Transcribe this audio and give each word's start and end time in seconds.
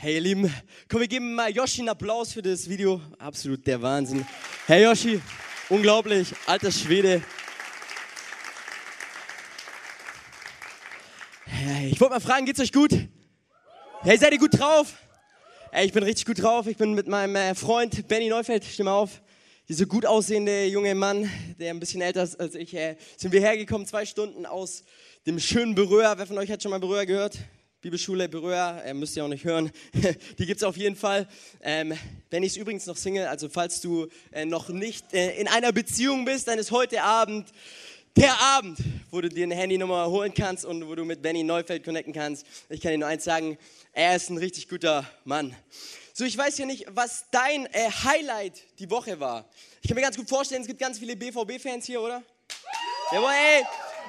Hey 0.00 0.14
ihr 0.14 0.20
Lieben, 0.20 0.54
komm, 0.88 1.00
wir 1.00 1.08
geben 1.08 1.34
mal 1.34 1.50
Yoshi 1.50 1.80
einen 1.80 1.88
Applaus 1.88 2.32
für 2.32 2.40
das 2.40 2.68
Video. 2.68 3.00
Absolut 3.18 3.66
der 3.66 3.82
Wahnsinn. 3.82 4.24
Hey 4.68 4.84
Yoshi, 4.84 5.20
unglaublich, 5.68 6.28
alter 6.46 6.70
Schwede. 6.70 7.20
Hey, 11.46 11.88
ich 11.88 12.00
wollte 12.00 12.14
mal 12.14 12.20
fragen, 12.20 12.46
geht's 12.46 12.60
euch 12.60 12.72
gut? 12.72 12.92
Hey, 14.02 14.16
seid 14.16 14.30
ihr 14.30 14.38
gut 14.38 14.56
drauf? 14.56 14.94
Hey, 15.72 15.86
ich 15.86 15.92
bin 15.92 16.04
richtig 16.04 16.26
gut 16.26 16.40
drauf. 16.40 16.68
Ich 16.68 16.76
bin 16.76 16.94
mit 16.94 17.08
meinem 17.08 17.34
äh, 17.34 17.56
Freund 17.56 18.06
Benny 18.06 18.28
Neufeld, 18.28 18.64
stimme 18.64 18.92
auf. 18.92 19.20
Dieser 19.68 19.86
gut 19.86 20.06
aussehende 20.06 20.66
junge 20.66 20.94
Mann, 20.94 21.28
der 21.58 21.70
ein 21.70 21.80
bisschen 21.80 22.02
älter 22.02 22.22
ist 22.22 22.38
als 22.38 22.54
ich, 22.54 22.72
äh, 22.72 22.94
sind 23.16 23.32
wir 23.32 23.40
hergekommen, 23.40 23.84
zwei 23.84 24.06
Stunden 24.06 24.46
aus 24.46 24.84
dem 25.26 25.40
schönen 25.40 25.74
Berührer. 25.74 26.16
Wer 26.18 26.28
von 26.28 26.38
euch 26.38 26.52
hat 26.52 26.62
schon 26.62 26.70
mal 26.70 26.78
Berührer 26.78 27.04
gehört? 27.04 27.40
Bibelschule 27.80 28.28
Berührer, 28.28 28.84
äh, 28.84 28.92
müsst 28.92 29.16
ihr 29.16 29.24
auch 29.24 29.28
nicht 29.28 29.44
hören. 29.44 29.70
Die 30.38 30.46
gibt 30.46 30.56
es 30.56 30.64
auf 30.64 30.76
jeden 30.76 30.96
Fall. 30.96 31.28
Ähm, 31.60 31.96
Benny 32.28 32.48
ist 32.48 32.56
übrigens 32.56 32.86
noch 32.86 32.96
Single, 32.96 33.28
also 33.28 33.48
falls 33.48 33.80
du 33.80 34.08
äh, 34.32 34.44
noch 34.44 34.68
nicht 34.68 35.14
äh, 35.14 35.38
in 35.38 35.46
einer 35.46 35.70
Beziehung 35.70 36.24
bist, 36.24 36.48
dann 36.48 36.58
ist 36.58 36.72
heute 36.72 37.04
Abend 37.04 37.52
der 38.16 38.36
Abend, 38.40 38.80
wo 39.12 39.20
du 39.20 39.28
dir 39.28 39.44
eine 39.44 39.54
Handynummer 39.54 40.10
holen 40.10 40.34
kannst 40.34 40.64
und 40.64 40.88
wo 40.88 40.96
du 40.96 41.04
mit 41.04 41.22
Benny 41.22 41.44
Neufeld 41.44 41.84
connecten 41.84 42.12
kannst. 42.12 42.44
Ich 42.68 42.80
kann 42.80 42.90
dir 42.90 42.98
nur 42.98 43.06
eins 43.06 43.22
sagen, 43.22 43.56
er 43.92 44.16
ist 44.16 44.28
ein 44.28 44.38
richtig 44.38 44.68
guter 44.68 45.08
Mann. 45.24 45.54
So, 46.14 46.24
ich 46.24 46.36
weiß 46.36 46.58
ja 46.58 46.66
nicht, 46.66 46.84
was 46.88 47.26
dein 47.30 47.66
äh, 47.66 47.90
Highlight 48.02 48.60
die 48.80 48.90
Woche 48.90 49.20
war. 49.20 49.48
Ich 49.82 49.88
kann 49.88 49.94
mir 49.94 50.02
ganz 50.02 50.16
gut 50.16 50.28
vorstellen, 50.28 50.62
es 50.62 50.66
gibt 50.66 50.80
ganz 50.80 50.98
viele 50.98 51.14
BVB-Fans 51.14 51.86
hier, 51.86 52.02
oder? 52.02 52.24
Jawohl, 53.12 53.30
ey. 53.30 53.64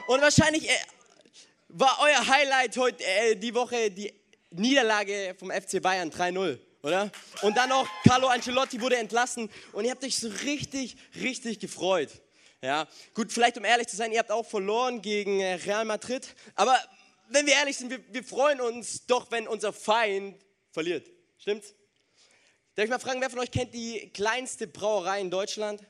Und 0.08 0.22
wahrscheinlich 0.22 0.68
äh, 0.68 0.74
war 1.70 2.00
euer 2.02 2.28
Highlight 2.28 2.78
heute 2.78 3.04
äh, 3.04 3.36
die 3.36 3.54
Woche 3.54 3.92
die 3.92 4.14
Niederlage 4.52 5.36
vom 5.38 5.52
FC 5.52 5.82
Bayern 5.82 6.10
3-0, 6.10 6.58
oder? 6.82 7.12
Und 7.44 7.56
dann 7.56 7.70
noch 7.70 7.88
Carlo 8.04 8.28
Ancelotti 8.28 8.82
wurde 8.82 8.98
entlassen 8.98 9.50
und 9.74 9.86
ihr 9.86 9.92
habt 9.92 10.04
euch 10.04 10.18
so 10.18 10.28
richtig, 10.44 10.98
richtig 11.16 11.60
gefreut. 11.60 12.10
Ja, 12.62 12.88
gut, 13.14 13.32
vielleicht 13.32 13.58
um 13.58 13.64
ehrlich 13.64 13.88
zu 13.88 13.96
sein, 13.96 14.12
ihr 14.12 14.20
habt 14.20 14.32
auch 14.32 14.46
verloren 14.46 15.02
gegen 15.02 15.40
äh, 15.40 15.54
Real 15.54 15.86
Madrid, 15.86 16.36
aber 16.56 16.78
wenn 17.30 17.46
wir 17.46 17.54
ehrlich 17.54 17.78
sind, 17.78 17.92
wir, 17.92 18.02
wir 18.12 18.24
freuen 18.24 18.60
uns 18.60 19.06
doch, 19.06 19.30
wenn 19.32 19.48
unser 19.48 19.72
Feind 19.72 20.36
verliert. 20.72 21.08
Stimmt's? 21.38 21.76
Darf 22.74 22.86
ich 22.86 22.90
mal 22.90 23.00
fragen, 23.00 23.22
wer 23.22 23.30
von 23.30 23.40
euch 23.40 23.52
kennt 23.52 23.74
die 23.74 24.10
kleinste 24.14 24.66
Brauerei 24.66 25.22
in 25.22 25.30
Deutschland? 25.30 25.84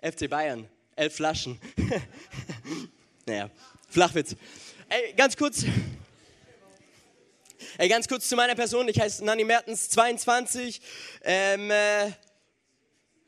FC 0.00 0.28
Bayern. 0.28 0.68
Elf 0.96 1.14
Flaschen. 1.16 1.60
naja, 3.26 3.50
Flachwitz. 3.90 4.36
Ey, 4.90 5.14
ganz 5.14 5.34
kurz. 5.34 5.64
Ey, 7.78 7.88
ganz 7.88 8.06
kurz 8.06 8.28
zu 8.28 8.36
meiner 8.36 8.54
Person. 8.54 8.86
Ich 8.88 9.00
heiße 9.00 9.24
Nanni 9.24 9.44
Mertens, 9.44 9.88
22. 9.88 10.80
Ähm, 11.22 11.70
äh, 11.70 12.08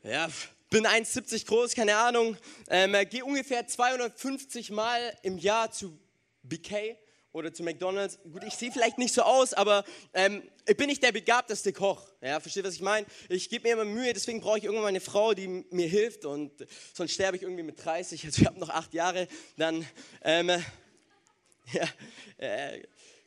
ja, 0.03 0.29
bin 0.69 0.85
1,70 0.85 1.47
groß, 1.47 1.73
keine 1.73 1.97
Ahnung. 1.97 2.37
Ähm, 2.69 2.93
äh, 2.93 3.05
Gehe 3.05 3.25
ungefähr 3.25 3.65
250 3.65 4.69
Mal 4.69 5.17
im 5.23 5.39
Jahr 5.39 5.71
zu 5.71 5.97
BK 6.43 6.95
oder 7.33 7.53
zu 7.53 7.63
McDonalds. 7.63 8.19
Gut, 8.23 8.43
ich 8.43 8.55
sehe 8.55 8.71
vielleicht 8.71 8.97
nicht 8.97 9.13
so 9.13 9.21
aus, 9.21 9.53
aber 9.53 9.83
ähm, 10.13 10.43
ich 10.67 10.75
bin 10.75 10.87
nicht 10.87 11.01
der 11.01 11.11
begabteste 11.11 11.71
Koch. 11.73 12.05
Ja, 12.21 12.39
versteht, 12.39 12.65
was 12.65 12.75
ich 12.75 12.81
meine? 12.81 13.05
Ich 13.29 13.49
gebe 13.49 13.67
mir 13.67 13.73
immer 13.73 13.85
Mühe, 13.85 14.13
deswegen 14.13 14.41
brauche 14.41 14.57
ich 14.57 14.65
irgendwann 14.65 14.89
eine 14.89 15.01
Frau, 15.01 15.33
die 15.33 15.47
mir 15.47 15.87
hilft 15.87 16.25
und 16.25 16.51
sonst 16.93 17.13
sterbe 17.13 17.37
ich 17.37 17.43
irgendwie 17.43 17.63
mit 17.63 17.83
30. 17.83 18.25
Also 18.25 18.41
ich 18.41 18.47
habe 18.47 18.59
noch 18.59 18.69
acht 18.69 18.93
Jahre. 18.93 19.27
Dann, 19.57 19.85
ähm, 20.23 20.49
ja, 21.71 21.87
äh, 22.37 22.81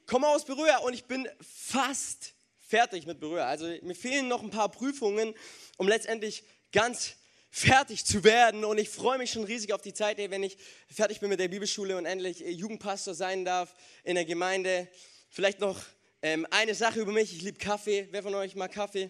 komme 0.06 0.28
aus 0.28 0.44
Berührer 0.44 0.82
und 0.82 0.92
ich 0.92 1.04
bin 1.04 1.28
fast 1.40 2.34
fertig 2.66 3.06
mit 3.06 3.20
Berührer. 3.20 3.46
Also 3.46 3.66
mir 3.82 3.94
fehlen 3.94 4.28
noch 4.28 4.42
ein 4.42 4.50
paar 4.50 4.68
Prüfungen, 4.68 5.34
um 5.78 5.88
letztendlich 5.88 6.44
ganz 6.72 7.16
fertig 7.54 8.04
zu 8.04 8.24
werden. 8.24 8.64
Und 8.64 8.78
ich 8.78 8.90
freue 8.90 9.16
mich 9.16 9.30
schon 9.30 9.44
riesig 9.44 9.72
auf 9.72 9.80
die 9.80 9.94
Zeit, 9.94 10.18
wenn 10.18 10.42
ich 10.42 10.58
fertig 10.92 11.20
bin 11.20 11.28
mit 11.28 11.38
der 11.38 11.46
Bibelschule 11.46 11.96
und 11.96 12.04
endlich 12.04 12.44
äh, 12.44 12.50
Jugendpastor 12.50 13.14
sein 13.14 13.44
darf 13.44 13.72
in 14.02 14.16
der 14.16 14.24
Gemeinde. 14.24 14.88
Vielleicht 15.30 15.60
noch 15.60 15.80
ähm, 16.20 16.48
eine 16.50 16.74
Sache 16.74 16.98
über 16.98 17.12
mich. 17.12 17.32
Ich 17.32 17.42
liebe 17.42 17.58
Kaffee. 17.58 18.08
Wer 18.10 18.24
von 18.24 18.34
euch 18.34 18.56
mag 18.56 18.72
Kaffee? 18.72 19.08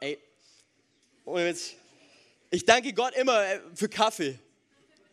Ey, 0.00 0.18
ohne 1.26 1.50
Witz. 1.50 1.74
Ich 2.50 2.64
danke 2.64 2.94
Gott 2.94 3.14
immer 3.16 3.44
äh, 3.44 3.60
für 3.74 3.90
Kaffee. 3.90 4.38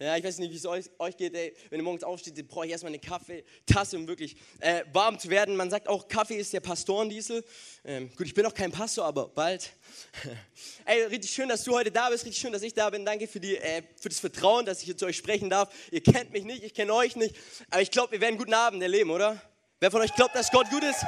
Ja, 0.01 0.17
ich 0.17 0.23
weiß 0.23 0.39
nicht, 0.39 0.51
wie 0.51 0.55
es 0.55 0.65
euch, 0.65 0.89
euch 0.97 1.15
geht. 1.15 1.35
Ey. 1.35 1.55
Wenn 1.69 1.79
ihr 1.79 1.83
morgens 1.83 2.03
aufsteht, 2.03 2.47
brauche 2.47 2.65
ich 2.65 2.71
erstmal 2.71 2.89
eine 2.89 2.97
Kaffeetasse, 2.97 3.97
um 3.97 4.07
wirklich 4.07 4.35
äh, 4.59 4.83
warm 4.91 5.19
zu 5.19 5.29
werden. 5.29 5.55
Man 5.55 5.69
sagt 5.69 5.87
auch, 5.87 6.07
Kaffee 6.07 6.37
ist 6.37 6.51
der 6.53 6.59
Pastorendiesel. 6.59 7.45
Ähm, 7.85 8.09
gut, 8.15 8.25
ich 8.25 8.33
bin 8.33 8.43
noch 8.43 8.55
kein 8.55 8.71
Pastor, 8.71 9.05
aber 9.05 9.27
bald. 9.27 9.69
Ey, 10.85 11.03
richtig 11.03 11.29
schön, 11.29 11.49
dass 11.49 11.63
du 11.65 11.73
heute 11.73 11.91
da 11.91 12.09
bist. 12.09 12.25
Richtig 12.25 12.41
schön, 12.41 12.51
dass 12.51 12.63
ich 12.63 12.73
da 12.73 12.89
bin. 12.89 13.05
Danke 13.05 13.27
für, 13.27 13.39
die, 13.39 13.57
äh, 13.57 13.83
für 13.95 14.09
das 14.09 14.19
Vertrauen, 14.19 14.65
dass 14.65 14.79
ich 14.79 14.85
hier 14.85 14.97
zu 14.97 15.05
euch 15.05 15.17
sprechen 15.17 15.51
darf. 15.51 15.71
Ihr 15.91 16.01
kennt 16.01 16.31
mich 16.31 16.45
nicht, 16.45 16.63
ich 16.63 16.73
kenne 16.73 16.95
euch 16.95 17.15
nicht. 17.15 17.35
Aber 17.69 17.83
ich 17.83 17.91
glaube, 17.91 18.13
wir 18.13 18.21
werden 18.21 18.31
einen 18.31 18.39
guten 18.39 18.55
Abend 18.55 18.81
erleben, 18.81 19.11
oder? 19.11 19.39
Wer 19.79 19.91
von 19.91 20.01
euch 20.01 20.15
glaubt, 20.15 20.33
dass 20.33 20.49
Gott 20.49 20.67
gut 20.71 20.83
ist? 20.83 21.05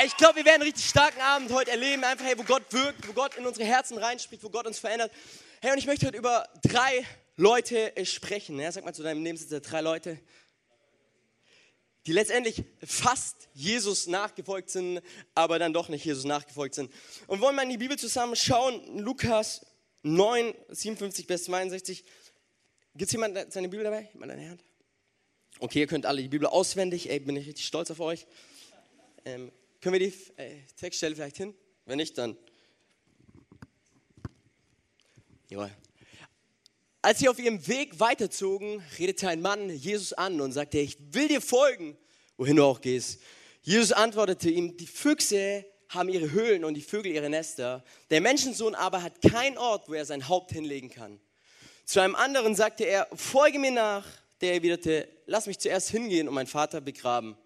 Ey, 0.00 0.06
ich 0.06 0.16
glaube, 0.16 0.36
wir 0.36 0.46
werden 0.46 0.62
einen 0.62 0.70
richtig 0.70 0.86
starken 0.86 1.20
Abend 1.20 1.52
heute 1.52 1.70
erleben. 1.70 2.02
Einfach, 2.02 2.24
hey, 2.24 2.38
wo 2.38 2.44
Gott 2.44 2.62
wirkt, 2.70 3.06
wo 3.06 3.12
Gott 3.12 3.34
in 3.34 3.44
unsere 3.44 3.66
Herzen 3.66 3.98
reinspricht, 3.98 4.42
wo 4.42 4.48
Gott 4.48 4.66
uns 4.66 4.78
verändert. 4.78 5.12
Hey, 5.60 5.72
und 5.72 5.76
ich 5.76 5.86
möchte 5.86 6.06
heute 6.06 6.16
über 6.16 6.48
drei 6.62 7.04
Leute 7.42 7.92
sprechen. 8.04 8.60
Ja, 8.60 8.70
sag 8.70 8.84
mal 8.84 8.94
zu 8.94 9.02
deinem 9.02 9.20
Nebensitzer 9.20 9.58
drei 9.58 9.80
Leute, 9.80 10.20
die 12.06 12.12
letztendlich 12.12 12.62
fast 12.84 13.48
Jesus 13.52 14.06
nachgefolgt 14.06 14.70
sind, 14.70 15.02
aber 15.34 15.58
dann 15.58 15.72
doch 15.72 15.88
nicht 15.88 16.04
Jesus 16.04 16.24
nachgefolgt 16.24 16.76
sind. 16.76 16.92
Und 17.26 17.40
wollen 17.40 17.56
wir 17.56 17.64
in 17.64 17.70
die 17.70 17.78
Bibel 17.78 17.98
zusammen 17.98 18.36
schauen, 18.36 18.96
Lukas 18.98 19.66
9, 20.04 20.54
57 20.68 21.26
bis 21.26 21.44
62. 21.44 22.04
Gibt 22.94 23.08
es 23.08 23.12
jemand 23.12 23.52
seine 23.52 23.68
Bibel 23.68 23.82
dabei? 23.82 24.08
Jemand 24.12 24.30
eine 24.30 24.50
Hand? 24.50 24.64
Okay, 25.58 25.80
ihr 25.80 25.88
könnt 25.88 26.06
alle 26.06 26.22
die 26.22 26.28
Bibel 26.28 26.46
auswendig. 26.46 27.10
Ey, 27.10 27.18
bin 27.18 27.34
ich 27.34 27.48
richtig 27.48 27.66
stolz 27.66 27.90
auf 27.90 27.98
euch. 27.98 28.24
Ähm, 29.24 29.50
können 29.80 29.94
wir 29.94 30.10
die 30.10 30.14
äh, 30.36 30.60
Textstelle 30.76 31.16
vielleicht 31.16 31.38
hin? 31.38 31.54
Wenn 31.86 31.96
nicht, 31.96 32.16
dann. 32.18 32.36
Jawohl. 35.48 35.72
Als 37.04 37.18
sie 37.18 37.28
auf 37.28 37.40
ihrem 37.40 37.66
Weg 37.66 37.98
weiterzogen, 37.98 38.80
redete 38.96 39.28
ein 39.28 39.40
Mann 39.40 39.68
Jesus 39.70 40.12
an 40.12 40.40
und 40.40 40.52
sagte, 40.52 40.78
ich 40.78 40.96
will 41.10 41.26
dir 41.26 41.40
folgen, 41.40 41.96
wohin 42.36 42.54
du 42.54 42.64
auch 42.64 42.80
gehst. 42.80 43.20
Jesus 43.62 43.90
antwortete 43.90 44.48
ihm, 44.48 44.76
die 44.76 44.86
Füchse 44.86 45.66
haben 45.88 46.08
ihre 46.08 46.30
Höhlen 46.30 46.64
und 46.64 46.74
die 46.74 46.80
Vögel 46.80 47.10
ihre 47.10 47.28
Nester. 47.28 47.84
Der 48.10 48.20
Menschensohn 48.20 48.76
aber 48.76 49.02
hat 49.02 49.20
keinen 49.20 49.58
Ort, 49.58 49.88
wo 49.88 49.94
er 49.94 50.04
sein 50.04 50.28
Haupt 50.28 50.52
hinlegen 50.52 50.90
kann. 50.90 51.20
Zu 51.84 52.00
einem 52.00 52.14
anderen 52.14 52.54
sagte 52.54 52.84
er, 52.84 53.08
folge 53.14 53.58
mir 53.58 53.72
nach. 53.72 54.06
Der 54.40 54.54
erwiderte, 54.54 55.08
lass 55.26 55.46
mich 55.46 55.58
zuerst 55.58 55.90
hingehen 55.90 56.28
und 56.28 56.34
meinen 56.34 56.46
Vater 56.46 56.80
begraben. 56.80 57.36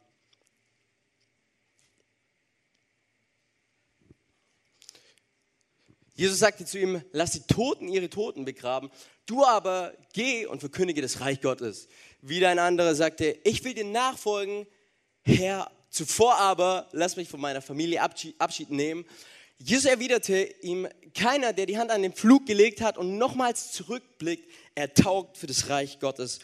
Jesus 6.17 6.39
sagte 6.39 6.65
zu 6.65 6.79
ihm, 6.79 7.03
lass 7.13 7.33
die 7.33 7.41
Toten 7.41 7.89
ihre 7.89 8.09
Toten 8.09 8.47
begraben, 8.47 8.91
du 9.27 9.45
aber 9.45 9.93
geh 10.15 10.47
und 10.47 10.61
verkündige 10.61 11.03
das 11.03 11.21
Reich 11.21 11.43
Gottes. 11.43 11.89
Wieder 12.23 12.49
ein 12.49 12.59
anderer 12.59 12.95
sagte, 12.95 13.39
ich 13.45 13.63
will 13.65 13.75
dir 13.75 13.85
nachfolgen, 13.85 14.67
Herr, 15.23 15.71
zuvor 15.91 16.37
aber 16.37 16.89
lass 16.93 17.17
mich 17.17 17.29
von 17.29 17.41
meiner 17.41 17.61
Familie 17.61 18.01
Abschied 18.01 18.71
nehmen. 18.71 19.05
Jesus 19.59 19.85
erwiderte 19.85 20.43
ihm, 20.63 20.89
keiner, 21.15 21.53
der 21.53 21.67
die 21.67 21.79
Hand 21.79 21.91
an 21.91 22.03
den 22.03 22.15
Flug 22.15 22.47
gelegt 22.47 22.81
hat 22.81 22.97
und 22.97 23.19
nochmals 23.19 23.73
zurückblickt, 23.73 24.51
er 24.75 24.95
taugt 24.95 25.37
für 25.37 25.47
das 25.47 25.69
Reich 25.69 26.01
Gottes. 26.01 26.41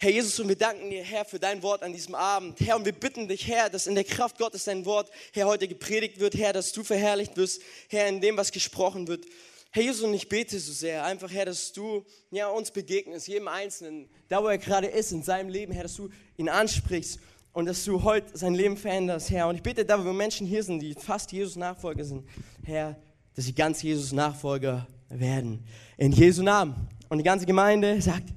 Herr 0.00 0.10
Jesus, 0.10 0.38
und 0.38 0.48
wir 0.48 0.54
danken 0.54 0.90
dir, 0.90 1.02
Herr, 1.02 1.24
für 1.24 1.40
dein 1.40 1.60
Wort 1.60 1.82
an 1.82 1.92
diesem 1.92 2.14
Abend. 2.14 2.60
Herr, 2.60 2.76
und 2.76 2.84
wir 2.84 2.92
bitten 2.92 3.26
dich, 3.26 3.48
Herr, 3.48 3.68
dass 3.68 3.88
in 3.88 3.96
der 3.96 4.04
Kraft 4.04 4.38
Gottes 4.38 4.62
dein 4.62 4.84
Wort, 4.84 5.10
Herr, 5.32 5.46
heute 5.46 5.66
gepredigt 5.66 6.20
wird, 6.20 6.36
Herr, 6.36 6.52
dass 6.52 6.70
du 6.70 6.84
verherrlicht 6.84 7.36
wirst, 7.36 7.60
Herr, 7.88 8.06
in 8.06 8.20
dem, 8.20 8.36
was 8.36 8.52
gesprochen 8.52 9.08
wird. 9.08 9.26
Herr 9.72 9.82
Jesus, 9.82 10.02
und 10.02 10.14
ich 10.14 10.28
bete 10.28 10.60
so 10.60 10.72
sehr, 10.72 11.04
einfach, 11.04 11.32
Herr, 11.32 11.46
dass 11.46 11.72
du 11.72 12.04
ja, 12.30 12.46
uns 12.46 12.70
begegnest, 12.70 13.26
jedem 13.26 13.48
Einzelnen, 13.48 14.08
da 14.28 14.40
wo 14.40 14.46
er 14.46 14.58
gerade 14.58 14.86
ist 14.86 15.10
in 15.10 15.24
seinem 15.24 15.48
Leben, 15.48 15.72
Herr, 15.72 15.82
dass 15.82 15.96
du 15.96 16.10
ihn 16.36 16.48
ansprichst 16.48 17.18
und 17.52 17.66
dass 17.66 17.84
du 17.84 18.04
heute 18.04 18.38
sein 18.38 18.54
Leben 18.54 18.76
veränderst, 18.76 19.32
Herr. 19.32 19.48
Und 19.48 19.56
ich 19.56 19.62
bete, 19.64 19.84
da 19.84 20.04
wo 20.04 20.12
Menschen 20.12 20.46
hier 20.46 20.62
sind, 20.62 20.78
die 20.78 20.94
fast 20.94 21.32
Jesus 21.32 21.56
Nachfolger 21.56 22.04
sind, 22.04 22.24
Herr, 22.62 22.96
dass 23.34 23.46
sie 23.46 23.52
ganz 23.52 23.82
Jesus 23.82 24.12
Nachfolger 24.12 24.86
werden. 25.08 25.66
In 25.96 26.12
Jesu 26.12 26.44
Namen. 26.44 26.88
Und 27.08 27.18
die 27.18 27.24
ganze 27.24 27.46
Gemeinde 27.46 28.00
sagt 28.00 28.32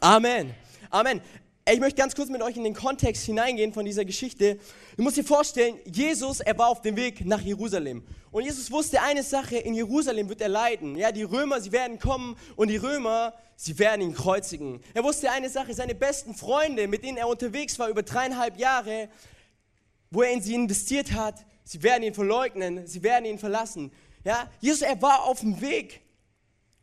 Amen. 0.00 0.52
Amen. 0.94 1.22
Ich 1.66 1.80
möchte 1.80 1.98
ganz 1.98 2.14
kurz 2.14 2.28
mit 2.28 2.42
euch 2.42 2.58
in 2.58 2.64
den 2.64 2.74
Kontext 2.74 3.24
hineingehen 3.24 3.72
von 3.72 3.86
dieser 3.86 4.04
Geschichte. 4.04 4.58
Du 4.98 5.02
musst 5.02 5.16
dir 5.16 5.24
vorstellen, 5.24 5.78
Jesus, 5.90 6.40
er 6.40 6.58
war 6.58 6.68
auf 6.68 6.82
dem 6.82 6.96
Weg 6.96 7.24
nach 7.24 7.40
Jerusalem. 7.40 8.04
Und 8.30 8.44
Jesus 8.44 8.70
wusste 8.70 9.00
eine 9.00 9.22
Sache, 9.22 9.56
in 9.56 9.72
Jerusalem 9.72 10.28
wird 10.28 10.42
er 10.42 10.50
leiden. 10.50 10.96
Ja, 10.96 11.10
die 11.10 11.22
Römer, 11.22 11.62
sie 11.62 11.72
werden 11.72 11.98
kommen 11.98 12.36
und 12.56 12.68
die 12.68 12.76
Römer, 12.76 13.32
sie 13.56 13.78
werden 13.78 14.02
ihn 14.02 14.12
kreuzigen. 14.12 14.82
Er 14.92 15.02
wusste 15.02 15.30
eine 15.30 15.48
Sache, 15.48 15.72
seine 15.72 15.94
besten 15.94 16.34
Freunde, 16.34 16.86
mit 16.88 17.04
denen 17.04 17.16
er 17.16 17.26
unterwegs 17.26 17.78
war 17.78 17.88
über 17.88 18.02
dreieinhalb 18.02 18.58
Jahre, 18.58 19.08
wo 20.10 20.20
er 20.20 20.30
in 20.30 20.42
sie 20.42 20.54
investiert 20.54 21.12
hat, 21.12 21.36
sie 21.64 21.82
werden 21.82 22.02
ihn 22.02 22.12
verleugnen, 22.12 22.86
sie 22.86 23.02
werden 23.02 23.24
ihn 23.24 23.38
verlassen. 23.38 23.90
Ja, 24.24 24.50
Jesus, 24.60 24.82
er 24.82 25.00
war 25.00 25.24
auf 25.24 25.40
dem 25.40 25.58
Weg, 25.62 26.01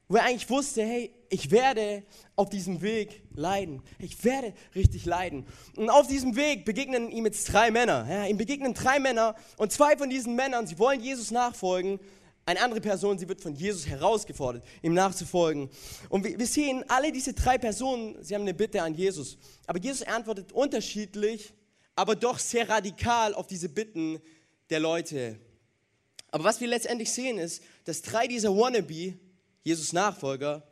wo 0.10 0.18
er 0.18 0.24
eigentlich 0.24 0.50
wusste, 0.50 0.82
hey, 0.82 1.14
ich 1.30 1.52
werde 1.52 2.04
auf 2.36 2.50
diesem 2.50 2.82
Weg 2.82 3.22
leiden. 3.36 3.84
Ich 4.00 4.24
werde 4.24 4.54
richtig 4.74 5.06
leiden. 5.06 5.46
Und 5.76 5.92
auf 5.92 6.08
diesem 6.08 6.36
Weg 6.36 6.66
begegnen 6.66 7.12
ihm 7.12 7.26
jetzt 7.26 7.54
drei 7.54 7.70
Männer. 7.70 8.08
Ja, 8.10 8.26
ihm 8.26 8.38
begegnen 8.38 8.74
drei 8.74 9.00
Männer 9.00 9.36
und 9.58 9.72
zwei 9.72 9.96
von 9.96 10.10
diesen 10.10 10.36
Männern, 10.36 10.66
sie 10.66 10.80
wollen 10.80 11.00
Jesus 11.00 11.30
nachfolgen. 11.30 12.00
Eine 12.44 12.62
andere 12.62 12.82
Person, 12.82 13.20
sie 13.20 13.30
wird 13.30 13.42
von 13.42 13.54
Jesus 13.54 13.86
herausgefordert, 13.86 14.66
ihm 14.82 14.96
nachzufolgen. 14.96 15.70
Und 16.10 16.24
wir, 16.24 16.40
wir 16.40 16.48
sehen, 16.48 16.84
alle 16.88 17.12
diese 17.12 17.34
drei 17.34 17.60
Personen, 17.60 18.16
sie 18.24 18.34
haben 18.34 18.42
eine 18.42 18.56
Bitte 18.56 18.82
an 18.82 18.96
Jesus. 18.96 19.38
Aber 19.68 19.78
Jesus 19.78 20.02
antwortet 20.02 20.52
unterschiedlich, 20.52 21.54
aber 21.96 22.16
doch 22.16 22.40
sehr 22.40 22.68
radikal 22.68 23.36
auf 23.36 23.46
diese 23.46 23.70
Bitten 23.70 24.20
der 24.72 24.80
Leute. 24.80 25.38
Aber 26.32 26.46
was 26.46 26.60
wir 26.60 26.68
letztendlich 26.68 27.12
sehen 27.12 27.38
ist, 27.38 27.62
dass 27.86 28.02
drei 28.02 28.26
dieser 28.26 28.50
Wannabe, 28.50 29.14
Jesus 29.64 29.94
Nachfolger, 29.94 30.64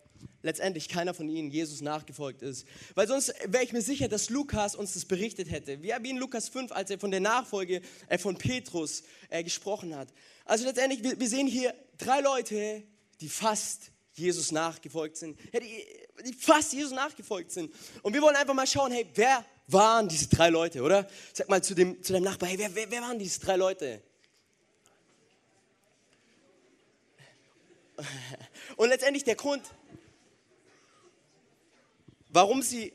letztendlich 0.42 0.88
keiner 0.88 1.14
von 1.14 1.30
ihnen 1.30 1.52
Jesus 1.52 1.82
nachgefolgt 1.82 2.42
ist. 2.42 2.66
Weil 2.96 3.08
sonst 3.08 3.34
wäre 3.46 3.64
ich 3.64 3.74
mir 3.74 3.82
sicher, 3.82 4.08
dass 4.08 4.30
Lukas 4.30 4.76
uns 4.76 4.94
das 4.94 5.06
berichtet 5.06 5.52
hätte. 5.52 5.82
Wie 5.82 5.92
in 5.92 6.18
Lukas 6.18 6.50
5, 6.50 6.72
als 6.72 6.90
er 6.90 7.00
von 7.00 7.12
der 7.12 7.20
Nachfolge 7.20 7.82
äh, 8.08 8.18
von 8.18 8.38
Petrus 8.38 9.04
äh, 9.30 9.44
gesprochen 9.44 9.96
hat. 9.96 10.10
Also 10.46 10.66
letztendlich, 10.66 11.20
wir, 11.20 11.30
sehen 11.30 11.48
hier 11.48 11.74
drei 11.98 12.22
Leute, 12.22 12.84
die 13.20 13.30
fast 13.30 13.92
Jesus 14.14 14.52
nachgefolgt 14.52 15.18
sind. 15.18 15.38
Die, 15.54 15.86
die 16.26 16.34
fast 16.34 16.74
Jesus 16.74 16.94
nachgefolgt 16.94 17.52
sind. 17.52 17.74
Und 18.02 18.14
wir 18.14 18.22
wollen 18.22 18.36
einfach 18.36 18.54
mal 18.54 18.68
schauen, 18.68 18.92
hey, 18.92 19.06
wer 19.14 19.46
waren 19.68 20.08
diese 20.08 20.28
drei 20.28 20.50
Leute, 20.50 20.82
oder? 20.82 21.08
Sag 21.34 21.50
mal 21.50 21.62
zu 21.62 21.76
dem, 21.76 22.02
zu 22.02 22.14
deinem 22.14 22.24
Nachbar, 22.24 22.50
hey, 22.50 22.58
wer, 22.58 22.74
wer, 22.74 22.90
wer 22.90 23.02
waren 23.02 23.20
diese 23.20 23.40
drei 23.42 23.58
Leute? 23.58 24.02
Und 28.78 28.90
letztendlich 28.90 29.26
der 29.26 29.36
Grund, 29.36 29.64
warum 32.30 32.62
sie 32.62 32.94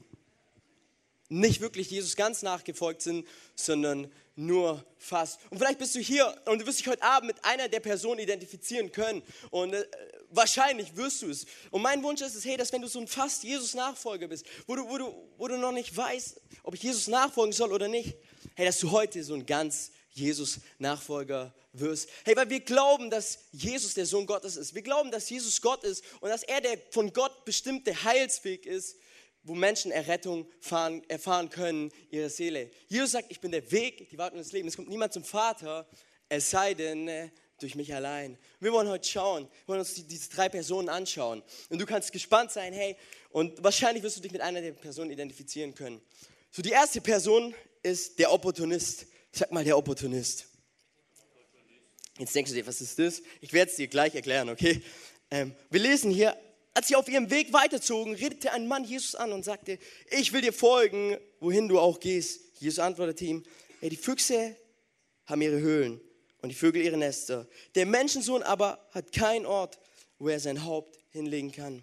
nicht 1.28 1.60
wirklich 1.60 1.90
Jesus 1.90 2.16
ganz 2.16 2.42
nachgefolgt 2.42 3.02
sind, 3.02 3.26
sondern 3.54 4.10
nur 4.36 4.84
fast. 4.98 5.40
Und 5.50 5.58
vielleicht 5.58 5.78
bist 5.78 5.94
du 5.94 5.98
hier 5.98 6.34
und 6.46 6.60
du 6.60 6.66
wirst 6.66 6.78
dich 6.78 6.86
heute 6.86 7.02
Abend 7.02 7.28
mit 7.28 7.44
einer 7.44 7.68
der 7.68 7.80
Personen 7.80 8.20
identifizieren 8.20 8.92
können. 8.92 9.22
Und 9.50 9.74
äh, 9.74 9.84
wahrscheinlich 10.30 10.96
wirst 10.96 11.22
du 11.22 11.30
es. 11.30 11.46
Und 11.70 11.82
mein 11.82 12.02
Wunsch 12.02 12.20
ist 12.20 12.34
es, 12.34 12.44
hey, 12.44 12.56
dass 12.56 12.72
wenn 12.72 12.82
du 12.82 12.88
so 12.88 13.00
ein 13.00 13.08
fast 13.08 13.44
Jesus-Nachfolger 13.44 14.28
bist, 14.28 14.46
wo 14.66 14.76
du, 14.76 14.88
wo, 14.88 14.98
du, 14.98 15.14
wo 15.36 15.48
du 15.48 15.56
noch 15.56 15.72
nicht 15.72 15.94
weißt, 15.96 16.40
ob 16.62 16.74
ich 16.74 16.82
Jesus 16.82 17.08
nachfolgen 17.08 17.52
soll 17.52 17.72
oder 17.72 17.88
nicht, 17.88 18.16
hey, 18.54 18.66
dass 18.66 18.78
du 18.78 18.90
heute 18.90 19.22
so 19.24 19.34
ein 19.34 19.46
ganz 19.46 19.90
Jesus-Nachfolger 20.12 21.52
wirst. 21.72 22.08
Hey, 22.24 22.36
weil 22.36 22.50
wir 22.50 22.60
glauben, 22.60 23.10
dass 23.10 23.38
Jesus 23.52 23.94
der 23.94 24.06
Sohn 24.06 24.26
Gottes 24.26 24.56
ist. 24.56 24.74
Wir 24.74 24.82
glauben, 24.82 25.10
dass 25.10 25.28
Jesus 25.30 25.60
Gott 25.60 25.84
ist 25.84 26.04
und 26.20 26.28
dass 26.28 26.42
er 26.42 26.60
der 26.60 26.78
von 26.90 27.12
Gott 27.12 27.44
bestimmte 27.44 28.04
Heilsweg 28.04 28.66
ist, 28.66 28.96
wo 29.44 29.54
Menschen 29.54 29.90
Errettung 29.90 30.46
fahren, 30.60 31.02
erfahren 31.08 31.50
können, 31.50 31.90
ihre 32.10 32.30
Seele. 32.30 32.70
Jesus 32.88 33.12
sagt, 33.12 33.30
ich 33.30 33.40
bin 33.40 33.50
der 33.50 33.70
Weg, 33.72 34.08
die 34.10 34.18
Wahrheit 34.18 34.32
und 34.34 34.38
das 34.38 34.52
Leben. 34.52 34.68
Es 34.68 34.76
kommt 34.76 34.88
niemand 34.88 35.12
zum 35.12 35.24
Vater, 35.24 35.88
es 36.28 36.50
sei 36.50 36.74
denn 36.74 37.08
äh, 37.08 37.30
durch 37.58 37.74
mich 37.74 37.92
allein. 37.94 38.38
Wir 38.60 38.72
wollen 38.72 38.88
heute 38.88 39.08
schauen, 39.08 39.44
wir 39.44 39.68
wollen 39.68 39.80
uns 39.80 39.94
die, 39.94 40.04
diese 40.04 40.30
drei 40.30 40.48
Personen 40.48 40.88
anschauen. 40.88 41.42
Und 41.70 41.78
du 41.80 41.86
kannst 41.86 42.12
gespannt 42.12 42.52
sein, 42.52 42.72
hey, 42.72 42.96
und 43.30 43.62
wahrscheinlich 43.62 44.02
wirst 44.02 44.16
du 44.16 44.20
dich 44.20 44.32
mit 44.32 44.40
einer 44.40 44.60
der 44.60 44.72
Personen 44.72 45.10
identifizieren 45.10 45.74
können. 45.74 46.00
So, 46.50 46.62
die 46.62 46.70
erste 46.70 47.00
Person 47.00 47.54
ist 47.82 48.18
der 48.18 48.30
Opportunist. 48.30 49.06
Sag 49.32 49.50
mal, 49.50 49.64
der 49.64 49.78
Opportunist. 49.78 50.51
Jetzt 52.18 52.34
denkst 52.34 52.50
du 52.50 52.56
dir, 52.56 52.66
was 52.66 52.80
ist 52.80 52.98
das? 52.98 53.22
Ich 53.40 53.52
werde 53.52 53.70
es 53.70 53.76
dir 53.76 53.88
gleich 53.88 54.14
erklären, 54.14 54.50
okay? 54.50 54.82
Ähm, 55.30 55.54
wir 55.70 55.80
lesen 55.80 56.10
hier, 56.10 56.36
als 56.74 56.88
sie 56.88 56.96
auf 56.96 57.08
ihrem 57.08 57.30
Weg 57.30 57.52
weiterzogen, 57.52 58.14
redete 58.14 58.52
ein 58.52 58.66
Mann 58.66 58.84
Jesus 58.84 59.14
an 59.14 59.32
und 59.32 59.44
sagte, 59.44 59.78
ich 60.10 60.32
will 60.32 60.40
dir 60.40 60.52
folgen, 60.52 61.16
wohin 61.40 61.68
du 61.68 61.78
auch 61.78 62.00
gehst. 62.00 62.40
Jesus 62.60 62.78
antwortete 62.78 63.24
ihm, 63.24 63.42
hey, 63.80 63.90
die 63.90 63.96
Füchse 63.96 64.56
haben 65.26 65.42
ihre 65.42 65.58
Höhlen 65.58 66.00
und 66.42 66.48
die 66.48 66.54
Vögel 66.54 66.82
ihre 66.82 66.96
Nester. 66.96 67.48
Der 67.74 67.86
Menschensohn 67.86 68.42
aber 68.42 68.86
hat 68.90 69.12
keinen 69.12 69.46
Ort, 69.46 69.78
wo 70.18 70.28
er 70.28 70.40
sein 70.40 70.64
Haupt 70.64 70.98
hinlegen 71.10 71.52
kann. 71.52 71.82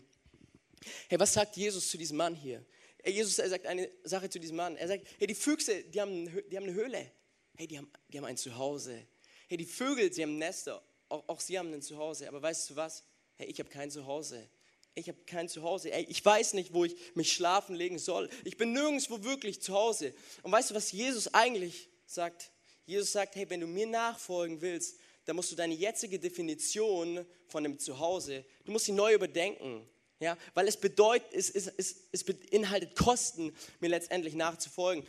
Hey, 1.07 1.19
was 1.19 1.33
sagt 1.33 1.57
Jesus 1.57 1.89
zu 1.89 1.97
diesem 1.97 2.17
Mann 2.17 2.35
hier? 2.35 2.65
Hey, 3.03 3.13
Jesus 3.13 3.39
er 3.39 3.49
sagt 3.49 3.65
eine 3.65 3.89
Sache 4.03 4.29
zu 4.29 4.39
diesem 4.39 4.57
Mann. 4.57 4.75
Er 4.75 4.87
sagt, 4.87 5.07
hey, 5.17 5.27
die 5.27 5.35
Füchse, 5.35 5.83
die 5.83 5.99
haben, 6.01 6.25
die 6.49 6.57
haben 6.57 6.63
eine 6.63 6.73
Höhle. 6.73 7.11
Hey, 7.57 7.67
die 7.67 7.77
haben, 7.77 7.91
die 8.07 8.17
haben 8.17 8.25
ein 8.25 8.37
Zuhause. 8.37 9.07
Hey, 9.49 9.57
die 9.57 9.65
Vögel, 9.65 10.13
sie 10.13 10.21
haben 10.21 10.37
Nester. 10.37 10.79
Auch, 11.09 11.27
auch 11.27 11.39
sie 11.39 11.57
haben 11.57 11.73
ein 11.73 11.81
Zuhause. 11.81 12.27
Aber 12.27 12.39
weißt 12.39 12.69
du 12.69 12.75
was? 12.75 13.03
Hey, 13.35 13.47
ich 13.47 13.57
habe 13.57 13.67
kein 13.67 13.89
Zuhause. 13.89 14.47
Ich 14.93 15.07
habe 15.07 15.17
kein 15.25 15.49
Zuhause. 15.49 15.91
Ey, 15.91 16.05
ich 16.07 16.23
weiß 16.23 16.53
nicht, 16.53 16.71
wo 16.71 16.85
ich 16.85 16.95
mich 17.15 17.33
schlafen 17.33 17.75
legen 17.75 17.97
soll. 17.97 18.29
Ich 18.43 18.57
bin 18.57 18.73
nirgendwo 18.73 19.23
wirklich 19.23 19.59
zu 19.59 19.73
Hause. 19.73 20.13
Und 20.43 20.51
weißt 20.51 20.69
du, 20.69 20.75
was 20.75 20.91
Jesus 20.91 21.33
eigentlich 21.33 21.89
sagt? 22.05 22.51
Jesus 22.85 23.11
sagt, 23.11 23.35
hey, 23.35 23.49
wenn 23.49 23.61
du 23.61 23.65
mir 23.65 23.87
nachfolgen 23.87 24.61
willst, 24.61 24.99
dann 25.25 25.35
musst 25.35 25.51
du 25.51 25.55
deine 25.55 25.73
jetzige 25.73 26.19
Definition 26.19 27.25
von 27.47 27.63
dem 27.63 27.79
Zuhause, 27.79 28.45
du 28.65 28.71
musst 28.71 28.85
sie 28.85 28.91
neu 28.91 29.13
überdenken. 29.13 29.87
Ja, 30.19 30.37
weil 30.53 30.67
es 30.67 30.75
bedeutet, 30.75 31.31
es, 31.33 31.49
es, 31.49 31.67
es, 31.77 31.95
es 32.11 32.23
beinhaltet 32.25 32.93
Kosten, 32.95 33.55
mir 33.79 33.87
letztendlich 33.87 34.33
nachzufolgen. 34.33 35.07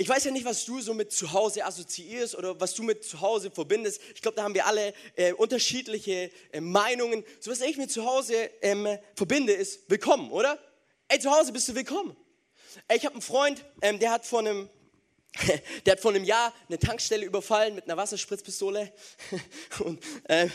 Ich 0.00 0.08
weiß 0.08 0.22
ja 0.22 0.30
nicht, 0.30 0.44
was 0.44 0.64
du 0.64 0.80
so 0.80 0.94
mit 0.94 1.10
Zuhause 1.10 1.64
assoziierst 1.64 2.36
oder 2.36 2.60
was 2.60 2.72
du 2.74 2.84
mit 2.84 3.04
Zuhause 3.04 3.50
verbindest. 3.50 4.00
Ich 4.14 4.22
glaube, 4.22 4.36
da 4.36 4.44
haben 4.44 4.54
wir 4.54 4.64
alle 4.64 4.94
äh, 5.16 5.32
unterschiedliche 5.32 6.30
äh, 6.52 6.60
Meinungen. 6.60 7.24
So 7.40 7.50
was 7.50 7.60
ich 7.60 7.76
mit 7.76 7.90
Zuhause 7.90 8.48
ähm, 8.62 8.86
verbinde, 9.16 9.52
ist 9.52 9.90
willkommen, 9.90 10.30
oder? 10.30 10.56
Ey, 11.08 11.18
zu 11.18 11.32
Hause 11.32 11.52
bist 11.52 11.68
du 11.68 11.74
willkommen. 11.74 12.16
Ey, 12.86 12.96
ich 12.96 13.06
habe 13.06 13.14
einen 13.14 13.22
Freund, 13.22 13.64
ähm, 13.82 13.98
der 13.98 14.12
hat 14.12 14.24
vor 14.24 14.38
einem 14.38 14.70
der 15.84 15.92
hat 15.92 16.00
vor 16.00 16.12
einem 16.12 16.24
Jahr 16.24 16.54
eine 16.68 16.78
Tankstelle 16.78 17.26
überfallen 17.26 17.74
mit 17.74 17.84
einer 17.84 17.96
Wasserspritzpistole 17.96 18.92
und 19.80 20.02
äh, 20.24 20.48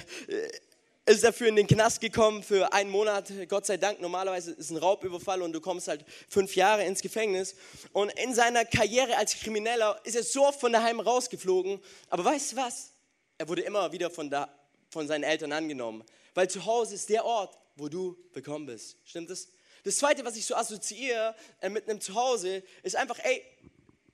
ist 1.05 1.23
dafür 1.23 1.47
in 1.47 1.55
den 1.57 1.67
Knast 1.67 1.99
gekommen 1.99 2.43
für 2.43 2.71
einen 2.71 2.89
Monat. 2.89 3.31
Gott 3.49 3.65
sei 3.65 3.77
Dank, 3.77 3.99
normalerweise 3.99 4.51
ist 4.51 4.69
ein 4.69 4.77
Raubüberfall 4.77 5.41
und 5.41 5.51
du 5.51 5.59
kommst 5.59 5.89
halt 5.89 6.05
fünf 6.29 6.55
Jahre 6.55 6.85
ins 6.85 7.01
Gefängnis. 7.01 7.55
Und 7.91 8.11
in 8.19 8.33
seiner 8.33 8.63
Karriere 8.63 9.17
als 9.17 9.35
Krimineller 9.35 9.99
ist 10.05 10.15
er 10.15 10.23
so 10.23 10.45
oft 10.45 10.61
von 10.61 10.71
daheim 10.71 11.01
rausgeflogen. 11.01 11.81
Aber 12.09 12.23
weißt 12.23 12.53
du 12.53 12.55
was? 12.55 12.91
Er 13.37 13.49
wurde 13.49 13.63
immer 13.63 13.91
wieder 13.91 14.09
von, 14.09 14.29
da, 14.29 14.47
von 14.89 15.07
seinen 15.07 15.23
Eltern 15.23 15.51
angenommen. 15.51 16.03
Weil 16.33 16.49
zu 16.49 16.65
Hause 16.65 16.95
ist 16.95 17.09
der 17.09 17.25
Ort, 17.25 17.57
wo 17.75 17.89
du 17.89 18.17
willkommen 18.31 18.65
bist. 18.65 18.95
Stimmt 19.03 19.29
das? 19.29 19.49
Das 19.83 19.97
Zweite, 19.97 20.23
was 20.23 20.37
ich 20.37 20.45
so 20.45 20.55
assoziiere 20.55 21.35
äh, 21.59 21.67
mit 21.67 21.89
einem 21.89 21.99
Zuhause, 21.99 22.63
ist 22.81 22.95
einfach, 22.95 23.19
ey, 23.19 23.43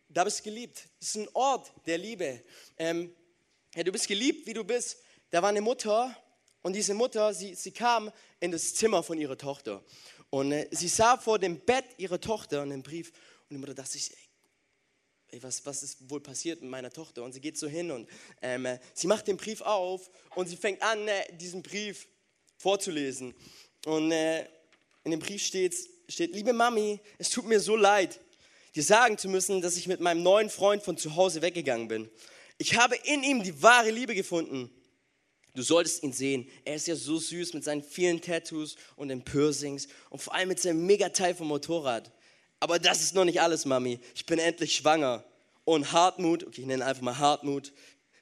da 0.09 0.23
bist 0.23 0.39
du 0.39 0.45
geliebt. 0.45 0.85
Das 0.99 1.09
ist 1.09 1.17
ein 1.17 1.29
Ort 1.33 1.71
der 1.85 1.99
Liebe. 1.99 2.41
Ähm, 2.79 3.15
ja, 3.75 3.83
du 3.83 3.91
bist 3.91 4.07
geliebt, 4.07 4.47
wie 4.47 4.53
du 4.53 4.63
bist. 4.63 4.97
Da 5.29 5.43
war 5.43 5.49
eine 5.49 5.61
Mutter, 5.61 6.17
und 6.61 6.73
diese 6.73 6.93
Mutter, 6.93 7.33
sie, 7.33 7.55
sie 7.55 7.71
kam 7.71 8.11
in 8.39 8.51
das 8.51 8.75
Zimmer 8.75 9.01
von 9.01 9.17
ihrer 9.17 9.37
Tochter. 9.37 9.83
Und 10.29 10.51
äh, 10.51 10.67
sie 10.71 10.87
sah 10.87 11.17
vor 11.17 11.39
dem 11.39 11.59
Bett 11.59 11.85
ihrer 11.97 12.19
Tochter 12.19 12.61
einen 12.61 12.83
Brief. 12.83 13.11
Und 13.49 13.55
die 13.55 13.57
Mutter 13.57 13.73
dachte 13.73 13.91
sich, 13.91 14.11
ey, 15.29 15.41
was, 15.41 15.65
was 15.65 15.83
ist 15.83 16.09
wohl 16.09 16.19
passiert 16.19 16.61
mit 16.61 16.69
meiner 16.69 16.91
Tochter? 16.91 17.23
Und 17.23 17.33
sie 17.33 17.41
geht 17.41 17.57
so 17.57 17.67
hin 17.67 17.91
und 17.91 18.09
ähm, 18.41 18.65
äh, 18.65 18.79
sie 18.93 19.07
macht 19.07 19.27
den 19.27 19.37
Brief 19.37 19.61
auf 19.61 20.09
und 20.35 20.49
sie 20.49 20.57
fängt 20.57 20.81
an, 20.81 21.07
äh, 21.07 21.35
diesen 21.35 21.61
Brief 21.61 22.07
vorzulesen. 22.57 23.33
Und 23.85 24.11
äh, 24.11 24.41
in 25.03 25.11
dem 25.11 25.19
Brief 25.19 25.43
steht, 25.43 25.75
steht, 26.09 26.35
liebe 26.35 26.51
Mami, 26.51 26.99
es 27.17 27.29
tut 27.29 27.45
mir 27.45 27.59
so 27.59 27.75
leid, 27.75 28.19
dir 28.75 28.83
sagen 28.83 29.17
zu 29.17 29.29
müssen, 29.29 29.61
dass 29.61 29.77
ich 29.77 29.87
mit 29.87 30.01
meinem 30.01 30.23
neuen 30.23 30.49
Freund 30.49 30.83
von 30.83 30.97
zu 30.97 31.15
Hause 31.15 31.41
weggegangen 31.41 31.87
bin. 31.87 32.09
Ich 32.57 32.75
habe 32.75 32.95
in 32.97 33.23
ihm 33.23 33.41
die 33.41 33.61
wahre 33.61 33.91
Liebe 33.91 34.13
gefunden 34.13 34.69
Du 35.55 35.61
solltest 35.61 36.03
ihn 36.03 36.13
sehen. 36.13 36.47
Er 36.63 36.75
ist 36.75 36.87
ja 36.87 36.95
so 36.95 37.17
süß 37.17 37.53
mit 37.53 37.63
seinen 37.63 37.83
vielen 37.83 38.21
Tattoos 38.21 38.75
und 38.95 39.09
den 39.09 39.23
Piercings 39.23 39.87
und 40.09 40.21
vor 40.21 40.33
allem 40.33 40.49
mit 40.49 40.59
seinem 40.59 40.85
Megateil 40.85 41.33
vom 41.33 41.47
Motorrad. 41.47 42.11
Aber 42.59 42.77
das 42.77 43.01
ist 43.01 43.15
noch 43.15 43.25
nicht 43.25 43.41
alles, 43.41 43.65
Mami. 43.65 43.99
Ich 44.15 44.25
bin 44.25 44.39
endlich 44.39 44.75
schwanger. 44.75 45.23
Und 45.65 45.91
Hartmut, 45.91 46.43
okay, 46.43 46.61
ich 46.61 46.67
nenne 46.67 46.85
einfach 46.85 47.01
mal 47.01 47.17
Hartmut. 47.17 47.67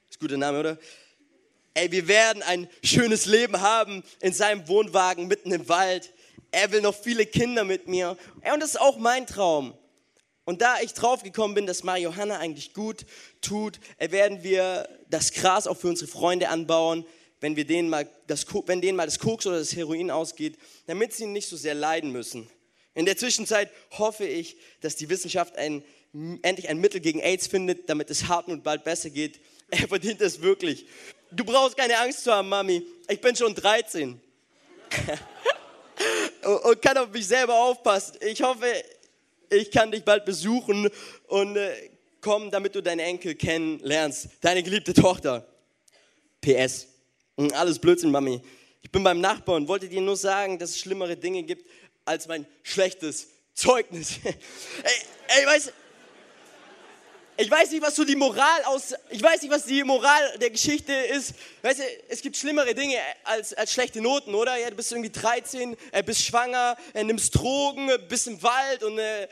Ist 0.08 0.16
ein 0.16 0.20
guter 0.20 0.36
Name, 0.36 0.60
oder? 0.60 0.78
Ey, 1.74 1.90
wir 1.92 2.08
werden 2.08 2.42
ein 2.42 2.68
schönes 2.82 3.26
Leben 3.26 3.60
haben 3.60 4.02
in 4.20 4.32
seinem 4.32 4.66
Wohnwagen 4.68 5.28
mitten 5.28 5.52
im 5.52 5.68
Wald. 5.68 6.12
Er 6.50 6.72
will 6.72 6.80
noch 6.80 6.94
viele 6.94 7.26
Kinder 7.26 7.64
mit 7.64 7.88
mir. 7.88 8.16
Und 8.52 8.60
das 8.60 8.70
ist 8.70 8.80
auch 8.80 8.98
mein 8.98 9.26
Traum. 9.26 9.76
Und 10.48 10.62
da 10.62 10.80
ich 10.80 10.94
draufgekommen 10.94 11.54
bin, 11.54 11.66
dass 11.66 11.84
Marihuana 11.84 12.38
eigentlich 12.38 12.72
gut 12.72 13.04
tut, 13.42 13.80
werden 13.98 14.42
wir 14.42 14.88
das 15.10 15.32
Gras 15.32 15.66
auch 15.66 15.76
für 15.76 15.88
unsere 15.88 16.10
Freunde 16.10 16.48
anbauen 16.48 17.04
wenn, 17.40 17.56
wir 17.56 17.66
denen 17.66 17.88
mal 17.88 18.08
das, 18.26 18.46
wenn 18.66 18.80
denen 18.80 18.96
mal 18.96 19.06
das 19.06 19.18
Koks 19.18 19.46
oder 19.46 19.58
das 19.58 19.74
Heroin 19.76 20.10
ausgeht, 20.10 20.58
damit 20.86 21.12
sie 21.12 21.26
nicht 21.26 21.48
so 21.48 21.56
sehr 21.56 21.74
leiden 21.74 22.10
müssen. 22.10 22.48
In 22.94 23.06
der 23.06 23.16
Zwischenzeit 23.16 23.70
hoffe 23.92 24.26
ich, 24.26 24.56
dass 24.80 24.96
die 24.96 25.08
Wissenschaft 25.08 25.56
ein, 25.56 25.84
endlich 26.42 26.68
ein 26.68 26.78
Mittel 26.78 27.00
gegen 27.00 27.20
AIDS 27.20 27.46
findet, 27.46 27.88
damit 27.88 28.10
es 28.10 28.26
Hartmut 28.26 28.62
bald 28.64 28.84
besser 28.84 29.10
geht. 29.10 29.40
Er 29.70 29.86
verdient 29.86 30.22
es 30.22 30.40
wirklich. 30.40 30.86
Du 31.30 31.44
brauchst 31.44 31.76
keine 31.76 31.98
Angst 31.98 32.24
zu 32.24 32.32
haben, 32.32 32.48
Mami. 32.48 32.82
Ich 33.06 33.20
bin 33.20 33.36
schon 33.36 33.54
13. 33.54 34.18
und 36.64 36.80
kann 36.80 36.96
auf 36.96 37.10
mich 37.10 37.26
selber 37.26 37.54
aufpassen. 37.54 38.16
Ich 38.22 38.40
hoffe, 38.42 38.64
ich 39.50 39.70
kann 39.70 39.90
dich 39.90 40.04
bald 40.04 40.24
besuchen 40.24 40.90
und 41.26 41.56
äh, 41.56 41.90
kommen, 42.20 42.50
damit 42.50 42.74
du 42.74 42.82
deinen 42.82 43.00
Enkel 43.00 43.34
kennenlernst. 43.34 44.28
Deine 44.40 44.62
geliebte 44.62 44.92
Tochter. 44.92 45.46
PS. 46.40 46.86
Alles 47.54 47.78
Blödsinn, 47.78 48.10
Mami. 48.10 48.40
Ich 48.82 48.90
bin 48.90 49.02
beim 49.02 49.20
Nachbarn 49.20 49.62
und 49.62 49.68
wollte 49.68 49.88
dir 49.88 50.00
nur 50.00 50.16
sagen, 50.16 50.58
dass 50.58 50.70
es 50.70 50.78
schlimmere 50.78 51.16
Dinge 51.16 51.42
gibt 51.42 51.68
als 52.04 52.26
mein 52.26 52.46
schlechtes 52.62 53.28
Zeugnis. 53.54 54.18
ey, 54.24 54.34
ey, 55.38 55.46
weißt 55.46 55.72
ich 57.40 57.48
weiß 57.48 57.70
nicht, 57.70 57.82
was 57.82 57.94
so 57.94 58.04
die 58.04 58.16
Moral 58.16 58.64
aus, 58.64 58.94
ich 59.10 59.22
weiß 59.22 59.42
nicht, 59.42 59.52
was 59.52 59.64
die 59.64 59.84
Moral 59.84 60.36
der 60.38 60.50
Geschichte 60.50 60.92
ist. 60.92 61.34
Weißt 61.62 61.78
du, 61.78 61.84
es 62.08 62.20
gibt 62.20 62.36
schlimmere 62.36 62.74
Dinge 62.74 62.96
als, 63.22 63.54
als 63.54 63.72
schlechte 63.72 64.00
Noten, 64.00 64.34
oder? 64.34 64.56
Ja, 64.56 64.68
du 64.68 64.74
bist 64.74 64.90
irgendwie 64.90 65.10
13, 65.10 65.76
äh, 65.92 66.02
bist 66.02 66.22
schwanger, 66.22 66.76
äh, 66.94 67.04
nimmst 67.04 67.36
Drogen, 67.36 67.90
bist 68.08 68.26
im 68.26 68.42
Wald 68.42 68.82
und 68.82 68.98
äh, 68.98 69.28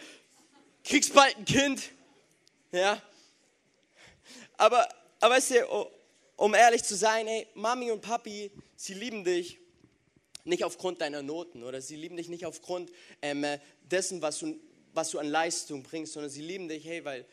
kriegst 0.85 1.13
bald 1.15 1.37
ein 1.37 1.45
Kind. 1.45 1.83
Ja. 2.71 3.03
Aber, 4.57 4.89
aber 5.19 5.35
weißt 5.35 5.51
du, 5.51 5.89
um 6.37 6.55
ehrlich 6.55 6.85
zu 6.85 6.95
sein, 6.95 7.27
ey, 7.27 7.49
Mami 7.55 7.91
und 7.91 8.03
Papi, 8.03 8.53
sie 8.77 8.95
lieben 8.95 9.25
dich 9.25 9.59
nicht 10.45 10.63
aufgrund 10.63 11.01
deiner 11.01 11.23
Noten 11.23 11.65
oder 11.65 11.81
sie 11.81 11.97
lieben 11.97 12.17
dich 12.17 12.29
nicht 12.29 12.47
aufgrund 12.47 12.93
ähm, 13.21 13.45
dessen, 13.83 14.23
was 14.23 14.39
du, 14.39 14.61
was 14.95 15.11
du 15.11 15.19
an 15.19 15.27
Leistung 15.27 15.83
bringst, 15.83 16.13
sondern 16.13 16.31
sie 16.31 16.43
lieben 16.43 16.69
dich, 16.69 16.85
hey, 16.85 17.05
weil 17.05 17.27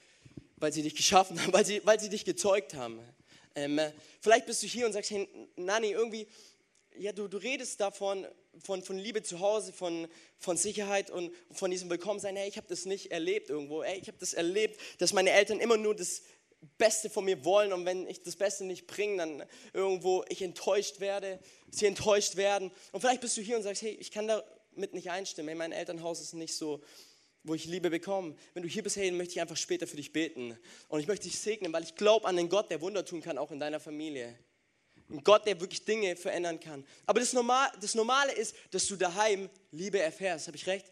weil 0.63 0.72
sie 0.72 0.82
dich 0.82 0.96
geschaffen 0.96 1.39
haben, 1.41 1.51
weil 1.53 1.65
sie, 1.65 1.82
weil 1.84 2.00
sie 2.00 2.08
dich 2.08 2.24
gezeugt 2.24 2.74
haben. 2.74 3.01
Ähm, 3.53 3.77
äh, 3.77 3.91
vielleicht 4.22 4.46
bist 4.46 4.63
du 4.63 4.67
hier 4.67 4.86
und 4.86 4.93
sagst, 4.93 5.12
hey, 5.12 5.27
Nani, 5.58 5.91
irgendwie, 5.91 6.25
ja, 6.98 7.12
du, 7.12 7.27
du 7.27 7.38
redest 7.38 7.82
davon, 7.82 8.25
von, 8.63 8.82
von 8.82 8.98
Liebe 8.98 9.22
zu 9.24 9.41
Hause, 9.41 9.74
von, 9.74 10.08
von 10.39 10.55
Sicherheit 10.55 11.10
und 11.12 11.34
von 11.51 11.70
diesem 11.70 11.89
Willkommensein. 11.89 12.38
Hey, 12.38 12.48
ich 12.48 12.55
habe 12.55 12.67
das 12.70 12.86
nicht 12.86 13.12
erlebt 13.12 13.50
irgendwo. 13.50 13.84
Hey, 13.84 14.00
ich 14.00 14.08
habe 14.08 14.17
das 14.20 14.34
erlebt, 14.34 14.79
dass 15.00 15.12
meine 15.12 15.32
Eltern 15.32 15.60
immer 15.60 15.75
nur 15.75 15.96
das 15.96 16.22
Beste 16.77 17.10
von 17.10 17.25
mir 17.25 17.43
wollen 17.43 17.74
und 17.74 17.86
wenn 17.86 18.08
ich 18.08 18.24
das 18.24 18.38
Beste 18.38 18.63
nicht 18.63 18.88
bringe, 18.88 19.17
dann 19.17 19.43
irgendwo 19.74 20.24
ich 20.29 20.41
enttäuscht 20.41 21.01
werde, 21.01 21.39
sie 21.72 21.88
enttäuscht 21.88 22.38
werden. 22.38 22.72
Und 22.93 23.01
vielleicht 23.01 23.20
bist 23.20 23.36
du 23.36 23.41
hier 23.41 23.58
und 23.58 23.63
sagst, 23.63 23.82
hey, 23.82 23.98
ich 24.00 24.12
kann 24.12 24.29
damit 24.29 24.93
nicht 24.93 25.12
einstimmen. 25.12 25.50
Hey, 25.50 25.58
mein 25.58 25.74
Elternhaus 25.74 26.22
ist 26.22 26.34
nicht 26.36 26.55
so, 26.55 26.82
wo 27.44 27.54
ich 27.54 27.66
Liebe 27.66 27.90
bekomme. 27.90 28.36
Wenn 28.54 28.64
du 28.64 28.70
hier 28.70 28.84
bist, 28.84 28.96
hey, 28.96 29.10
dann 29.10 29.18
möchte 29.18 29.34
ich 29.34 29.42
einfach 29.42 29.58
später 29.58 29.86
für 29.86 29.98
dich 29.98 30.14
beten. 30.14 30.58
Und 30.88 31.00
ich 31.00 31.08
möchte 31.08 31.28
dich 31.28 31.40
segnen, 31.40 31.74
weil 31.74 31.84
ich 31.84 31.96
glaube 31.96 32.28
an 32.28 32.38
den 32.38 32.50
Gott, 32.50 32.70
der 32.70 32.82
Wunder 32.82 33.06
tun 33.06 33.22
kann, 33.22 33.38
auch 33.38 33.52
in 33.52 33.60
deiner 33.60 33.80
Familie. 33.80 34.38
Ein 35.10 35.24
Gott, 35.24 35.46
der 35.46 35.60
wirklich 35.60 35.84
Dinge 35.84 36.16
verändern 36.16 36.60
kann. 36.60 36.86
Aber 37.06 37.20
das, 37.20 37.34
Normal, 37.34 37.72
das 37.82 37.96
Normale 37.96 38.32
ist, 38.32 38.56
dass 38.72 38.88
du 38.88 38.96
daheim 38.96 39.50
Liebe 39.72 40.00
erfährst. 40.00 40.48
Habe 40.48 40.58
ich 40.58 40.66
recht? 40.66 40.92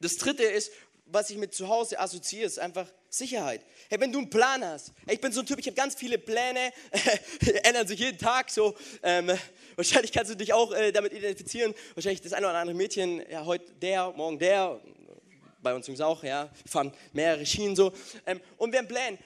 Das 0.00 0.16
Dritte 0.16 0.42
ist, 0.42 0.72
was 1.06 1.30
ich 1.30 1.36
mit 1.36 1.54
zu 1.54 1.68
Hause 1.68 1.98
assoziiere, 1.98 2.46
ist 2.46 2.58
einfach 2.58 2.88
Sicherheit. 3.08 3.62
Hey, 3.88 4.00
wenn 4.00 4.10
du 4.10 4.18
einen 4.18 4.30
Plan 4.30 4.64
hast, 4.64 4.92
ich 5.08 5.20
bin 5.20 5.30
so 5.30 5.40
ein 5.40 5.46
Typ, 5.46 5.58
ich 5.58 5.66
habe 5.66 5.76
ganz 5.76 5.94
viele 5.94 6.18
Pläne, 6.18 6.72
ändern 7.62 7.86
sich 7.86 8.00
jeden 8.00 8.18
Tag 8.18 8.50
so. 8.50 8.74
Ähm, 9.02 9.30
wahrscheinlich 9.76 10.12
kannst 10.12 10.32
du 10.32 10.36
dich 10.36 10.52
auch 10.52 10.72
äh, 10.72 10.92
damit 10.92 11.12
identifizieren. 11.12 11.74
Wahrscheinlich 11.94 12.22
das 12.22 12.32
eine 12.32 12.46
oder 12.48 12.58
andere 12.58 12.76
Mädchen, 12.76 13.22
ja, 13.30 13.44
heute 13.44 13.72
der, 13.74 14.12
morgen 14.12 14.38
der, 14.38 14.80
bei 15.64 15.74
uns 15.74 15.88
Jungs 15.88 16.00
auch, 16.00 16.22
ja, 16.22 16.48
wir 16.62 16.70
fahren 16.70 16.92
mehrere 17.12 17.44
Schienen 17.44 17.74
so. 17.74 17.92
Ähm, 18.26 18.40
und 18.56 18.70
wir 18.70 18.78
haben 18.78 18.86
Pläne. 18.86 19.18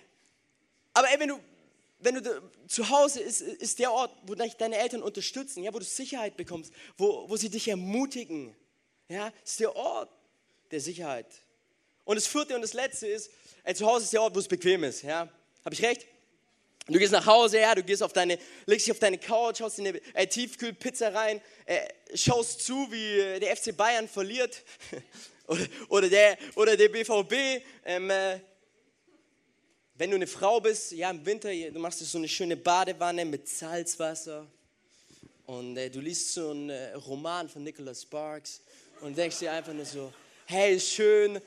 Aber 0.94 1.10
ey, 1.10 1.20
wenn 1.20 1.28
du, 1.28 1.38
wenn 1.98 2.14
du 2.14 2.42
zu 2.66 2.88
Hause 2.88 3.20
ist, 3.20 3.42
ist 3.42 3.78
der 3.78 3.92
Ort, 3.92 4.10
wo 4.26 4.34
dich 4.34 4.54
deine 4.54 4.78
Eltern 4.78 5.02
unterstützen, 5.02 5.62
ja, 5.62 5.74
wo 5.74 5.78
du 5.78 5.84
Sicherheit 5.84 6.36
bekommst, 6.36 6.72
wo, 6.96 7.28
wo 7.28 7.36
sie 7.36 7.50
dich 7.50 7.68
ermutigen. 7.68 8.56
Ja, 9.08 9.32
ist 9.44 9.60
der 9.60 9.74
Ort 9.76 10.10
der 10.70 10.80
Sicherheit. 10.80 11.26
Und 12.04 12.16
das 12.16 12.26
vierte 12.26 12.54
und 12.54 12.62
das 12.62 12.72
letzte 12.72 13.06
ist, 13.06 13.30
ey, 13.64 13.74
zu 13.74 13.86
Hause 13.86 14.04
ist 14.04 14.12
der 14.12 14.22
Ort, 14.22 14.34
wo 14.34 14.38
es 14.38 14.48
bequem 14.48 14.84
ist. 14.84 15.02
Ja, 15.02 15.28
habe 15.64 15.74
ich 15.74 15.82
recht? 15.82 16.06
Du 16.86 16.98
gehst 16.98 17.12
nach 17.12 17.26
Hause, 17.26 17.60
ja, 17.60 17.74
du 17.74 17.82
gehst 17.82 18.02
auf 18.02 18.14
deine, 18.14 18.38
legst 18.64 18.86
dich 18.86 18.92
auf 18.92 18.98
deine 18.98 19.18
Couch, 19.18 19.60
haust 19.60 19.78
in 19.78 19.88
eine 19.88 20.00
äh, 20.14 20.26
Tiefkühlpizza 20.26 21.08
rein, 21.10 21.42
äh, 21.66 21.86
schaust 22.14 22.62
zu, 22.62 22.90
wie 22.90 23.18
äh, 23.18 23.40
der 23.40 23.54
FC 23.54 23.76
Bayern 23.76 24.08
verliert 24.08 24.64
oder, 25.48 25.66
oder, 25.88 26.08
der, 26.08 26.38
oder 26.54 26.76
der 26.76 26.88
BVB. 26.88 27.64
Ähm, 27.84 28.10
äh, 28.10 28.38
wenn 29.94 30.10
du 30.10 30.16
eine 30.16 30.28
Frau 30.28 30.60
bist, 30.60 30.92
ja, 30.92 31.10
im 31.10 31.26
Winter, 31.26 31.50
du 31.52 31.80
machst 31.80 31.98
so 31.98 32.18
eine 32.18 32.28
schöne 32.28 32.56
Badewanne 32.56 33.24
mit 33.24 33.48
Salzwasser 33.48 34.46
und 35.46 35.76
äh, 35.76 35.90
du 35.90 36.00
liest 36.00 36.34
so 36.34 36.50
einen 36.50 36.70
äh, 36.70 36.92
Roman 36.94 37.48
von 37.48 37.64
Nicholas 37.64 38.02
Sparks 38.02 38.60
und 39.00 39.18
denkst 39.18 39.40
dir 39.40 39.50
einfach 39.50 39.72
nur 39.72 39.84
so, 39.84 40.12
hey, 40.46 40.78
schön, 40.78 41.40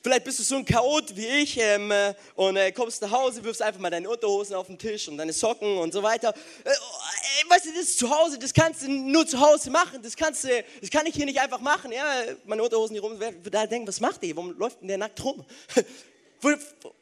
Vielleicht 0.00 0.24
bist 0.24 0.38
du 0.38 0.42
so 0.44 0.56
ein 0.56 0.64
Chaot 0.64 1.14
wie 1.16 1.26
ich 1.26 1.58
ähm, 1.58 1.90
äh, 1.90 2.14
und 2.36 2.56
äh, 2.56 2.70
kommst 2.70 3.02
nach 3.02 3.10
Hause, 3.10 3.42
wirfst 3.42 3.60
einfach 3.60 3.80
mal 3.80 3.90
deine 3.90 4.08
Unterhosen 4.08 4.54
auf 4.54 4.68
den 4.68 4.78
Tisch 4.78 5.08
und 5.08 5.16
deine 5.16 5.32
Socken 5.32 5.76
und 5.76 5.92
so 5.92 6.02
weiter. 6.02 6.32
Äh, 6.64 6.70
äh, 6.70 7.50
weißt 7.50 7.66
du, 7.66 7.70
das 7.70 7.82
ist 7.82 7.98
zu 7.98 8.08
Hause, 8.08 8.38
das 8.38 8.54
kannst 8.54 8.82
du 8.82 8.90
nur 8.90 9.26
zu 9.26 9.40
Hause 9.40 9.70
machen. 9.70 10.00
Das, 10.00 10.16
kannst 10.16 10.44
du, 10.44 10.64
das 10.80 10.90
kann 10.90 11.04
ich 11.06 11.14
hier 11.14 11.26
nicht 11.26 11.40
einfach 11.40 11.60
machen. 11.60 11.90
Ja, 11.90 12.04
meine 12.44 12.62
Unterhosen 12.62 12.94
hier 12.94 13.02
rum, 13.02 13.18
da 13.50 13.66
denkt, 13.66 13.88
was 13.88 14.00
macht 14.00 14.22
der? 14.22 14.36
Warum 14.36 14.56
läuft 14.56 14.80
denn 14.80 14.88
der 14.88 14.98
nackt 14.98 15.22
rum? 15.24 15.44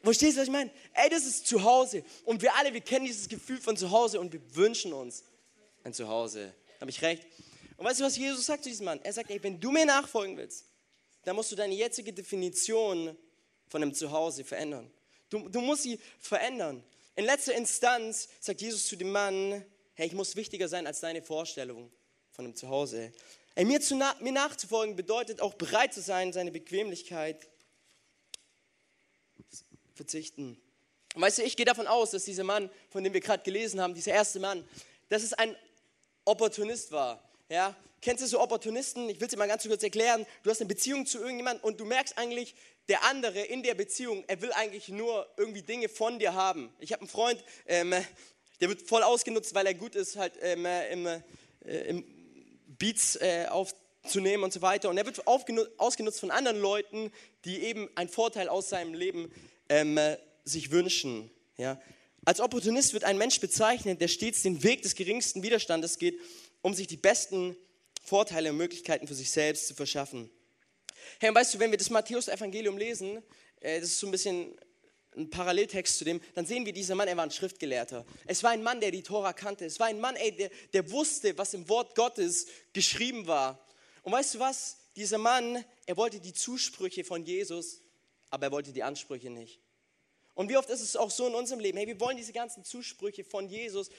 Verstehst 0.03 0.35
du, 0.35 0.41
was 0.41 0.47
ich 0.47 0.51
meine? 0.53 0.71
Ey, 0.93 1.09
das 1.09 1.23
ist 1.25 1.45
zu 1.45 1.63
Hause. 1.63 2.03
Und 2.25 2.41
wir 2.41 2.55
alle, 2.55 2.73
wir 2.73 2.81
kennen 2.81 3.05
dieses 3.05 3.29
Gefühl 3.29 3.61
von 3.61 3.77
zu 3.77 3.91
Hause 3.91 4.19
und 4.19 4.33
wir 4.33 4.41
wünschen 4.55 4.91
uns 4.91 5.23
ein 5.83 5.93
Zuhause. 5.93 6.51
Habe 6.81 6.89
ich 6.89 7.01
recht? 7.03 7.27
Und 7.77 7.85
weißt 7.85 7.99
du, 7.99 8.05
was 8.05 8.17
Jesus 8.17 8.45
sagt 8.45 8.63
zu 8.63 8.69
diesem 8.69 8.85
Mann? 8.85 8.99
Er 9.03 9.13
sagt, 9.13 9.29
ey, 9.29 9.41
wenn 9.43 9.59
du 9.59 9.71
mir 9.71 9.85
nachfolgen 9.85 10.35
willst, 10.35 10.65
dann 11.27 11.35
musst 11.35 11.51
du 11.51 11.57
deine 11.57 11.75
jetzige 11.75 12.13
Definition 12.13 13.17
von 13.67 13.81
einem 13.81 13.93
Zuhause 13.93 14.45
verändern. 14.45 14.89
Du, 15.29 15.49
du 15.49 15.59
musst 15.59 15.83
sie 15.83 15.99
verändern. 16.19 16.81
In 17.17 17.25
letzter 17.25 17.53
Instanz 17.53 18.29
sagt 18.39 18.61
Jesus 18.61 18.87
zu 18.87 18.95
dem 18.95 19.11
Mann, 19.11 19.65
hey, 19.95 20.07
ich 20.07 20.13
muss 20.13 20.37
wichtiger 20.37 20.69
sein 20.69 20.87
als 20.87 21.01
deine 21.01 21.21
Vorstellung 21.21 21.91
von 22.31 22.45
einem 22.45 22.55
Zuhause. 22.55 23.11
Ey, 23.55 23.65
mir, 23.65 23.81
zu, 23.81 23.95
mir 23.95 24.31
nachzufolgen 24.31 24.95
bedeutet 24.95 25.41
auch 25.41 25.55
bereit 25.55 25.93
zu 25.93 25.99
sein, 25.99 26.31
seine 26.31 26.49
Bequemlichkeit 26.49 27.49
verzichten. 29.95 30.57
Und 31.13 31.21
weißt 31.21 31.39
du, 31.39 31.43
ich 31.43 31.57
gehe 31.57 31.65
davon 31.65 31.87
aus, 31.87 32.11
dass 32.11 32.23
dieser 32.23 32.45
Mann, 32.45 32.69
von 32.89 33.03
dem 33.03 33.11
wir 33.11 33.19
gerade 33.19 33.43
gelesen 33.43 33.81
haben, 33.81 33.93
dieser 33.93 34.13
erste 34.13 34.39
Mann, 34.39 34.65
dass 35.09 35.23
es 35.23 35.33
ein 35.33 35.57
Opportunist 36.23 36.93
war. 36.93 37.21
Ja, 37.49 37.75
Kennst 38.01 38.23
du 38.23 38.27
so 38.27 38.39
Opportunisten? 38.39 39.09
Ich 39.09 39.19
will 39.19 39.25
es 39.25 39.31
dir 39.31 39.37
mal 39.37 39.47
ganz 39.47 39.67
kurz 39.67 39.81
erklären. 39.81 40.25
Du 40.43 40.51
hast 40.51 40.61
eine 40.61 40.67
Beziehung 40.67 41.05
zu 41.05 41.17
irgendjemandem 41.17 41.63
und 41.63 41.79
du 41.79 41.85
merkst 41.85 42.17
eigentlich, 42.17 42.53
der 42.89 43.03
andere 43.03 43.39
in 43.39 43.63
der 43.63 43.73
Beziehung, 43.73 44.23
er 44.27 44.41
will 44.41 44.51
eigentlich 44.53 44.87
nur 44.89 45.27
irgendwie 45.35 45.63
Dinge 45.63 45.89
von 45.89 46.19
dir 46.19 46.33
haben. 46.33 46.71
Ich 46.79 46.93
habe 46.93 47.01
einen 47.01 47.09
Freund, 47.09 47.43
ähm, 47.65 47.93
der 48.61 48.69
wird 48.69 48.83
voll 48.83 49.03
ausgenutzt, 49.03 49.55
weil 49.55 49.65
er 49.65 49.73
gut 49.73 49.95
ist, 49.95 50.15
halt 50.15 50.33
ähm, 50.41 50.65
im, 50.91 51.05
äh, 51.05 51.21
im 51.65 52.05
Beats 52.77 53.15
äh, 53.17 53.47
aufzunehmen 53.49 54.43
und 54.43 54.53
so 54.53 54.61
weiter. 54.61 54.89
Und 54.89 54.97
er 54.97 55.05
wird 55.05 55.27
ausgenutzt 55.27 56.19
von 56.19 56.31
anderen 56.31 56.59
Leuten, 56.59 57.11
die 57.45 57.63
eben 57.63 57.89
einen 57.95 58.09
Vorteil 58.09 58.47
aus 58.47 58.69
seinem 58.69 58.93
Leben 58.93 59.31
ähm, 59.69 59.99
sich 60.45 60.71
wünschen. 60.71 61.31
Ja? 61.57 61.81
Als 62.23 62.41
Opportunist 62.41 62.93
wird 62.93 63.05
ein 63.05 63.17
Mensch 63.17 63.39
bezeichnet, 63.39 64.01
der 64.01 64.07
stets 64.07 64.43
den 64.43 64.61
Weg 64.61 64.83
des 64.83 64.95
geringsten 64.95 65.43
Widerstandes 65.43 65.97
geht, 65.97 66.19
um 66.67 66.73
sich 66.73 66.87
die 66.87 66.97
besten 66.97 67.55
Vorteile 68.03 68.49
und 68.49 68.57
Möglichkeiten 68.57 69.07
für 69.07 69.15
sich 69.15 69.31
selbst 69.31 69.69
zu 69.69 69.73
verschaffen. 69.73 70.29
Hey, 71.17 71.29
und 71.29 71.35
weißt 71.35 71.53
du, 71.53 71.59
wenn 71.59 71.71
wir 71.71 71.77
das 71.77 71.89
Matthäus-Evangelium 71.89 72.77
lesen, 72.77 73.23
äh, 73.61 73.79
das 73.79 73.91
ist 73.91 73.99
so 73.99 74.07
ein 74.07 74.11
bisschen 74.11 74.53
ein 75.15 75.29
Paralleltext 75.29 75.97
zu 75.97 76.03
dem, 76.03 76.19
dann 76.35 76.45
sehen 76.45 76.65
wir, 76.65 76.73
dieser 76.73 76.93
Mann, 76.93 77.07
er 77.07 77.15
war 77.15 77.23
ein 77.23 77.31
Schriftgelehrter. 77.31 78.05
Es 78.25 78.43
war 78.43 78.51
ein 78.51 78.63
Mann, 78.63 78.81
der 78.81 78.91
die 78.91 79.01
Tora 79.01 79.31
kannte. 79.31 79.63
Es 79.63 79.79
war 79.79 79.87
ein 79.87 80.01
Mann, 80.01 80.17
ey, 80.17 80.35
der, 80.35 80.51
der 80.73 80.91
wusste, 80.91 81.37
was 81.37 81.53
im 81.53 81.69
Wort 81.69 81.95
Gottes 81.95 82.47
geschrieben 82.73 83.27
war. 83.27 83.65
Und 84.01 84.11
weißt 84.11 84.35
du 84.35 84.39
was? 84.39 84.75
Dieser 84.97 85.19
Mann, 85.19 85.63
er 85.85 85.95
wollte 85.95 86.19
die 86.19 86.33
Zusprüche 86.33 87.05
von 87.05 87.23
Jesus, 87.23 87.81
aber 88.29 88.47
er 88.47 88.51
wollte 88.51 88.73
die 88.73 88.83
Ansprüche 88.83 89.29
nicht. 89.29 89.61
Und 90.33 90.49
wie 90.49 90.57
oft 90.57 90.69
ist 90.69 90.81
es 90.81 90.97
auch 90.97 91.11
so 91.11 91.27
in 91.27 91.33
unserem 91.33 91.61
Leben? 91.61 91.77
Hey, 91.77 91.87
wir 91.87 91.99
wollen 92.01 92.17
diese 92.17 92.33
ganzen 92.33 92.65
Zusprüche 92.65 93.23
von 93.23 93.47
Jesus, 93.47 93.89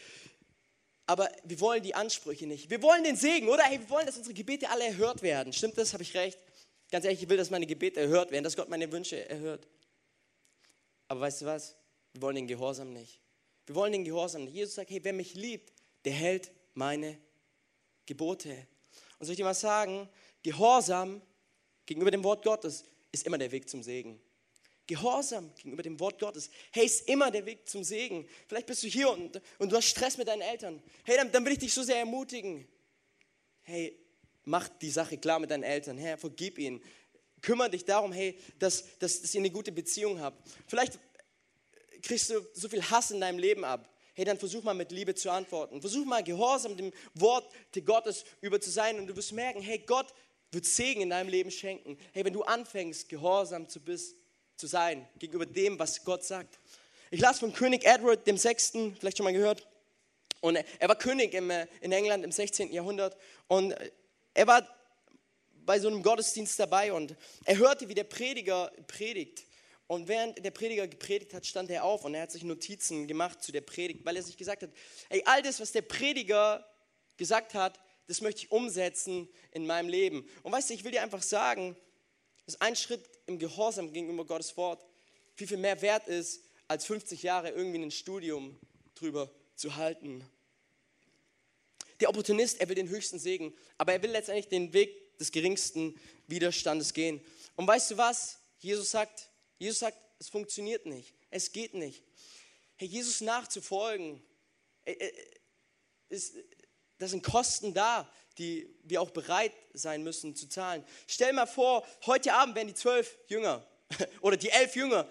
aber 1.08 1.32
wir 1.42 1.58
wollen 1.60 1.82
die 1.82 1.94
Ansprüche 1.94 2.46
nicht. 2.46 2.68
Wir 2.68 2.82
wollen 2.82 3.02
den 3.02 3.16
Segen, 3.16 3.48
oder? 3.48 3.62
Hey, 3.62 3.80
wir 3.80 3.88
wollen, 3.88 4.04
dass 4.04 4.18
unsere 4.18 4.34
Gebete 4.34 4.68
alle 4.68 4.84
erhört 4.84 5.22
werden. 5.22 5.54
Stimmt 5.54 5.78
das? 5.78 5.94
Habe 5.94 6.02
ich 6.02 6.14
recht? 6.14 6.38
Ganz 6.90 7.06
ehrlich, 7.06 7.22
ich 7.22 7.28
will, 7.30 7.38
dass 7.38 7.48
meine 7.48 7.66
Gebete 7.66 7.98
erhört 7.98 8.30
werden, 8.30 8.44
dass 8.44 8.54
Gott 8.54 8.68
meine 8.68 8.92
Wünsche 8.92 9.26
erhört. 9.26 9.66
Aber 11.08 11.20
weißt 11.20 11.40
du 11.40 11.46
was? 11.46 11.76
Wir 12.12 12.20
wollen 12.20 12.36
den 12.36 12.46
Gehorsam 12.46 12.92
nicht. 12.92 13.22
Wir 13.64 13.74
wollen 13.74 13.92
den 13.92 14.04
Gehorsam 14.04 14.44
nicht. 14.44 14.54
Jesus 14.54 14.74
sagt, 14.74 14.90
hey, 14.90 15.00
wer 15.02 15.14
mich 15.14 15.32
liebt, 15.32 15.72
der 16.04 16.12
hält 16.12 16.52
meine 16.74 17.18
Gebote. 18.04 18.50
Und 19.18 19.24
soll 19.24 19.32
ich 19.32 19.38
dir 19.38 19.44
mal 19.44 19.54
sagen, 19.54 20.10
Gehorsam 20.42 21.22
gegenüber 21.86 22.10
dem 22.10 22.22
Wort 22.22 22.44
Gottes 22.44 22.84
ist 23.12 23.26
immer 23.26 23.38
der 23.38 23.50
Weg 23.50 23.66
zum 23.70 23.82
Segen. 23.82 24.20
Gehorsam 24.88 25.54
gegenüber 25.54 25.82
dem 25.82 26.00
Wort 26.00 26.18
Gottes. 26.18 26.50
Hey, 26.72 26.86
ist 26.86 27.08
immer 27.08 27.30
der 27.30 27.44
Weg 27.44 27.68
zum 27.68 27.84
Segen. 27.84 28.26
Vielleicht 28.46 28.66
bist 28.66 28.82
du 28.82 28.88
hier 28.88 29.10
und, 29.10 29.40
und 29.58 29.70
du 29.70 29.76
hast 29.76 29.84
Stress 29.84 30.16
mit 30.16 30.26
deinen 30.26 30.40
Eltern. 30.40 30.82
Hey, 31.04 31.18
dann, 31.18 31.30
dann 31.30 31.44
will 31.44 31.52
ich 31.52 31.58
dich 31.58 31.74
so 31.74 31.82
sehr 31.82 31.98
ermutigen. 31.98 32.66
Hey, 33.62 33.96
mach 34.44 34.66
die 34.68 34.90
Sache 34.90 35.18
klar 35.18 35.38
mit 35.38 35.50
deinen 35.50 35.62
Eltern. 35.62 35.98
Herr, 35.98 36.16
vergib 36.16 36.58
ihnen. 36.58 36.82
Kümmere 37.42 37.68
dich 37.68 37.84
darum, 37.84 38.12
hey, 38.12 38.38
dass, 38.58 38.98
dass, 38.98 39.20
dass 39.20 39.34
ihr 39.34 39.42
eine 39.42 39.50
gute 39.50 39.70
Beziehung 39.72 40.20
habt. 40.20 40.42
Vielleicht 40.66 40.98
kriegst 42.02 42.30
du 42.30 42.40
so 42.54 42.70
viel 42.70 42.82
Hass 42.82 43.10
in 43.10 43.20
deinem 43.20 43.38
Leben 43.38 43.64
ab. 43.64 43.94
Hey, 44.14 44.24
dann 44.24 44.38
versuch 44.38 44.62
mal 44.62 44.72
mit 44.74 44.90
Liebe 44.90 45.14
zu 45.14 45.30
antworten. 45.30 45.82
Versuch 45.82 46.06
mal 46.06 46.24
gehorsam 46.24 46.78
dem 46.78 46.92
Wort 47.12 47.52
Gottes 47.84 48.24
über 48.40 48.58
zu 48.58 48.70
sein 48.70 48.98
und 48.98 49.06
du 49.06 49.14
wirst 49.14 49.32
merken, 49.32 49.60
hey, 49.60 49.78
Gott 49.78 50.14
wird 50.50 50.64
Segen 50.64 51.02
in 51.02 51.10
deinem 51.10 51.28
Leben 51.28 51.50
schenken. 51.50 51.98
Hey, 52.12 52.24
wenn 52.24 52.32
du 52.32 52.42
anfängst, 52.42 53.10
gehorsam 53.10 53.68
zu, 53.68 53.80
bist, 53.80 54.16
zu 54.58 54.66
sein 54.66 55.08
gegenüber 55.18 55.46
dem, 55.46 55.78
was 55.78 56.04
Gott 56.04 56.24
sagt. 56.24 56.58
Ich 57.10 57.20
las 57.20 57.38
von 57.38 57.52
König 57.52 57.84
Edward 57.84 58.26
dem 58.26 58.36
Sechsten, 58.36 58.96
vielleicht 58.96 59.16
schon 59.16 59.24
mal 59.24 59.32
gehört. 59.32 59.66
Und 60.40 60.56
er 60.56 60.88
war 60.88 60.96
König 60.96 61.32
äh, 61.32 61.66
in 61.80 61.92
England 61.92 62.24
im 62.24 62.32
16. 62.32 62.72
Jahrhundert. 62.72 63.16
Und 63.46 63.74
er 64.34 64.46
war 64.46 64.68
bei 65.64 65.78
so 65.78 65.88
einem 65.88 66.02
Gottesdienst 66.02 66.58
dabei 66.58 66.92
und 66.92 67.14
er 67.44 67.56
hörte, 67.56 67.88
wie 67.88 67.94
der 67.94 68.04
Prediger 68.04 68.72
predigt. 68.86 69.44
Und 69.86 70.08
während 70.08 70.44
der 70.44 70.50
Prediger 70.50 70.86
gepredigt 70.86 71.32
hat, 71.34 71.46
stand 71.46 71.70
er 71.70 71.84
auf 71.84 72.04
und 72.04 72.14
er 72.14 72.22
hat 72.22 72.32
sich 72.32 72.42
Notizen 72.42 73.06
gemacht 73.06 73.42
zu 73.42 73.52
der 73.52 73.60
Predigt, 73.60 74.04
weil 74.04 74.16
er 74.16 74.22
sich 74.22 74.36
gesagt 74.36 74.62
hat, 74.62 74.70
ey, 75.08 75.22
all 75.24 75.40
das, 75.40 75.60
was 75.60 75.72
der 75.72 75.82
Prediger 75.82 76.66
gesagt 77.16 77.54
hat, 77.54 77.80
das 78.06 78.20
möchte 78.20 78.42
ich 78.42 78.52
umsetzen 78.52 79.28
in 79.52 79.66
meinem 79.66 79.88
Leben. 79.88 80.28
Und 80.42 80.52
weißt 80.52 80.70
du, 80.70 80.74
ich 80.74 80.84
will 80.84 80.92
dir 80.92 81.02
einfach 81.02 81.22
sagen, 81.22 81.76
dass 82.44 82.60
ein 82.60 82.76
Schritt 82.76 83.08
im 83.28 83.38
Gehorsam 83.38 83.92
gegenüber 83.92 84.24
Gottes 84.24 84.56
Wort 84.56 84.84
viel, 85.34 85.46
viel 85.46 85.56
mehr 85.58 85.80
wert 85.82 86.08
ist, 86.08 86.42
als 86.66 86.84
50 86.86 87.22
Jahre 87.22 87.50
irgendwie 87.50 87.78
ein 87.78 87.90
Studium 87.90 88.58
drüber 88.94 89.30
zu 89.54 89.76
halten. 89.76 90.24
Der 92.00 92.08
Opportunist, 92.08 92.60
er 92.60 92.68
will 92.68 92.74
den 92.74 92.88
höchsten 92.88 93.18
Segen, 93.18 93.54
aber 93.76 93.92
er 93.92 94.02
will 94.02 94.10
letztendlich 94.10 94.48
den 94.48 94.72
Weg 94.72 95.16
des 95.18 95.32
geringsten 95.32 95.98
Widerstandes 96.26 96.92
gehen. 96.92 97.20
Und 97.56 97.66
weißt 97.66 97.92
du 97.92 97.96
was? 97.96 98.38
Jesus 98.58 98.90
sagt, 98.90 99.30
Jesus 99.58 99.80
sagt, 99.80 99.98
es 100.18 100.28
funktioniert 100.28 100.86
nicht, 100.86 101.14
es 101.30 101.52
geht 101.52 101.74
nicht. 101.74 102.02
Hey, 102.76 102.88
Jesus 102.88 103.20
nachzufolgen, 103.20 104.22
äh, 104.84 104.92
äh, 104.92 105.12
ist, 106.08 106.36
da 106.98 107.08
sind 107.08 107.22
Kosten 107.22 107.74
da, 107.74 108.10
die 108.38 108.68
wir 108.84 109.02
auch 109.02 109.10
bereit 109.10 109.52
sein 109.72 110.02
müssen 110.02 110.34
zu 110.34 110.48
zahlen. 110.48 110.84
Stell 111.06 111.32
mal 111.32 111.46
vor, 111.46 111.86
heute 112.06 112.32
Abend 112.34 112.54
wären 112.54 112.68
die 112.68 112.74
zwölf 112.74 113.18
Jünger 113.26 113.66
oder 114.20 114.36
die 114.36 114.50
elf 114.50 114.76
Jünger 114.76 115.08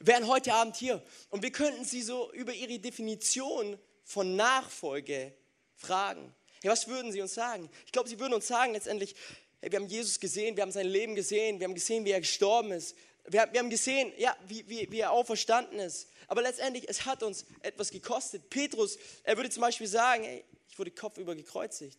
wären 0.00 0.26
heute 0.26 0.52
Abend 0.54 0.76
hier 0.76 1.02
und 1.30 1.42
wir 1.42 1.52
könnten 1.52 1.84
sie 1.84 2.02
so 2.02 2.32
über 2.32 2.52
ihre 2.52 2.78
Definition 2.78 3.78
von 4.04 4.36
Nachfolge 4.36 5.34
fragen. 5.74 6.34
Hey, 6.62 6.70
was 6.70 6.88
würden 6.88 7.12
sie 7.12 7.20
uns 7.20 7.34
sagen? 7.34 7.68
Ich 7.84 7.92
glaube, 7.92 8.08
sie 8.08 8.18
würden 8.18 8.34
uns 8.34 8.46
sagen 8.46 8.72
letztendlich, 8.72 9.14
hey, 9.60 9.70
wir 9.70 9.78
haben 9.78 9.88
Jesus 9.88 10.20
gesehen, 10.20 10.56
wir 10.56 10.62
haben 10.62 10.72
sein 10.72 10.86
Leben 10.86 11.14
gesehen, 11.14 11.58
wir 11.58 11.66
haben 11.66 11.74
gesehen, 11.74 12.04
wie 12.04 12.12
er 12.12 12.20
gestorben 12.20 12.72
ist. 12.72 12.96
Wir, 13.28 13.42
haben 13.42 13.70
gesehen, 13.70 14.12
ja, 14.16 14.36
wie, 14.46 14.68
wie, 14.68 14.90
wie 14.90 15.00
er 15.00 15.10
auferstanden 15.10 15.80
ist. 15.80 16.08
Aber 16.28 16.42
letztendlich, 16.42 16.88
es 16.88 17.04
hat 17.04 17.24
uns 17.24 17.44
etwas 17.60 17.90
gekostet. 17.90 18.48
Petrus, 18.50 18.98
er 19.24 19.36
würde 19.36 19.50
zum 19.50 19.62
Beispiel 19.62 19.88
sagen, 19.88 20.22
hey, 20.22 20.44
ich 20.68 20.78
wurde 20.78 20.92
kopfüber 20.92 21.34
gekreuzigt. 21.34 21.98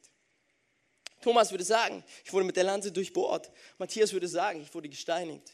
Thomas 1.22 1.52
würde 1.52 1.64
sagen, 1.64 2.04
ich 2.24 2.32
wurde 2.32 2.46
mit 2.46 2.56
der 2.56 2.64
Lanze 2.64 2.92
durchbohrt. 2.92 3.52
Matthias 3.78 4.14
würde 4.14 4.28
sagen, 4.28 4.62
ich 4.62 4.74
wurde 4.74 4.90
gesteinigt. 4.90 5.54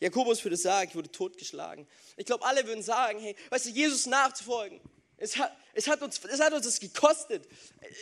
Jakobus 0.00 0.42
würde 0.44 0.56
sagen, 0.56 0.90
ich 0.90 0.96
wurde 0.96 1.10
totgeschlagen. 1.10 1.86
Ich 2.16 2.26
glaube, 2.26 2.44
alle 2.44 2.66
würden 2.66 2.82
sagen, 2.82 3.20
hey, 3.20 3.36
weißt 3.50 3.66
du, 3.66 3.70
Jesus 3.70 4.06
nachzufolgen, 4.06 4.80
es 5.16 5.36
hat, 5.36 5.56
es, 5.72 5.86
hat 5.86 6.02
uns, 6.02 6.20
es 6.24 6.40
hat 6.40 6.52
uns 6.52 6.66
das 6.66 6.80
gekostet. 6.80 7.46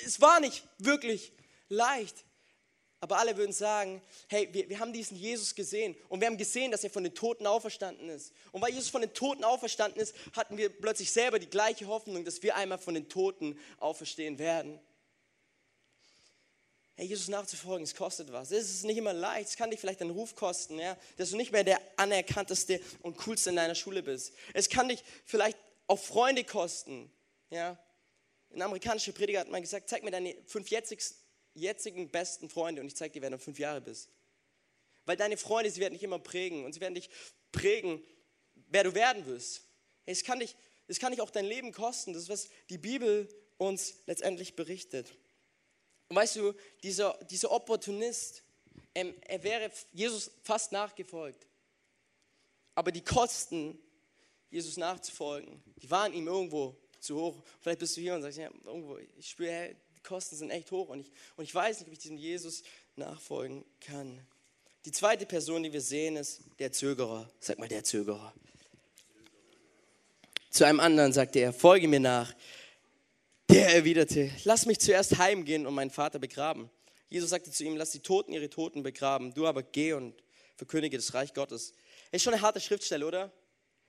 Es 0.05 0.21
war 0.21 0.41
nicht 0.41 0.65
wirklich 0.79 1.33
leicht. 1.69 2.25
Aber 3.01 3.19
alle 3.19 3.37
würden 3.37 3.53
sagen, 3.53 4.01
hey, 4.29 4.49
wir, 4.53 4.69
wir 4.69 4.79
haben 4.79 4.93
diesen 4.93 5.17
Jesus 5.17 5.57
gesehen 5.57 5.97
und 6.09 6.21
wir 6.21 6.29
haben 6.29 6.38
gesehen, 6.38 6.71
dass 6.71 6.85
er 6.85 6.91
von 6.91 7.03
den 7.03 7.15
Toten 7.15 7.49
auferstanden 7.49 8.09
ist. 8.09 8.33
Und 8.53 8.62
weil 8.62 8.73
Jesus 8.73 8.91
von 8.91 9.01
den 9.01 9.12
Toten 9.12 9.43
auferstanden 9.43 10.01
ist, 10.01 10.15
hatten 10.35 10.57
wir 10.57 10.69
plötzlich 10.69 11.11
selber 11.11 11.41
die 11.41 11.51
gleiche 11.51 11.88
Hoffnung, 11.88 12.25
dass 12.25 12.43
wir 12.45 12.55
einmal 12.55 12.79
von 12.79 12.95
den 12.95 13.09
Toten 13.09 13.59
auferstehen 13.79 14.38
werden. 14.38 14.79
Hey, 17.03 17.09
Jesus 17.09 17.27
nachzufolgen, 17.27 17.83
es 17.83 17.97
kostet 17.97 18.31
was. 18.31 18.53
Es 18.53 18.71
ist 18.71 18.85
nicht 18.85 18.97
immer 18.97 19.12
leicht. 19.12 19.49
Es 19.49 19.57
kann 19.57 19.73
dich 19.73 19.81
vielleicht 19.81 20.01
einen 20.03 20.12
Ruf 20.12 20.37
kosten, 20.37 20.79
ja, 20.79 20.97
dass 21.17 21.31
du 21.31 21.37
nicht 21.37 21.51
mehr 21.51 21.65
der 21.65 21.81
anerkannteste 21.97 22.81
und 23.01 23.17
coolste 23.17 23.51
in 23.51 23.57
deiner 23.57 23.75
Schule 23.75 24.05
bist. 24.05 24.33
Es 24.55 24.69
kann 24.69 24.88
dich 24.88 25.03
vielleicht 25.25 25.59
auch 25.88 25.99
Freunde 25.99 26.45
kosten. 26.45 27.11
Ja. 27.51 27.77
Ein 28.55 28.62
amerikanischer 28.62 29.11
Prediger 29.11 29.41
hat 29.41 29.51
mal 29.51 29.61
gesagt, 29.61 29.88
zeig 29.88 30.05
mir 30.05 30.12
deine 30.12 30.37
fünf 30.47 30.69
jetzigen 31.55 32.09
besten 32.09 32.49
Freunde 32.49 32.81
und 32.81 32.87
ich 32.87 32.95
zeige 32.95 33.15
dir, 33.15 33.23
wer 33.23 33.31
du 33.31 33.38
fünf 33.41 33.59
Jahre 33.59 33.81
bist. 33.81 34.09
Weil 35.05 35.17
deine 35.17 35.37
Freunde, 35.37 35.73
sie 35.73 35.81
werden 35.81 35.95
dich 35.95 36.05
immer 36.05 36.21
prägen 36.21 36.65
und 36.65 36.73
sie 36.73 36.81
werden 36.81 36.95
dich 36.95 37.11
prägen, 37.51 38.01
wer 38.69 38.85
du 38.85 38.95
werden 38.95 39.27
wirst. 39.27 39.62
Es 40.07 40.23
kann 40.23 40.38
dich, 40.38 40.55
es 40.87 41.01
kann 41.01 41.11
dich 41.11 41.21
auch 41.21 41.31
dein 41.31 41.47
Leben 41.47 41.73
kosten. 41.73 42.12
Das 42.12 42.23
ist, 42.23 42.29
was 42.29 42.49
die 42.71 42.79
Bibel 42.79 43.29
uns 43.59 43.95
letztendlich 44.07 44.55
berichtet. 44.55 45.12
Und 46.12 46.16
weißt 46.16 46.37
du, 46.37 46.55
dieser, 46.83 47.18
dieser 47.31 47.51
Opportunist, 47.51 48.42
ähm, 48.94 49.14
er 49.22 49.42
wäre 49.42 49.70
Jesus 49.94 50.31
fast 50.42 50.70
nachgefolgt. 50.70 51.46
Aber 52.75 52.92
die 52.92 53.01
Kosten, 53.01 53.79
Jesus 54.51 54.77
nachzufolgen, 54.77 55.62
die 55.81 55.90
waren 55.90 56.12
ihm 56.12 56.27
irgendwo 56.27 56.77
zu 57.01 57.18
hoch. 57.18 57.42
Vielleicht 57.62 57.79
bist 57.79 57.96
du 57.96 58.03
hier 58.03 58.14
und 58.14 58.20
sagst, 58.20 58.37
ja, 58.37 58.51
irgendwo, 58.62 58.98
ich 58.98 59.31
spüre, 59.31 59.75
Kosten 60.03 60.37
sind 60.37 60.51
echt 60.51 60.70
hoch 60.70 60.90
und 60.90 61.01
ich, 61.01 61.11
und 61.37 61.44
ich 61.44 61.55
weiß 61.55 61.79
nicht, 61.79 61.87
ob 61.87 61.94
ich 61.94 62.01
diesem 62.01 62.18
Jesus 62.18 62.62
nachfolgen 62.96 63.64
kann. 63.81 64.20
Die 64.85 64.92
zweite 64.92 65.25
Person, 65.25 65.62
die 65.62 65.72
wir 65.72 65.81
sehen, 65.81 66.16
ist 66.16 66.42
der 66.59 66.72
Zögerer. 66.72 67.27
Sag 67.40 67.59
mal, 67.59 67.68
der 67.68 67.85
Zögerer. 67.85 68.35
Zu 70.51 70.66
einem 70.66 70.81
anderen 70.81 71.14
sagte 71.14 71.38
er, 71.38 71.55
folge 71.55 71.88
mir 71.88 72.01
nach. 72.01 72.35
Der 73.55 73.75
erwiderte, 73.75 74.31
lass 74.45 74.65
mich 74.65 74.79
zuerst 74.79 75.19
heimgehen 75.19 75.67
und 75.67 75.75
meinen 75.75 75.91
Vater 75.91 76.19
begraben. 76.19 76.71
Jesus 77.11 77.29
sagte 77.29 77.51
zu 77.51 77.65
ihm, 77.65 77.77
lass 77.77 77.91
die 77.91 78.01
Toten 78.01 78.33
ihre 78.33 78.49
Toten 78.49 78.83
begraben, 78.83 79.35
du 79.35 79.47
aber 79.47 79.62
geh 79.62 79.93
und 79.93 80.15
verkündige 80.57 80.97
das 80.97 81.12
Reich 81.12 81.35
Gottes. 81.35 81.75
Ist 82.12 82.23
schon 82.23 82.33
eine 82.33 82.41
harte 82.41 82.61
Schriftstelle, 82.61 83.07
oder? 83.07 83.31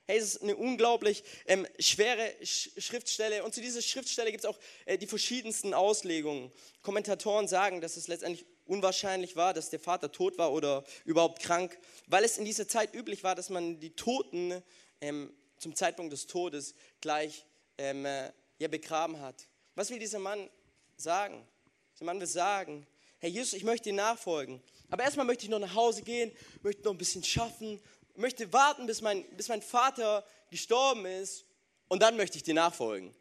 Hey, 0.06 0.18
es 0.18 0.34
ist 0.34 0.42
eine 0.42 0.54
unglaublich 0.54 1.24
ähm, 1.46 1.66
schwere 1.78 2.34
Sch 2.42 2.72
Schriftstelle 2.76 3.42
und 3.42 3.54
zu 3.54 3.62
dieser 3.62 3.80
Schriftstelle 3.80 4.30
gibt 4.32 4.44
es 4.44 4.50
auch 4.50 4.58
äh, 4.84 4.98
die 4.98 5.06
verschiedensten 5.06 5.72
Auslegungen. 5.72 6.52
Kommentatoren 6.82 7.48
sagen, 7.48 7.80
dass 7.80 7.96
es 7.96 8.06
letztendlich 8.06 8.44
unwahrscheinlich 8.66 9.34
war, 9.34 9.54
dass 9.54 9.70
der 9.70 9.80
Vater 9.80 10.12
tot 10.12 10.36
war 10.36 10.52
oder 10.52 10.84
überhaupt 11.06 11.40
krank, 11.40 11.78
weil 12.06 12.22
es 12.22 12.36
in 12.36 12.44
dieser 12.44 12.68
Zeit 12.68 12.94
üblich 12.94 13.24
war, 13.24 13.34
dass 13.34 13.48
man 13.48 13.80
die 13.80 13.96
Toten 13.96 14.62
ähm, 15.00 15.32
zum 15.56 15.74
Zeitpunkt 15.74 16.12
des 16.12 16.26
Todes 16.26 16.74
gleich 17.00 17.46
ähm, 17.78 18.04
äh, 18.04 18.30
ja, 18.58 18.68
begraben 18.68 19.20
hat. 19.20 19.48
Was 19.74 19.90
will 19.90 19.98
dieser 19.98 20.18
Mann 20.18 20.48
sagen? 20.96 21.46
Dieser 21.94 22.04
Mann 22.04 22.20
will 22.20 22.26
sagen, 22.26 22.86
Herr 23.18 23.28
Jesus, 23.28 23.54
ich 23.54 23.64
möchte 23.64 23.90
dir 23.90 23.94
nachfolgen. 23.94 24.62
Aber 24.90 25.02
erstmal 25.02 25.26
möchte 25.26 25.44
ich 25.44 25.50
noch 25.50 25.58
nach 25.58 25.74
Hause 25.74 26.02
gehen, 26.02 26.30
möchte 26.62 26.82
noch 26.82 26.92
ein 26.92 26.98
bisschen 26.98 27.24
schaffen, 27.24 27.80
möchte 28.16 28.52
warten, 28.52 28.86
bis 28.86 29.00
mein, 29.00 29.24
bis 29.36 29.48
mein 29.48 29.62
Vater 29.62 30.24
gestorben 30.50 31.06
ist 31.06 31.44
und 31.88 32.02
dann 32.02 32.16
möchte 32.16 32.36
ich 32.36 32.42
dir 32.42 32.54
nachfolgen. 32.54 33.14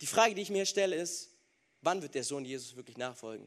Die 0.00 0.06
Frage, 0.06 0.34
die 0.34 0.42
ich 0.42 0.50
mir 0.50 0.66
stelle, 0.66 0.96
ist, 0.96 1.30
wann 1.82 2.02
wird 2.02 2.14
der 2.14 2.24
Sohn 2.24 2.44
Jesus 2.44 2.76
wirklich 2.76 2.96
nachfolgen? 2.96 3.46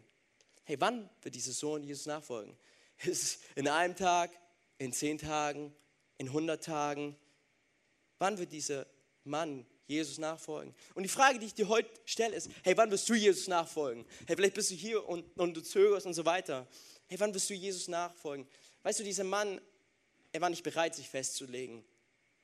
Hey, 0.63 0.79
wann 0.79 1.09
wird 1.21 1.35
dieser 1.35 1.53
Sohn 1.53 1.83
Jesus 1.83 2.05
nachfolgen? 2.05 2.55
Ist 3.03 3.23
es 3.23 3.39
in 3.55 3.67
einem 3.67 3.95
Tag, 3.95 4.31
in 4.77 4.93
zehn 4.93 5.17
Tagen, 5.17 5.73
in 6.17 6.31
hundert 6.31 6.63
Tagen? 6.63 7.15
Wann 8.19 8.37
wird 8.37 8.51
dieser 8.51 8.85
Mann 9.23 9.65
Jesus 9.91 10.17
nachfolgen? 10.17 10.73
Und 10.95 11.03
die 11.03 11.09
Frage, 11.09 11.39
die 11.39 11.45
ich 11.45 11.53
dir 11.53 11.67
heute 11.67 11.89
stelle, 12.05 12.35
ist, 12.35 12.49
hey, 12.63 12.75
wann 12.77 12.89
wirst 12.91 13.07
du 13.09 13.13
Jesus 13.13 13.47
nachfolgen? 13.47 14.05
Hey, 14.25 14.35
vielleicht 14.35 14.55
bist 14.55 14.71
du 14.71 14.75
hier 14.75 15.07
und, 15.07 15.25
und 15.37 15.55
du 15.55 15.61
zögerst 15.61 16.05
und 16.05 16.13
so 16.13 16.25
weiter. 16.25 16.67
Hey, 17.07 17.19
wann 17.19 17.33
wirst 17.33 17.49
du 17.49 17.53
Jesus 17.53 17.87
nachfolgen? 17.87 18.47
Weißt 18.83 18.99
du, 18.99 19.03
dieser 19.03 19.23
Mann 19.23 19.61
er 20.31 20.41
war 20.41 20.49
nicht 20.49 20.63
bereit, 20.63 20.95
sich 20.95 21.09
festzulegen. 21.09 21.83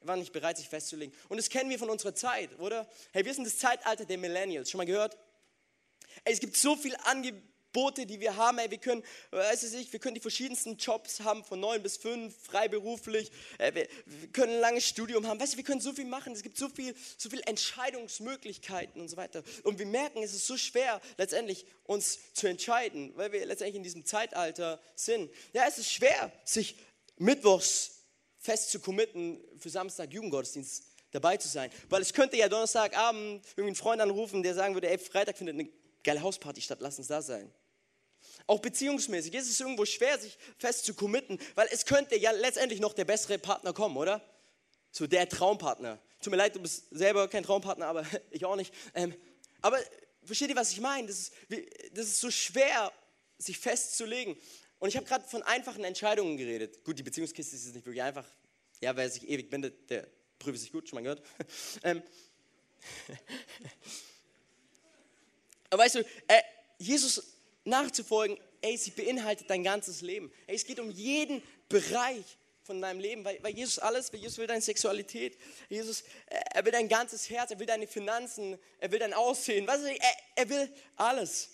Er 0.01 0.07
war 0.07 0.17
nicht 0.17 0.33
bereit, 0.33 0.57
sich 0.57 0.69
festzulegen. 0.69 1.15
Und 1.29 1.37
das 1.37 1.49
kennen 1.49 1.69
wir 1.69 1.79
von 1.79 1.89
unserer 1.89 2.13
Zeit, 2.13 2.57
oder? 2.59 2.87
Hey, 3.11 3.25
wir 3.25 3.33
sind 3.33 3.45
das 3.45 3.57
Zeitalter 3.57 4.05
der 4.05 4.17
Millennials. 4.17 4.69
Schon 4.69 4.79
mal 4.79 4.85
gehört? 4.85 5.17
Ey, 6.23 6.33
es 6.33 6.39
gibt 6.39 6.55
so 6.55 6.75
viele 6.75 7.03
Angebote, 7.05 7.41
die 7.75 8.19
wir 8.19 8.35
haben. 8.35 8.57
Ey, 8.57 8.71
wir 8.71 8.77
können, 8.77 9.03
weiß 9.31 9.63
ich 9.63 9.73
nicht, 9.73 9.93
wir 9.93 9.99
können 9.99 10.15
die 10.15 10.21
verschiedensten 10.21 10.77
Jobs 10.77 11.19
haben, 11.19 11.43
von 11.43 11.59
neun 11.59 11.83
bis 11.83 11.97
fünf, 11.97 12.35
freiberuflich. 12.43 13.31
Ey, 13.57 13.75
wir, 13.75 13.87
wir, 14.05 14.27
können 14.29 14.53
ein 14.53 14.59
langes 14.59 14.87
Studium 14.87 15.27
haben. 15.27 15.39
Weißt 15.39 15.53
du, 15.53 15.57
wir 15.57 15.63
können 15.63 15.81
so 15.81 15.93
viel 15.93 16.05
machen. 16.05 16.33
Es 16.33 16.43
gibt 16.43 16.57
so 16.57 16.69
viel, 16.69 16.95
so 17.17 17.29
viel 17.29 17.41
Entscheidungsmöglichkeiten 17.45 19.01
und 19.01 19.09
so 19.09 19.17
weiter. 19.17 19.43
Und 19.63 19.79
wir 19.79 19.85
merken, 19.85 20.23
es 20.23 20.33
ist 20.33 20.47
so 20.47 20.57
schwer, 20.57 21.01
letztendlich 21.17 21.65
uns 21.83 22.33
zu 22.33 22.47
entscheiden, 22.47 23.13
weil 23.15 23.31
wir 23.31 23.45
letztendlich 23.45 23.75
in 23.75 23.83
diesem 23.83 24.05
Zeitalter 24.05 24.79
sind. 24.95 25.29
Ja, 25.53 25.65
es 25.67 25.77
ist 25.77 25.91
schwer, 25.91 26.31
sich 26.45 26.77
mittwochs 27.17 27.91
fest 28.39 28.71
zu 28.71 28.79
committen, 28.79 29.39
für 29.57 29.69
Samstag 29.69 30.13
Jugendgottesdienst 30.13 30.83
dabei 31.11 31.37
zu 31.37 31.47
sein. 31.47 31.69
Weil 31.89 32.01
es 32.01 32.13
könnte 32.13 32.37
ja 32.37 32.49
Donnerstagabend 32.49 33.43
irgendwie 33.51 33.67
einen 33.67 33.75
Freund 33.75 34.01
anrufen, 34.01 34.43
der 34.43 34.53
sagen 34.53 34.73
würde, 34.73 34.89
ey, 34.89 34.97
Freitag 34.97 35.37
findet 35.37 35.55
eine 35.55 35.69
geile 36.07 36.21
Hausparty 36.21 36.61
statt, 36.61 36.79
lass 36.81 36.97
uns 36.97 37.07
da 37.07 37.21
sein. 37.21 37.51
Auch 38.47 38.59
beziehungsmäßig 38.59 39.33
ist 39.33 39.49
es 39.49 39.59
irgendwo 39.59 39.85
schwer, 39.85 40.17
sich 40.17 40.37
fest 40.57 40.85
zu 40.85 40.93
committen, 40.93 41.37
weil 41.55 41.67
es 41.69 41.85
könnte 41.85 42.17
ja 42.17 42.31
letztendlich 42.31 42.79
noch 42.79 42.93
der 42.93 43.03
bessere 43.03 43.37
Partner 43.37 43.73
kommen, 43.73 43.97
oder? 43.97 44.23
So 44.91 45.05
der 45.05 45.27
Traumpartner. 45.27 45.99
Tut 46.21 46.31
mir 46.31 46.37
leid, 46.37 46.55
du 46.55 46.61
bist 46.61 46.85
selber 46.91 47.27
kein 47.27 47.43
Traumpartner, 47.43 47.87
aber 47.87 48.05
ich 48.31 48.45
auch 48.45 48.55
nicht. 48.55 48.73
Ähm, 48.93 49.13
aber 49.61 49.77
versteht 50.23 50.49
ihr, 50.49 50.55
was 50.55 50.71
ich 50.71 50.79
meine? 50.79 51.07
Das 51.07 51.19
ist, 51.19 51.33
das 51.91 52.05
ist 52.05 52.21
so 52.21 52.31
schwer, 52.31 52.91
sich 53.37 53.59
festzulegen. 53.59 54.37
Und 54.79 54.87
ich 54.87 54.95
habe 54.95 55.05
gerade 55.05 55.27
von 55.27 55.43
einfachen 55.43 55.83
Entscheidungen 55.83 56.37
geredet. 56.37 56.85
Gut, 56.85 56.97
die 56.97 57.03
Beziehungskiste 57.03 57.55
ist 57.55 57.65
nicht 57.75 57.85
wirklich 57.85 58.01
einfach. 58.01 58.25
Ja, 58.79 58.95
wer 58.95 59.09
sich 59.09 59.27
ewig 59.27 59.49
bindet, 59.49 59.89
der 59.89 60.07
prüfe 60.39 60.57
sich 60.57 60.71
gut, 60.71 60.87
schon 60.87 60.97
mal 60.97 61.01
gehört. 61.01 61.21
Ähm, 61.83 62.01
aber 65.69 65.83
weißt 65.83 65.95
du, 65.95 65.99
äh, 66.27 66.41
Jesus 66.77 67.23
nachzufolgen, 67.63 68.37
ey, 68.61 68.77
sie 68.77 68.91
beinhaltet 68.91 69.49
dein 69.49 69.63
ganzes 69.63 70.01
Leben. 70.01 70.31
Ey, 70.47 70.55
es 70.55 70.65
geht 70.65 70.79
um 70.79 70.89
jeden 70.91 71.41
Bereich 71.69 72.25
von 72.63 72.81
deinem 72.81 72.99
Leben, 72.99 73.23
weil, 73.25 73.41
weil 73.41 73.55
Jesus 73.55 73.79
alles 73.79 74.11
will. 74.11 74.19
Jesus 74.19 74.37
will 74.37 74.47
deine 74.47 74.61
Sexualität, 74.61 75.37
Jesus, 75.69 76.01
äh, 76.27 76.39
er 76.53 76.65
will 76.65 76.71
dein 76.71 76.87
ganzes 76.87 77.29
Herz, 77.29 77.51
er 77.51 77.59
will 77.59 77.65
deine 77.65 77.87
Finanzen, 77.87 78.59
er 78.79 78.91
will 78.91 78.99
dein 78.99 79.13
Aussehen, 79.13 79.65
was, 79.65 79.81
er, 79.81 79.97
er 80.35 80.49
will 80.49 80.69
alles. 80.95 81.49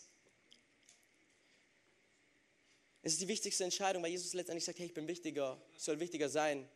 Es 3.03 3.13
ist 3.13 3.21
die 3.21 3.27
wichtigste 3.27 3.63
Entscheidung, 3.63 4.01
weil 4.01 4.11
Jesus 4.11 4.33
letztendlich 4.33 4.63
sagt, 4.63 4.79
hey, 4.79 4.85
ich 4.85 4.93
bin 4.93 5.07
wichtiger, 5.07 5.61
soll 5.77 5.99
wichtiger 5.99 6.29
sein 6.29 6.67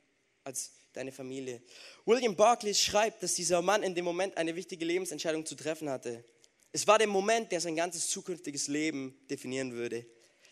als 0.44 0.72
deine 0.94 1.12
Familie. 1.12 1.62
William 2.06 2.36
Barclay 2.36 2.74
schreibt, 2.74 3.24
dass 3.24 3.36
dieser 3.36 3.62
Mann 3.62 3.82
in 3.82 3.96
dem 3.96 4.04
Moment 4.04 4.36
eine 4.38 4.56
wichtige 4.56 4.84
Lebensentscheidung 4.84 5.46
zu 5.46 5.56
treffen 5.56 5.90
hatte. 5.90 6.24
Es 6.72 6.86
war 6.88 6.98
der 6.98 7.08
Moment, 7.08 7.52
der 7.52 7.62
sein 7.62 7.76
ganzes 7.76 8.10
zukünftiges 8.10 8.68
Leben 8.68 9.18
definieren 9.30 9.74
würde, 9.74 10.06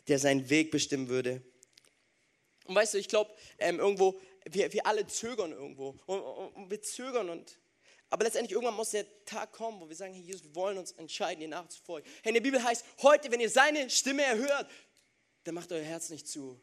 der 0.07 0.19
seinen 0.19 0.49
Weg 0.49 0.71
bestimmen 0.71 1.09
würde. 1.09 1.41
Und 2.65 2.75
weißt 2.75 2.95
du, 2.95 2.97
ich 2.97 3.07
glaube, 3.07 3.31
ähm, 3.59 3.79
irgendwo, 3.79 4.19
wir, 4.45 4.71
wir 4.73 4.85
alle 4.85 5.05
zögern 5.07 5.51
irgendwo. 5.51 5.95
Und, 6.05 6.19
und, 6.19 6.71
wir 6.71 6.81
zögern 6.81 7.29
und 7.29 7.59
aber 8.09 8.23
letztendlich 8.23 8.53
irgendwann 8.53 8.75
muss 8.75 8.91
der 8.91 9.05
Tag 9.25 9.51
kommen, 9.51 9.81
wo 9.81 9.89
wir 9.89 9.95
sagen, 9.95 10.13
hey 10.13 10.21
Jesus, 10.21 10.43
wir 10.43 10.55
wollen 10.55 10.77
uns 10.77 10.91
entscheiden, 10.93 11.41
dir 11.41 11.47
nachzufolgen. 11.47 12.09
Hey, 12.21 12.29
in 12.29 12.35
der 12.35 12.41
Bibel 12.41 12.63
heißt, 12.63 12.85
heute, 13.01 13.31
wenn 13.31 13.39
ihr 13.39 13.49
seine 13.49 13.89
Stimme 13.89 14.23
erhört, 14.23 14.69
dann 15.43 15.55
macht 15.55 15.71
euer 15.71 15.83
Herz 15.83 16.09
nicht 16.09 16.27
zu. 16.27 16.59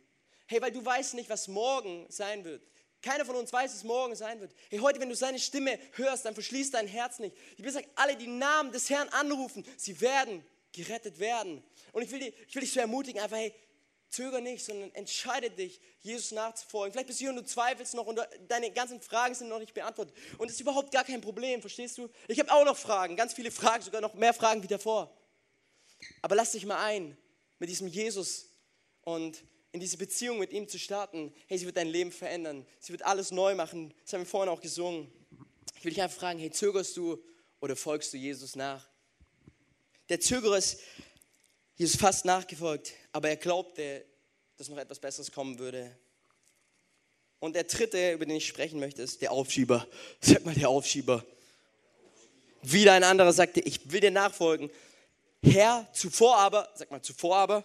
Hey, 0.46 0.62
weil 0.62 0.72
du 0.72 0.84
weißt 0.84 1.14
nicht, 1.14 1.28
was 1.28 1.48
morgen 1.48 2.06
sein 2.08 2.44
wird. 2.44 2.62
Keiner 3.02 3.24
von 3.24 3.36
uns 3.36 3.52
weiß, 3.52 3.74
was 3.74 3.84
morgen 3.84 4.14
sein 4.14 4.40
wird. 4.40 4.54
Hey, 4.70 4.78
heute, 4.78 5.00
wenn 5.00 5.08
du 5.08 5.16
seine 5.16 5.38
Stimme 5.38 5.78
hörst, 5.92 6.24
dann 6.24 6.34
verschließ 6.34 6.70
dein 6.70 6.86
Herz 6.86 7.18
nicht. 7.18 7.36
Die 7.52 7.56
Bibel 7.56 7.72
sagt, 7.72 7.88
alle, 7.96 8.16
die 8.16 8.28
Namen 8.28 8.70
des 8.70 8.88
Herrn 8.88 9.08
anrufen, 9.08 9.64
sie 9.76 10.00
werden 10.00 10.44
gerettet 10.72 11.18
werden. 11.18 11.62
Und 11.92 12.02
ich 12.02 12.10
will, 12.10 12.20
dich, 12.20 12.34
ich 12.48 12.54
will 12.54 12.62
dich 12.62 12.72
so 12.72 12.80
ermutigen, 12.80 13.20
einfach, 13.20 13.36
hey, 13.36 13.52
zöger 14.08 14.40
nicht, 14.40 14.64
sondern 14.64 14.94
entscheide 14.94 15.50
dich, 15.50 15.80
Jesus 16.00 16.30
nachzufolgen. 16.30 16.92
Vielleicht 16.92 17.08
bist 17.08 17.20
du 17.20 17.24
hier 17.24 17.30
und 17.30 17.36
du 17.36 17.44
zweifelst 17.44 17.94
noch 17.94 18.06
und 18.06 18.20
deine 18.46 18.70
ganzen 18.70 19.00
Fragen 19.00 19.34
sind 19.34 19.48
noch 19.48 19.58
nicht 19.58 19.74
beantwortet. 19.74 20.14
Und 20.38 20.48
das 20.48 20.54
ist 20.54 20.60
überhaupt 20.60 20.92
gar 20.92 21.04
kein 21.04 21.20
Problem, 21.20 21.60
verstehst 21.60 21.98
du? 21.98 22.08
Ich 22.28 22.38
habe 22.38 22.52
auch 22.52 22.64
noch 22.64 22.76
Fragen, 22.76 23.16
ganz 23.16 23.34
viele 23.34 23.50
Fragen, 23.50 23.82
sogar 23.82 24.00
noch 24.00 24.14
mehr 24.14 24.34
Fragen 24.34 24.62
wie 24.62 24.68
davor. 24.68 25.12
Aber 26.20 26.34
lass 26.34 26.52
dich 26.52 26.66
mal 26.66 26.84
ein 26.84 27.16
mit 27.58 27.68
diesem 27.68 27.88
Jesus 27.88 28.46
und 29.02 29.42
in 29.72 29.80
diese 29.80 29.96
Beziehung 29.96 30.38
mit 30.38 30.52
ihm 30.52 30.68
zu 30.68 30.78
starten, 30.78 31.34
hey, 31.46 31.58
sie 31.58 31.64
wird 31.66 31.78
dein 31.78 31.88
Leben 31.88 32.12
verändern. 32.12 32.66
Sie 32.78 32.92
wird 32.92 33.02
alles 33.04 33.30
neu 33.30 33.54
machen. 33.54 33.92
Das 34.04 34.12
haben 34.12 34.20
wir 34.20 34.26
vorhin 34.26 34.50
auch 34.50 34.60
gesungen. 34.60 35.10
Ich 35.76 35.84
will 35.84 35.92
dich 35.92 36.02
einfach 36.02 36.18
fragen, 36.18 36.38
hey, 36.38 36.50
zögerst 36.50 36.96
du 36.96 37.18
oder 37.60 37.74
folgst 37.74 38.12
du 38.12 38.18
Jesus 38.18 38.54
nach? 38.54 38.86
Der 40.10 40.20
Zögerer 40.20 40.58
ist 40.58 40.78
Jesus 41.76 41.96
fast 41.96 42.26
nachgefolgt, 42.26 42.92
aber 43.12 43.30
er 43.30 43.36
glaubte, 43.36 44.04
dass 44.58 44.68
noch 44.68 44.76
etwas 44.76 45.00
Besseres 45.00 45.32
kommen 45.32 45.58
würde. 45.58 45.96
Und 47.40 47.56
der 47.56 47.64
dritte, 47.64 48.12
über 48.12 48.26
den 48.26 48.36
ich 48.36 48.46
sprechen 48.46 48.78
möchte, 48.78 49.02
ist 49.02 49.22
der 49.22 49.32
Aufschieber. 49.32 49.86
Sag 50.20 50.44
mal, 50.44 50.54
der 50.54 50.68
Aufschieber. 50.68 51.24
Wieder 52.60 52.92
ein 52.92 53.02
anderer 53.02 53.32
sagte, 53.32 53.60
ich 53.60 53.90
will 53.90 54.00
dir 54.00 54.10
nachfolgen. 54.10 54.70
Herr, 55.42 55.88
zuvor 55.92 56.36
aber, 56.36 56.70
sag 56.74 56.90
mal, 56.90 57.02
zuvor 57.02 57.36
aber, 57.38 57.64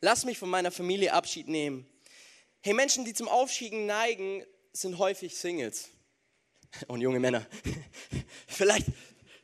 Lass 0.00 0.24
mich 0.24 0.38
von 0.38 0.50
meiner 0.50 0.70
Familie 0.70 1.12
Abschied 1.12 1.48
nehmen. 1.48 1.86
Hey, 2.60 2.74
Menschen, 2.74 3.04
die 3.04 3.14
zum 3.14 3.28
Aufschieben 3.28 3.86
neigen, 3.86 4.44
sind 4.72 4.98
häufig 4.98 5.34
Singles. 5.36 5.88
Und 6.88 7.00
junge 7.00 7.18
Männer. 7.18 7.46
vielleicht, 8.46 8.88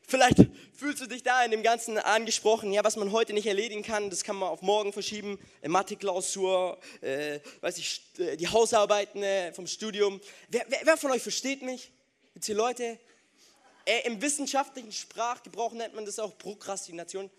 vielleicht 0.06 0.36
fühlst 0.74 1.00
du 1.00 1.06
dich 1.06 1.22
da 1.22 1.42
in 1.42 1.52
dem 1.52 1.62
Ganzen 1.62 1.96
angesprochen. 1.96 2.70
Ja, 2.70 2.84
was 2.84 2.96
man 2.96 3.12
heute 3.12 3.32
nicht 3.32 3.46
erledigen 3.46 3.82
kann, 3.82 4.10
das 4.10 4.24
kann 4.24 4.36
man 4.36 4.50
auf 4.50 4.60
morgen 4.60 4.92
verschieben. 4.92 5.38
Mathe-Klausur, 5.66 6.78
äh, 7.00 7.40
weiß 7.62 7.78
ich, 7.78 8.02
äh, 8.18 8.36
die 8.36 8.48
Hausarbeiten 8.48 9.22
äh, 9.22 9.54
vom 9.54 9.66
Studium. 9.66 10.20
Wer, 10.50 10.66
wer, 10.68 10.80
wer, 10.84 10.96
von 10.98 11.12
euch 11.12 11.22
versteht 11.22 11.62
mich? 11.62 11.90
Gibt 12.34 12.44
hier 12.44 12.56
Leute? 12.56 12.98
Äh, 13.86 14.06
Im 14.06 14.20
wissenschaftlichen 14.20 14.92
Sprachgebrauch 14.92 15.72
nennt 15.72 15.94
man 15.94 16.04
das 16.04 16.18
auch 16.18 16.36
Prokrastination. 16.36 17.30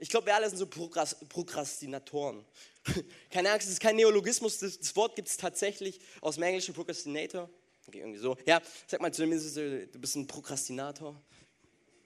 Ich 0.00 0.08
glaube, 0.08 0.26
wir 0.26 0.34
alle 0.34 0.48
sind 0.48 0.56
so 0.56 0.66
Prokrastinatoren. 0.66 2.42
Keine 3.30 3.50
Angst, 3.50 3.66
es 3.66 3.74
ist 3.74 3.80
kein 3.80 3.96
Neologismus, 3.96 4.58
das, 4.58 4.96
Wort 4.96 5.14
gibt 5.14 5.28
es 5.28 5.36
tatsächlich 5.36 6.00
aus 6.22 6.36
dem 6.36 6.44
Englischen 6.44 6.74
Procrastinator. 6.74 7.50
Okay, 7.86 7.98
irgendwie 7.98 8.18
so. 8.18 8.34
Ja, 8.46 8.62
sag 8.86 9.02
mal 9.02 9.12
zu 9.12 9.26
mir, 9.26 9.38
du 9.38 9.98
bist 9.98 10.16
ein 10.16 10.26
Prokrastinator. 10.26 11.20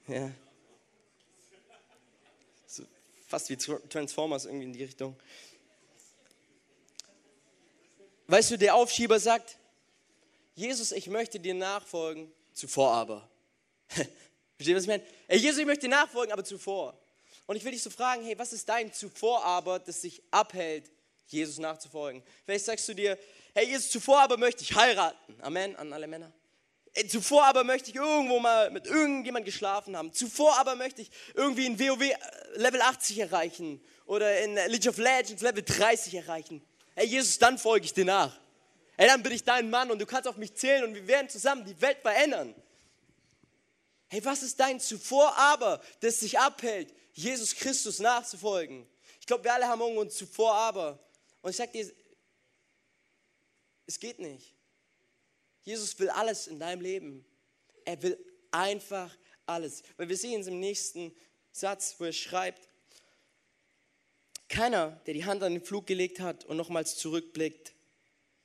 Ja. 0.08 0.32
So, 2.66 2.82
fast 3.28 3.48
wie 3.50 3.56
Transformers 3.56 4.46
irgendwie 4.46 4.64
in 4.64 4.72
die 4.72 4.82
Richtung. 4.82 5.16
Weißt 8.26 8.50
du, 8.50 8.58
der 8.58 8.74
Aufschieber 8.74 9.20
sagt, 9.20 9.56
Jesus, 10.56 10.90
ich 10.90 11.06
möchte 11.06 11.38
dir 11.38 11.54
nachfolgen, 11.54 12.32
zuvor 12.52 12.90
aber. 12.92 13.30
Versteht 13.88 14.68
ihr, 14.68 14.76
was 14.76 14.82
ich 14.82 14.88
meine? 14.88 15.04
Ey, 15.28 15.38
Jesus, 15.38 15.58
ich 15.58 15.66
möchte 15.66 15.86
dir 15.86 15.90
nachfolgen, 15.90 16.32
aber 16.32 16.44
zuvor. 16.44 16.98
Und 17.46 17.56
ich 17.56 17.64
will 17.64 17.72
dich 17.72 17.82
so 17.82 17.90
fragen, 17.90 18.24
hey, 18.24 18.38
was 18.38 18.52
ist 18.52 18.68
dein 18.68 18.92
Zuvor 18.92 19.44
aber, 19.44 19.78
das 19.78 20.00
dich 20.00 20.22
abhält, 20.30 20.90
Jesus 21.26 21.58
nachzufolgen? 21.58 22.22
Vielleicht 22.44 22.64
sagst 22.64 22.88
du 22.88 22.94
dir, 22.94 23.18
hey, 23.54 23.66
Jesus, 23.66 23.90
zuvor 23.90 24.20
aber 24.20 24.36
möchte 24.36 24.62
ich 24.62 24.74
heiraten. 24.74 25.36
Amen 25.42 25.76
an 25.76 25.92
alle 25.92 26.06
Männer. 26.06 26.32
Hey, 26.92 27.06
zuvor 27.08 27.44
aber 27.44 27.64
möchte 27.64 27.90
ich 27.90 27.96
irgendwo 27.96 28.38
mal 28.38 28.70
mit 28.70 28.86
irgendjemand 28.86 29.44
geschlafen 29.44 29.96
haben. 29.96 30.12
Zuvor 30.12 30.58
aber 30.58 30.76
möchte 30.76 31.02
ich 31.02 31.10
irgendwie 31.34 31.66
in 31.66 31.78
WoW 31.78 32.02
äh, 32.02 32.16
Level 32.54 32.80
80 32.80 33.18
erreichen 33.18 33.84
oder 34.06 34.40
in 34.40 34.54
League 34.68 34.86
of 34.86 34.96
Legends 34.96 35.42
Level 35.42 35.62
30 35.62 36.14
erreichen. 36.14 36.62
Hey, 36.94 37.06
Jesus, 37.06 37.38
dann 37.38 37.58
folge 37.58 37.86
ich 37.86 37.92
dir 37.92 38.04
nach. 38.04 38.38
Hey, 38.96 39.08
dann 39.08 39.22
bin 39.22 39.32
ich 39.32 39.42
dein 39.42 39.68
Mann 39.70 39.90
und 39.90 39.98
du 39.98 40.06
kannst 40.06 40.28
auf 40.28 40.36
mich 40.36 40.54
zählen 40.54 40.84
und 40.84 40.94
wir 40.94 41.06
werden 41.08 41.28
zusammen 41.28 41.64
die 41.64 41.78
Welt 41.80 41.98
verändern. 42.00 42.54
Hey, 44.14 44.24
was 44.24 44.44
ist 44.44 44.60
dein 44.60 44.78
Zuvor 44.78 45.36
aber, 45.36 45.82
das 45.98 46.20
dich 46.20 46.38
abhält, 46.38 46.94
Jesus 47.14 47.52
Christus 47.52 47.98
nachzufolgen. 47.98 48.86
Ich 49.18 49.26
glaube, 49.26 49.42
wir 49.42 49.52
alle 49.52 49.66
haben 49.66 49.80
irgendwo 49.80 50.04
zuvor 50.04 50.54
aber. 50.54 51.04
Und 51.42 51.50
ich 51.50 51.56
sage 51.56 51.72
dir, 51.72 51.92
es 53.88 53.98
geht 53.98 54.20
nicht. 54.20 54.54
Jesus 55.64 55.98
will 55.98 56.10
alles 56.10 56.46
in 56.46 56.60
deinem 56.60 56.80
Leben. 56.80 57.26
Er 57.84 58.00
will 58.04 58.24
einfach 58.52 59.12
alles. 59.46 59.82
Weil 59.96 60.08
wir 60.08 60.16
sehen 60.16 60.42
es 60.42 60.46
im 60.46 60.60
nächsten 60.60 61.12
Satz, 61.50 61.96
wo 61.98 62.04
er 62.04 62.12
schreibt, 62.12 62.68
keiner, 64.48 64.90
der 65.06 65.14
die 65.14 65.24
Hand 65.24 65.42
an 65.42 65.54
den 65.54 65.64
Flug 65.64 65.88
gelegt 65.88 66.20
hat 66.20 66.44
und 66.44 66.56
nochmals 66.56 66.98
zurückblickt, 66.98 67.74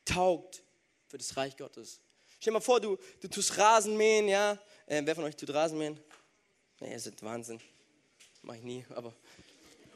taugt 0.03 0.63
für 1.05 1.19
das 1.19 1.38
Reich 1.38 1.58
Gottes. 1.58 2.01
Stell 2.39 2.53
dir 2.53 2.58
mal 2.58 2.62
vor, 2.62 2.82
du, 2.82 2.97
du 3.21 3.27
tust 3.27 3.55
Rasenmähen, 3.55 4.27
ja? 4.27 4.60
Äh, 4.89 5.04
wer 5.06 5.13
von 5.13 5.23
euch 5.23 5.36
tut 5.36 5.54
Rasenmähen? 5.54 5.99
Nee, 6.80 6.93
ihr 6.93 6.99
seid 6.99 7.21
Wahnsinn. 7.21 7.62
Mach 8.41 8.56
ich 8.56 8.63
nie, 8.63 8.84
aber. 8.95 9.13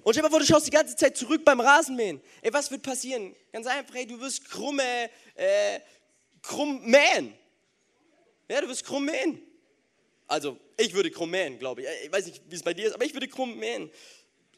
Und 0.04 0.14
stell 0.14 0.22
mal 0.22 0.30
vor, 0.30 0.40
du 0.40 0.46
schaust 0.46 0.68
die 0.68 0.72
ganze 0.72 0.96
Zeit 0.96 1.18
zurück 1.18 1.44
beim 1.44 1.60
Rasenmähen. 1.60 2.22
Ey, 2.44 2.54
was 2.54 2.70
wird 2.70 2.84
passieren? 2.84 3.36
Ganz 3.52 3.66
einfach, 3.66 3.96
ey, 3.96 4.06
du 4.06 4.20
wirst 4.22 4.48
krumme, 4.48 5.10
äh, 5.34 5.80
krumm 6.44 6.86
mähen. 6.86 7.34
Ja, 8.48 8.62
du 8.62 8.68
wirst 8.68 8.86
krumm 8.86 9.06
mähen. 9.06 9.42
Also, 10.28 10.60
ich 10.78 10.94
würde 10.94 11.10
krumm 11.10 11.32
mähen, 11.32 11.58
glaube 11.58 11.82
ich. 11.82 11.88
Ich 12.04 12.12
weiß 12.12 12.28
nicht, 12.28 12.44
wie 12.48 12.56
es 12.56 12.62
bei 12.62 12.76
dir 12.76 12.86
ist, 12.86 12.94
aber 12.94 13.06
ich 13.06 13.14
würde 13.14 13.28
krumm 13.28 13.58
mähen. 13.58 13.90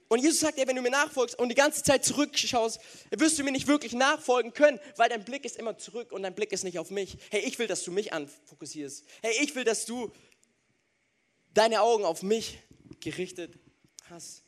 Und 0.08 0.20
Jesus 0.20 0.40
sagt, 0.40 0.60
ey, 0.60 0.68
wenn 0.68 0.76
du 0.76 0.82
mir 0.84 0.92
nachfolgst 0.92 1.38
und 1.40 1.50
die 1.50 1.56
ganze 1.56 1.82
Zeit 1.82 2.06
zurückschaust, 2.06 2.80
wirst 3.10 3.40
du 3.40 3.44
mir 3.44 3.52
nicht 3.52 3.68
wirklich 3.68 3.94
nachfolgen 3.94 4.54
können, 4.54 4.80
weil 4.98 5.10
dein 5.10 5.24
Blick 5.24 5.46
ist 5.46 5.58
immer 5.58 5.78
zurück 5.78 6.12
und 6.12 6.22
dein 6.24 6.36
Blick 6.36 6.52
ist 6.52 6.64
nicht 6.64 6.78
auf 6.78 6.92
mich. 6.92 7.18
Hey, 7.32 7.42
ich 7.42 7.58
will, 7.58 7.68
dass 7.68 7.84
du 7.84 7.92
mich 7.92 8.14
anfokussierst. 8.14 9.04
Hey, 9.22 9.34
ich 9.42 9.56
will, 9.56 9.64
dass 9.64 9.86
du 9.86 10.12
deine 11.54 11.82
Augen 11.82 12.06
auf 12.06 12.22
mich 12.22 12.60
gerichtet 13.00 13.58
hast. 14.10 14.44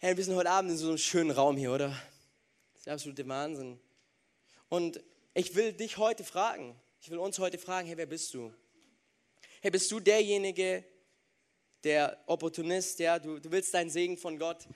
wir 0.00 0.24
sind 0.24 0.34
heute 0.34 0.50
Abend 0.50 0.72
in 0.72 0.78
so 0.78 0.88
einem 0.88 0.98
schönen 0.98 1.30
Raum 1.30 1.56
hier, 1.56 1.72
oder? 1.72 1.88
Das 1.88 2.78
ist 2.78 2.86
der 2.86 2.94
absolute 2.94 3.28
Wahnsinn. 3.28 3.78
Und 4.68 5.00
ich 5.34 5.54
will 5.54 5.72
dich 5.72 5.96
heute 5.96 6.24
fragen, 6.24 6.74
ich 7.00 7.10
will 7.10 7.18
uns 7.18 7.38
heute 7.38 7.58
fragen, 7.58 7.86
hey, 7.86 7.96
wer 7.96 8.06
bist 8.06 8.34
du? 8.34 8.52
Hey, 9.60 9.70
bist 9.70 9.90
du 9.92 10.00
derjenige, 10.00 10.84
der 11.84 12.18
Opportunist, 12.26 12.98
ja, 12.98 13.18
du, 13.18 13.38
du 13.38 13.50
willst 13.50 13.72
deinen 13.74 13.90
Segen 13.90 14.18
von 14.18 14.38
Gott 14.38 14.66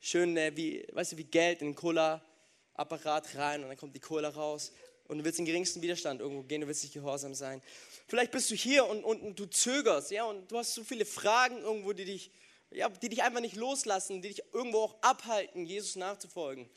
schön, 0.00 0.36
äh, 0.36 0.56
wie, 0.56 0.86
weißt 0.92 1.12
du, 1.12 1.16
wie 1.16 1.24
Geld 1.24 1.62
in 1.62 1.68
den 1.68 1.74
Cola-Apparat 1.74 3.36
rein 3.36 3.62
und 3.62 3.68
dann 3.68 3.76
kommt 3.76 3.94
die 3.94 4.00
Cola 4.00 4.28
raus 4.28 4.72
und 5.08 5.18
du 5.18 5.24
willst 5.24 5.38
den 5.38 5.46
geringsten 5.46 5.82
Widerstand 5.82 6.20
irgendwo 6.20 6.42
gehen, 6.42 6.60
du 6.60 6.66
willst 6.66 6.82
nicht 6.82 6.94
gehorsam 6.94 7.34
sein. 7.34 7.62
Vielleicht 8.06 8.30
bist 8.30 8.50
du 8.50 8.54
hier 8.54 8.86
und, 8.86 9.02
und, 9.02 9.22
und 9.22 9.38
du 9.38 9.46
zögerst, 9.46 10.10
ja, 10.10 10.24
und 10.24 10.50
du 10.50 10.58
hast 10.58 10.74
so 10.74 10.84
viele 10.84 11.04
Fragen 11.04 11.58
irgendwo, 11.58 11.92
die 11.92 12.04
dich, 12.04 12.30
ja, 12.70 12.88
die 12.88 13.08
dich 13.08 13.22
einfach 13.22 13.40
nicht 13.40 13.56
loslassen, 13.56 14.22
die 14.22 14.28
dich 14.28 14.42
irgendwo 14.52 14.80
auch 14.80 15.02
abhalten, 15.02 15.66
Jesus 15.66 15.96
nachzufolgen. 15.96 16.68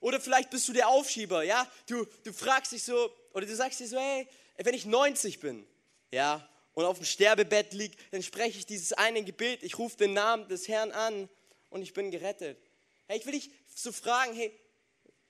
Oder 0.00 0.20
vielleicht 0.20 0.50
bist 0.50 0.68
du 0.68 0.72
der 0.72 0.88
Aufschieber, 0.88 1.44
ja, 1.44 1.70
du, 1.86 2.04
du 2.24 2.32
fragst 2.32 2.72
dich 2.72 2.82
so, 2.82 3.10
oder 3.32 3.46
du 3.46 3.54
sagst 3.54 3.78
dir 3.78 3.86
so, 3.86 3.98
hey, 3.98 4.26
wenn 4.56 4.74
ich 4.74 4.84
90 4.84 5.38
bin, 5.38 5.64
ja, 6.10 6.48
und 6.74 6.84
auf 6.84 6.98
dem 6.98 7.04
Sterbebett 7.04 7.72
liege, 7.72 7.96
dann 8.10 8.22
spreche 8.22 8.58
ich 8.58 8.66
dieses 8.66 8.92
eine 8.92 9.22
Gebet, 9.22 9.62
ich 9.62 9.78
rufe 9.78 9.96
den 9.96 10.14
Namen 10.14 10.48
des 10.48 10.68
Herrn 10.68 10.90
an 10.92 11.28
und 11.70 11.82
ich 11.82 11.92
bin 11.92 12.10
gerettet. 12.10 12.58
Hey, 13.06 13.18
ich 13.18 13.26
will 13.26 13.32
dich 13.32 13.50
so 13.74 13.92
fragen, 13.92 14.34
hey, 14.34 14.58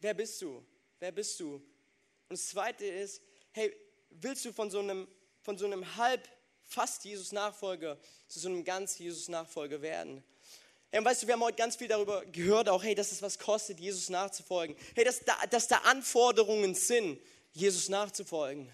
wer 0.01 0.15
bist 0.15 0.41
du? 0.43 0.65
Wer 0.99 1.13
bist 1.13 1.39
du? 1.41 1.55
Und 1.55 2.39
das 2.39 2.49
Zweite 2.49 2.85
ist, 2.85 3.23
hey, 3.53 3.75
willst 4.11 4.45
du 4.45 4.53
von 4.53 4.71
so 4.71 4.79
einem, 4.79 5.09
von 5.41 5.59
so 5.59 5.67
einem 5.67 5.97
halb 5.97 6.29
fast 6.63 7.05
Jesus-Nachfolger 7.05 7.99
zu 8.29 8.39
so 8.39 8.49
einem 8.49 8.65
ganz 8.65 8.99
Jesus-Nachfolger 8.99 9.83
werden? 9.83 10.23
Hey, 10.91 11.01
und 11.01 11.07
weißt 11.07 11.23
du, 11.23 11.27
wir 11.27 11.35
haben 11.35 11.43
heute 11.43 11.57
ganz 11.57 11.77
viel 11.77 11.89
darüber 11.89 12.25
gehört, 12.27 12.69
auch, 12.69 12.85
hey, 12.85 12.95
dass 12.95 13.13
es 13.13 13.23
was 13.23 13.39
kostet, 13.39 13.81
Jesus 13.81 14.11
nachzufolgen. 14.11 14.77
Hey, 14.95 15.05
dass 15.05 15.21
da, 15.21 15.35
dass 15.51 15.67
da 15.67 15.79
Anforderungen 15.79 16.75
sind, 16.75 17.19
Jesus 17.53 17.89
nachzufolgen. 17.89 18.71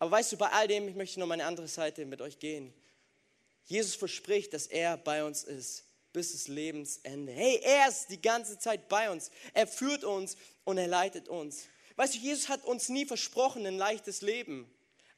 Aber 0.00 0.10
weißt 0.10 0.32
du, 0.32 0.36
bei 0.36 0.48
all 0.48 0.66
dem, 0.66 0.88
ich 0.88 0.96
möchte 0.96 1.20
noch 1.20 1.28
meine 1.28 1.44
andere 1.44 1.68
Seite 1.68 2.04
mit 2.04 2.20
euch 2.20 2.40
gehen. 2.40 2.74
Jesus 3.66 3.94
verspricht, 3.94 4.52
dass 4.52 4.66
er 4.66 4.96
bei 4.96 5.22
uns 5.22 5.44
ist 5.44 5.84
bis 6.12 6.32
das 6.32 6.48
Lebensende. 6.48 7.32
Hey, 7.32 7.60
er 7.62 7.88
ist 7.88 8.08
die 8.08 8.20
ganze 8.20 8.58
Zeit 8.58 8.88
bei 8.88 9.10
uns. 9.10 9.30
Er 9.54 9.66
führt 9.66 10.04
uns 10.04 10.36
und 10.64 10.78
er 10.78 10.88
leitet 10.88 11.28
uns. 11.28 11.66
Weißt 11.96 12.14
du, 12.14 12.18
Jesus 12.18 12.48
hat 12.48 12.64
uns 12.64 12.88
nie 12.88 13.06
versprochen 13.06 13.66
ein 13.66 13.76
leichtes 13.76 14.22
Leben. 14.22 14.68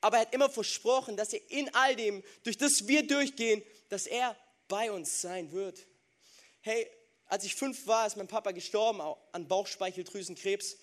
Aber 0.00 0.16
er 0.16 0.22
hat 0.22 0.34
immer 0.34 0.50
versprochen, 0.50 1.16
dass 1.16 1.32
er 1.32 1.40
in 1.50 1.72
all 1.74 1.96
dem, 1.96 2.22
durch 2.42 2.58
das 2.58 2.88
wir 2.88 3.06
durchgehen, 3.06 3.62
dass 3.88 4.06
er 4.06 4.36
bei 4.68 4.90
uns 4.90 5.20
sein 5.20 5.52
wird. 5.52 5.86
Hey, 6.60 6.90
als 7.26 7.44
ich 7.44 7.54
fünf 7.54 7.86
war, 7.86 8.06
ist 8.06 8.16
mein 8.16 8.28
Papa 8.28 8.50
gestorben 8.50 9.00
an 9.32 9.48
Bauchspeicheldrüsenkrebs. 9.48 10.76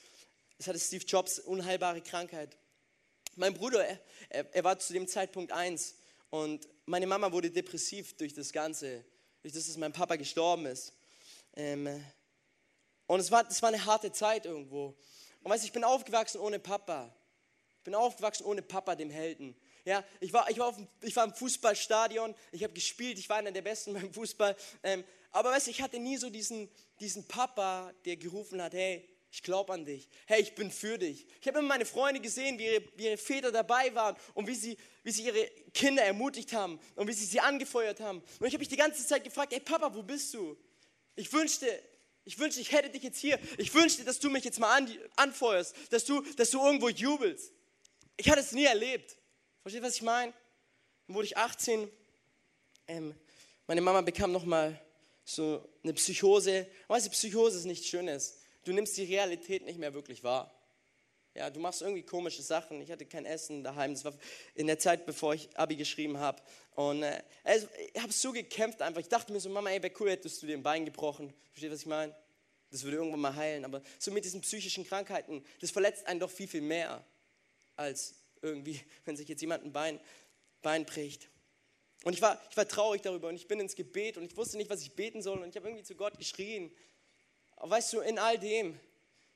Das 0.58 0.68
hatte 0.68 0.80
Steve 0.80 1.06
Jobs, 1.06 1.40
unheilbare 1.40 2.02
Krankheit. 2.02 2.58
Mein 3.36 3.54
Bruder, 3.54 3.86
er, 4.30 4.54
er 4.54 4.64
war 4.64 4.78
zu 4.80 4.94
dem 4.94 5.08
Zeitpunkt 5.08 5.52
eins 5.52 5.96
und 6.30 6.68
meine 6.86 7.08
Mama 7.08 7.32
wurde 7.32 7.52
depressiv 7.52 8.18
durch 8.18 8.34
das 8.34 8.52
Ganze 8.52 9.06
durch 9.42 9.54
das, 9.54 9.68
dass 9.68 9.78
mein 9.78 9.94
Papa 9.94 10.16
gestorben 10.16 10.66
ist. 10.66 10.94
Ähm, 11.56 12.04
und 13.08 13.20
es 13.20 13.32
war, 13.32 13.44
das 13.44 13.62
war 13.62 13.70
eine 13.70 13.84
harte 13.86 14.12
Zeit 14.12 14.46
irgendwo. 14.46 14.96
Und 15.42 15.52
weißt 15.52 15.64
du, 15.64 15.68
ich 15.68 15.74
bin 15.74 15.84
aufgewachsen 15.84 16.40
ohne 16.40 16.60
Papa. 16.60 17.14
Ich 17.78 17.84
bin 17.84 17.96
aufgewachsen 17.96 18.46
ohne 18.46 18.62
Papa, 18.62 18.96
dem 18.96 19.10
Helden. 19.10 19.56
Ja, 19.86 20.04
ich 20.20 20.34
war, 20.34 20.50
ich 20.50 20.60
war, 20.60 20.68
auf, 20.68 20.78
ich 21.02 21.16
war 21.16 21.24
im 21.24 21.34
Fußballstadion, 21.34 22.36
ich 22.52 22.64
habe 22.64 22.74
gespielt, 22.74 23.18
ich 23.18 23.30
war 23.30 23.38
einer 23.38 23.52
der 23.52 23.62
Besten 23.62 23.94
beim 24.00 24.14
Fußball. 24.14 24.56
Ähm, 24.84 25.04
aber 25.32 25.52
weißt 25.52 25.68
du, 25.68 25.72
ich 25.72 25.82
hatte 25.82 26.00
nie 26.00 26.18
so 26.18 26.30
diesen, 26.30 26.70
diesen 27.00 27.28
Papa, 27.28 27.94
der 28.06 28.18
gerufen 28.18 28.62
hat, 28.62 28.74
hey, 28.74 29.08
ich 29.32 29.44
glaube 29.44 29.74
an 29.74 29.86
dich. 29.86 30.08
Hey, 30.26 30.42
ich 30.42 30.56
bin 30.56 30.72
für 30.72 30.98
dich. 30.98 31.28
Ich 31.40 31.48
habe 31.48 31.60
immer 31.60 31.68
meine 31.68 31.86
Freunde 31.86 32.20
gesehen, 32.20 32.58
wie 32.58 32.66
ihre, 32.66 32.84
wie 32.96 33.06
ihre 33.06 33.18
Väter 33.18 33.52
dabei 33.52 33.94
waren 33.94 34.16
und 34.34 34.48
wie 34.48 34.56
sie, 34.56 34.76
wie 35.04 35.12
sie 35.12 35.24
ihre 35.24 35.46
Kinder 35.74 36.04
ermutigt 36.04 36.52
haben 36.54 36.80
und 36.96 37.08
wie 37.08 37.14
sie 37.14 37.26
sie 37.26 37.40
angefeuert 37.40 38.00
haben. 38.00 38.24
Und 38.40 38.48
ich 38.48 38.54
habe 38.54 38.60
mich 38.60 38.70
die 38.70 38.78
ganze 38.78 39.06
Zeit 39.06 39.24
gefragt, 39.24 39.54
hey 39.54 39.60
Papa, 39.60 39.94
wo 39.94 40.02
bist 40.02 40.34
du? 40.34 40.58
Ich 41.16 41.32
wünschte, 41.32 41.68
ich 42.26 42.40
wünschte, 42.40 42.62
ich 42.62 42.72
hätte 42.72 42.90
dich 42.90 43.04
jetzt 43.04 43.20
hier. 43.20 43.40
Ich 43.60 43.74
wünschte, 43.74 44.04
dass 44.04 44.20
du 44.20 44.32
mich 44.32 44.44
jetzt 44.44 44.60
mal 44.60 44.76
an, 44.76 44.92
anfeuerst, 45.16 45.76
dass 45.92 46.06
du, 46.06 46.22
dass 46.36 46.50
du 46.50 46.66
irgendwo 46.66 46.90
jubelst. 46.90 47.54
Ich 48.18 48.30
hatte 48.30 48.42
es 48.42 48.52
nie 48.52 48.66
erlebt. 48.66 49.16
Versteht, 49.62 49.84
was 49.84 49.96
ich 49.96 50.02
meine? 50.02 50.34
Dann 51.06 51.16
wurde 51.16 51.26
ich 51.26 51.38
18. 51.38 51.88
Ähm, 52.88 53.14
meine 53.68 53.82
Mama 53.82 54.02
bekam 54.02 54.32
nochmal 54.32 54.82
so 55.24 55.64
eine 55.84 55.94
Psychose. 55.94 56.66
Weißt 56.88 57.06
du, 57.06 57.12
Psychose 57.12 57.60
ist 57.60 57.66
nichts 57.66 57.88
Schönes 57.88 58.39
du 58.64 58.74
nimmst 58.74 58.98
die 58.98 59.04
Realität 59.04 59.66
nicht 59.66 59.80
mehr 59.80 59.94
wirklich 59.94 60.24
wahr. 60.24 60.54
Ja, 61.36 61.50
du 61.50 61.60
machst 61.60 61.82
irgendwie 61.82 62.04
komische 62.04 62.42
Sachen. 62.42 62.82
Ich 62.82 62.92
hatte 62.92 63.06
kein 63.06 63.26
Essen 63.26 63.64
daheim. 63.64 63.94
Das 63.94 64.04
war 64.04 64.14
in 64.56 64.68
der 64.68 64.80
Zeit, 64.80 65.06
bevor 65.06 65.34
ich 65.36 65.48
Abi 65.58 65.76
geschrieben 65.76 66.18
habe. 66.18 66.42
Und 66.76 67.04
äh, 67.04 67.22
also, 67.44 67.68
ich 67.94 68.02
habe 68.02 68.12
so 68.12 68.32
gekämpft 68.32 68.82
einfach. 68.82 69.00
Ich 69.00 69.08
dachte 69.08 69.32
mir 69.32 69.40
so, 69.40 69.50
Mama, 69.50 69.70
ey, 69.70 69.82
wäre 69.82 69.94
cool, 70.00 70.10
hättest 70.10 70.42
du 70.42 70.48
dir 70.48 70.58
ein 70.58 70.64
Bein 70.64 70.86
gebrochen. 70.86 71.34
Verstehst 71.52 71.70
du, 71.70 71.74
was 71.76 71.82
ich 71.82 71.88
meine? 71.88 72.16
Das 72.72 72.84
würde 72.84 72.98
irgendwann 72.98 73.22
mal 73.22 73.36
heilen. 73.36 73.64
Aber 73.64 73.82
so 74.00 74.12
mit 74.12 74.26
diesen 74.26 74.42
psychischen 74.42 74.86
Krankheiten, 74.86 75.44
das 75.62 75.72
verletzt 75.72 76.08
einen 76.08 76.20
doch 76.20 76.30
viel, 76.30 76.48
viel 76.48 76.62
mehr, 76.62 77.04
als 77.76 78.16
irgendwie, 78.42 78.82
wenn 79.06 79.16
sich 79.16 79.28
jetzt 79.28 79.42
jemand 79.42 79.64
ein 79.64 79.72
Bein, 79.72 80.00
Bein 80.62 80.86
bricht. 80.86 81.30
Und 82.04 82.14
ich 82.14 82.22
war, 82.22 82.42
ich 82.50 82.58
war 82.58 82.68
traurig 82.68 83.02
darüber 83.02 83.28
und 83.28 83.36
ich 83.36 83.48
bin 83.48 83.60
ins 83.60 83.76
Gebet 83.76 84.18
und 84.18 84.24
ich 84.24 84.36
wusste 84.38 84.58
nicht, 84.58 84.70
was 84.70 84.82
ich 84.82 84.94
beten 84.94 85.22
soll. 85.22 85.40
Und 85.40 85.50
ich 85.50 85.56
habe 85.56 85.68
irgendwie 85.68 85.84
zu 85.84 85.96
Gott 85.96 86.18
geschrien. 86.18 86.72
Aber 87.60 87.72
weißt 87.72 87.94
du, 87.94 88.00
in 88.00 88.18
all 88.18 88.40
dem, 88.40 88.80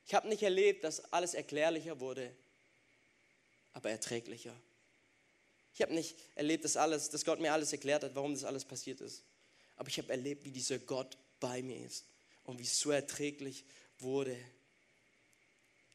ich 0.07 0.13
habe 0.13 0.27
nicht 0.27 0.43
erlebt, 0.43 0.83
dass 0.83 1.13
alles 1.13 1.33
erklärlicher 1.33 1.99
wurde, 1.99 2.31
aber 3.73 3.89
erträglicher. 3.89 4.53
Ich 5.75 5.81
habe 5.81 5.93
nicht 5.93 6.15
erlebt, 6.35 6.63
dass, 6.65 6.77
alles, 6.77 7.09
dass 7.09 7.25
Gott 7.25 7.39
mir 7.39 7.51
alles 7.51 7.71
erklärt 7.71 8.03
hat, 8.03 8.15
warum 8.15 8.33
das 8.33 8.43
alles 8.43 8.63
passiert 8.63 9.01
ist. 9.01 9.23
Aber 9.75 9.89
ich 9.89 9.97
habe 9.97 10.09
erlebt, 10.09 10.45
wie 10.45 10.51
dieser 10.51 10.77
Gott 10.79 11.17
bei 11.39 11.61
mir 11.61 11.85
ist 11.85 12.05
und 12.45 12.59
wie 12.59 12.63
es 12.63 12.79
so 12.79 12.91
erträglich 12.91 13.65
wurde. 13.99 14.37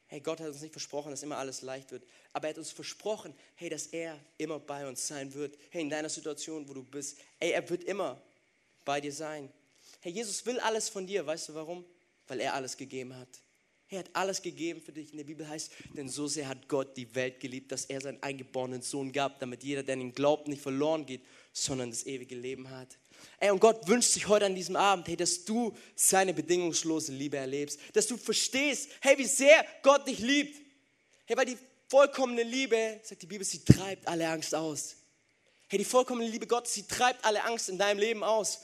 Hey, 0.09 0.21
Gott 0.21 0.41
hat 0.41 0.49
uns 0.49 0.62
nicht 0.62 0.73
versprochen, 0.73 1.11
dass 1.11 1.23
immer 1.23 1.37
alles 1.37 1.62
leicht 1.62 1.93
wird, 1.93 2.03
aber 2.33 2.49
er 2.49 2.51
hat 2.51 2.59
uns 2.59 2.73
versprochen, 2.73 3.35
hey, 3.57 3.69
dass 3.69 3.88
er 3.88 4.19
immer 4.38 4.59
bei 4.59 4.87
uns 4.88 5.07
sein 5.07 5.33
wird. 5.35 5.57
Hey, 5.71 5.83
in 5.83 5.91
deiner 5.91 6.09
Situation, 6.09 6.69
wo 6.69 6.75
du 6.75 6.83
bist, 6.83 7.19
hey, 7.38 7.53
er 7.53 7.69
wird 7.69 7.85
immer 7.85 8.21
bei 8.85 9.01
dir 9.01 9.12
sein. 9.12 9.53
Hey, 10.01 10.12
Jesus 10.12 10.45
will 10.45 10.59
alles 10.61 10.88
von 10.88 11.07
dir, 11.07 11.25
weißt 11.27 11.51
du 11.51 11.55
warum? 11.55 11.85
Weil 12.29 12.41
er 12.41 12.55
alles 12.55 12.77
gegeben 12.77 13.17
hat. 13.17 13.29
Er 13.91 14.01
hat 14.01 14.11
alles 14.12 14.43
gegeben 14.43 14.83
für 14.83 14.93
dich. 14.93 15.12
In 15.12 15.17
der 15.17 15.25
Bibel 15.25 15.49
heißt, 15.49 15.71
denn 15.97 16.11
so 16.11 16.27
sehr 16.27 16.47
hat 16.47 16.69
Gott 16.69 16.95
die 16.97 17.14
Welt 17.14 17.41
geliebt, 17.41 17.73
dass 17.73 17.87
er 17.87 18.03
seinen 18.03 18.23
eingeborenen 18.23 18.83
Sohn 18.83 19.12
gab, 19.12 19.41
damit 19.41 19.64
jeder, 19.64 19.83
der 19.83 19.95
an 19.95 20.03
ihn 20.03 20.12
glaubt, 20.12 20.47
nicht 20.47 20.61
verloren 20.61 21.07
geht, 21.07 21.23
sondern 21.55 21.91
das 21.91 22.05
ewige 22.05 22.35
Leben 22.35 22.69
hat. 22.69 22.99
Ey, 23.41 23.51
und 23.51 23.61
Gott 23.61 23.88
wünscht 23.88 24.11
sich 24.11 24.29
heute 24.29 24.45
an 24.45 24.55
diesem 24.55 24.77
Abend, 24.77 25.09
hey, 25.09 25.17
dass 25.17 25.45
du 25.45 25.75
seine 25.97 26.35
bedingungslose 26.35 27.12
Liebe 27.12 27.38
erlebst, 27.38 27.81
dass 27.95 28.07
du 28.07 28.19
verstehst, 28.19 28.91
hey, 29.01 29.17
wie 29.17 29.25
sehr 29.25 29.64
Gott 29.83 30.07
dich 30.07 30.19
liebt. 30.19 30.61
Hey, 31.25 31.37
weil 31.37 31.47
die 31.47 31.59
vollkommene 31.88 32.43
Liebe, 32.43 33.01
sagt 33.03 33.23
die 33.23 33.27
Bibel, 33.27 33.47
sie 33.47 33.64
treibt 33.64 34.07
alle 34.07 34.29
Angst 34.29 34.55
aus. 34.55 34.97
Hey, 35.69 35.79
die 35.79 35.85
vollkommene 35.85 36.29
Liebe 36.29 36.47
Gottes, 36.47 36.75
sie 36.75 36.87
treibt 36.87 37.25
alle 37.25 37.43
Angst 37.45 37.71
in 37.71 37.79
deinem 37.79 37.99
Leben 37.99 38.23
aus. 38.23 38.61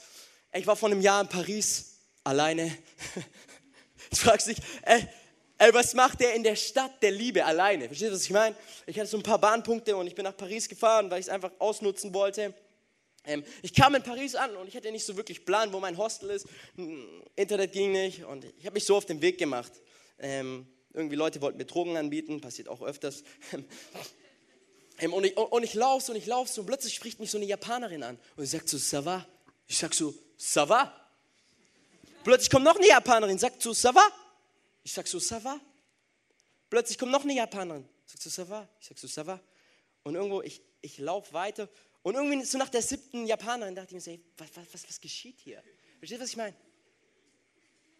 Ey, 0.51 0.61
ich 0.61 0.67
war 0.67 0.75
vor 0.75 0.89
einem 0.89 1.01
Jahr 1.01 1.21
in 1.21 1.29
Paris, 1.29 1.95
alleine. 2.23 2.77
Du 4.09 4.15
fragst 4.17 4.47
dich, 4.47 4.57
ey, 4.83 5.07
ey, 5.57 5.73
was 5.73 5.93
macht 5.93 6.19
der 6.19 6.33
in 6.33 6.43
der 6.43 6.55
Stadt 6.55 7.01
der 7.01 7.11
Liebe 7.11 7.43
alleine? 7.43 7.87
Verstehst 7.87 8.11
du, 8.11 8.15
was 8.15 8.23
ich 8.23 8.31
meine? 8.31 8.55
Ich 8.85 8.99
hatte 8.99 9.09
so 9.09 9.17
ein 9.17 9.23
paar 9.23 9.39
Bahnpunkte 9.39 9.95
und 9.95 10.07
ich 10.07 10.15
bin 10.15 10.23
nach 10.23 10.37
Paris 10.37 10.67
gefahren, 10.67 11.09
weil 11.09 11.19
ich 11.19 11.27
es 11.27 11.29
einfach 11.29 11.51
ausnutzen 11.59 12.13
wollte. 12.13 12.53
Ähm, 13.25 13.43
ich 13.61 13.73
kam 13.73 13.95
in 13.95 14.03
Paris 14.03 14.35
an 14.35 14.55
und 14.55 14.67
ich 14.67 14.75
hatte 14.75 14.91
nicht 14.91 15.05
so 15.05 15.17
wirklich 15.17 15.45
Plan, 15.45 15.73
wo 15.73 15.79
mein 15.79 15.97
Hostel 15.97 16.29
ist. 16.29 16.47
Hm, 16.75 17.23
Internet 17.35 17.71
ging 17.71 17.91
nicht 17.91 18.23
und 18.25 18.45
ich 18.57 18.65
habe 18.65 18.75
mich 18.75 18.85
so 18.85 18.95
auf 18.95 19.05
den 19.05 19.21
Weg 19.21 19.37
gemacht. 19.37 19.71
Ähm, 20.19 20.67
irgendwie 20.93 21.15
Leute 21.15 21.41
wollten 21.41 21.57
mir 21.57 21.65
Drogen 21.65 21.97
anbieten, 21.97 22.41
passiert 22.41 22.69
auch 22.69 22.81
öfters. 22.81 23.23
ähm, 24.99 25.13
und 25.13 25.25
ich, 25.25 25.35
und 25.35 25.63
ich 25.63 25.73
laufe 25.73 26.05
so 26.05 26.13
und 26.13 26.17
ich 26.17 26.25
laufe 26.25 26.51
so 26.51 26.61
und 26.61 26.67
plötzlich 26.67 26.93
spricht 26.93 27.19
mich 27.19 27.31
so 27.31 27.37
eine 27.37 27.45
Japanerin 27.45 28.03
an 28.03 28.19
und 28.35 28.45
sie 28.45 28.51
sagt 28.57 28.69
so, 28.69 28.77
ça 28.77 29.25
Ich 29.67 29.77
sag 29.77 29.93
so, 29.93 30.13
ça 30.39 30.91
Plötzlich 32.25 32.49
kommt 32.49 32.65
noch 32.65 32.75
eine 32.75 32.87
Japanerin, 32.87 33.37
sagt 33.37 33.61
so, 33.61 33.69
ça 33.69 33.93
va? 33.93 34.01
Ich 34.83 34.91
sag 34.91 35.07
so, 35.07 35.19
ça 35.19 35.43
va? 35.43 35.59
Plötzlich 36.71 36.97
kommt 36.97 37.11
noch 37.11 37.23
eine 37.23 37.35
Japanerin, 37.35 37.87
sagt 38.03 38.23
so, 38.23 38.31
ça 38.31 38.49
va? 38.49 38.67
Ich 38.81 38.87
sag 38.87 38.97
so, 38.97 39.07
ça 39.07 39.23
va? 39.27 39.39
Und 40.01 40.15
irgendwo, 40.15 40.41
ich, 40.41 40.63
ich 40.81 40.97
laufe 40.97 41.33
weiter 41.33 41.69
und 42.01 42.15
irgendwie 42.15 42.43
so 42.43 42.57
nach 42.57 42.69
der 42.69 42.81
siebten 42.81 43.27
Japanerin 43.27 43.75
dachte 43.75 43.89
ich 43.89 43.93
mir 43.93 44.01
so, 44.01 44.09
ey, 44.09 44.19
was, 44.39 44.47
was, 44.55 44.89
was, 44.89 44.99
geschieht 44.99 45.39
hier? 45.39 45.61
Versteht 45.99 46.19
was 46.19 46.29
ich 46.29 46.35
meine? 46.35 46.55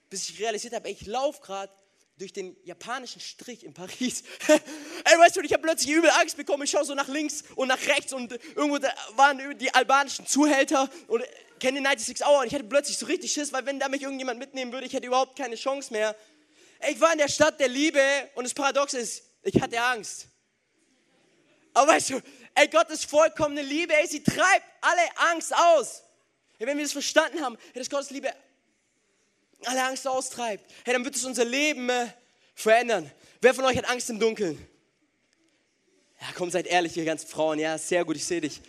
Bis 0.10 0.28
ich 0.28 0.40
realisiert 0.40 0.74
habe, 0.74 0.90
ich 0.90 1.06
laufe 1.06 1.40
gerade 1.42 1.72
durch 2.18 2.34
den 2.34 2.58
japanischen 2.64 3.22
Strich 3.22 3.64
in 3.64 3.76
Paris. 3.76 4.24
Ey, 4.48 5.20
weißt 5.20 5.36
du, 5.36 5.42
ich 5.42 5.54
habe 5.54 5.62
plötzlich 5.62 5.92
übel 5.92 6.10
Angst 6.10 6.38
bekommen. 6.38 6.64
Ich 6.64 6.72
schaue 6.72 6.86
so 6.86 6.96
nach 6.96 7.10
links 7.10 7.44
und 7.56 7.68
nach 7.68 7.88
rechts 7.88 8.14
und 8.14 8.32
irgendwo 8.56 8.80
waren 9.18 9.60
die 9.60 9.72
albanischen 9.74 10.26
Zuhälter 10.26 10.90
und 11.08 11.24
kenne 11.60 11.80
96 11.80 12.26
Hour 12.26 12.42
und 12.42 12.48
ich 12.48 12.54
hatte 12.54 12.64
plötzlich 12.66 12.98
so 12.98 13.06
richtig 13.06 13.32
Schiss, 13.32 13.52
weil 13.54 13.66
wenn 13.66 13.80
da 13.80 13.90
mich 13.90 14.02
irgendjemand 14.02 14.40
mitnehmen 14.40 14.72
würde, 14.72 14.86
ich 14.86 14.94
hätte 14.94 15.08
überhaupt 15.08 15.38
keine 15.38 15.56
Chance 15.56 15.92
mehr. 15.94 16.16
Ey, 16.80 16.94
ich 16.94 17.02
war 17.02 17.12
in 17.12 17.18
der 17.18 17.28
Stadt 17.28 17.60
der 17.60 17.68
Liebe 17.68 18.02
und 18.36 18.44
das 18.44 18.54
Paradox 18.54 18.94
ist, 18.94 19.24
Ich 19.44 19.62
hatte 19.62 19.80
Angst. 19.80 20.28
Aber 21.74 21.92
weißt 21.92 22.12
du, 22.12 22.22
ey, 22.56 22.68
Gottes 22.68 23.04
vollkommene 23.06 23.62
Liebe, 23.62 23.94
ey, 23.94 24.08
sie 24.08 24.24
treibt 24.24 24.66
alle 24.82 25.02
Angst 25.32 25.54
aus. 25.56 26.04
Hey, 26.58 26.68
wenn 26.68 26.78
wir 26.78 26.84
das 26.86 26.94
verstanden 26.94 27.42
haben, 27.42 27.58
hey, 27.74 27.82
dass 27.82 27.90
Gottes 27.90 28.10
Liebe 28.12 28.32
alle 29.66 29.84
Angst 29.84 30.08
austreibt, 30.08 30.72
hey, 30.84 30.94
dann 30.94 31.04
wird 31.04 31.16
es 31.16 31.26
unser 31.26 31.46
Leben 31.46 31.90
äh, 31.90 32.08
verändern. 32.54 33.12
Wer 33.42 33.54
von 33.54 33.66
euch 33.66 33.78
hat 33.78 33.90
Angst 33.90 34.10
im 34.10 34.20
Dunkeln? 34.20 34.58
Ja, 36.22 36.28
komm, 36.36 36.50
seid 36.50 36.66
ehrlich, 36.66 36.96
ihr 36.98 37.06
ganzen 37.06 37.28
Frauen. 37.28 37.60
Ja, 37.60 37.78
sehr 37.78 38.04
gut, 38.06 38.16
ich 38.16 38.26
sehe 38.26 38.42
dich. 38.42 38.62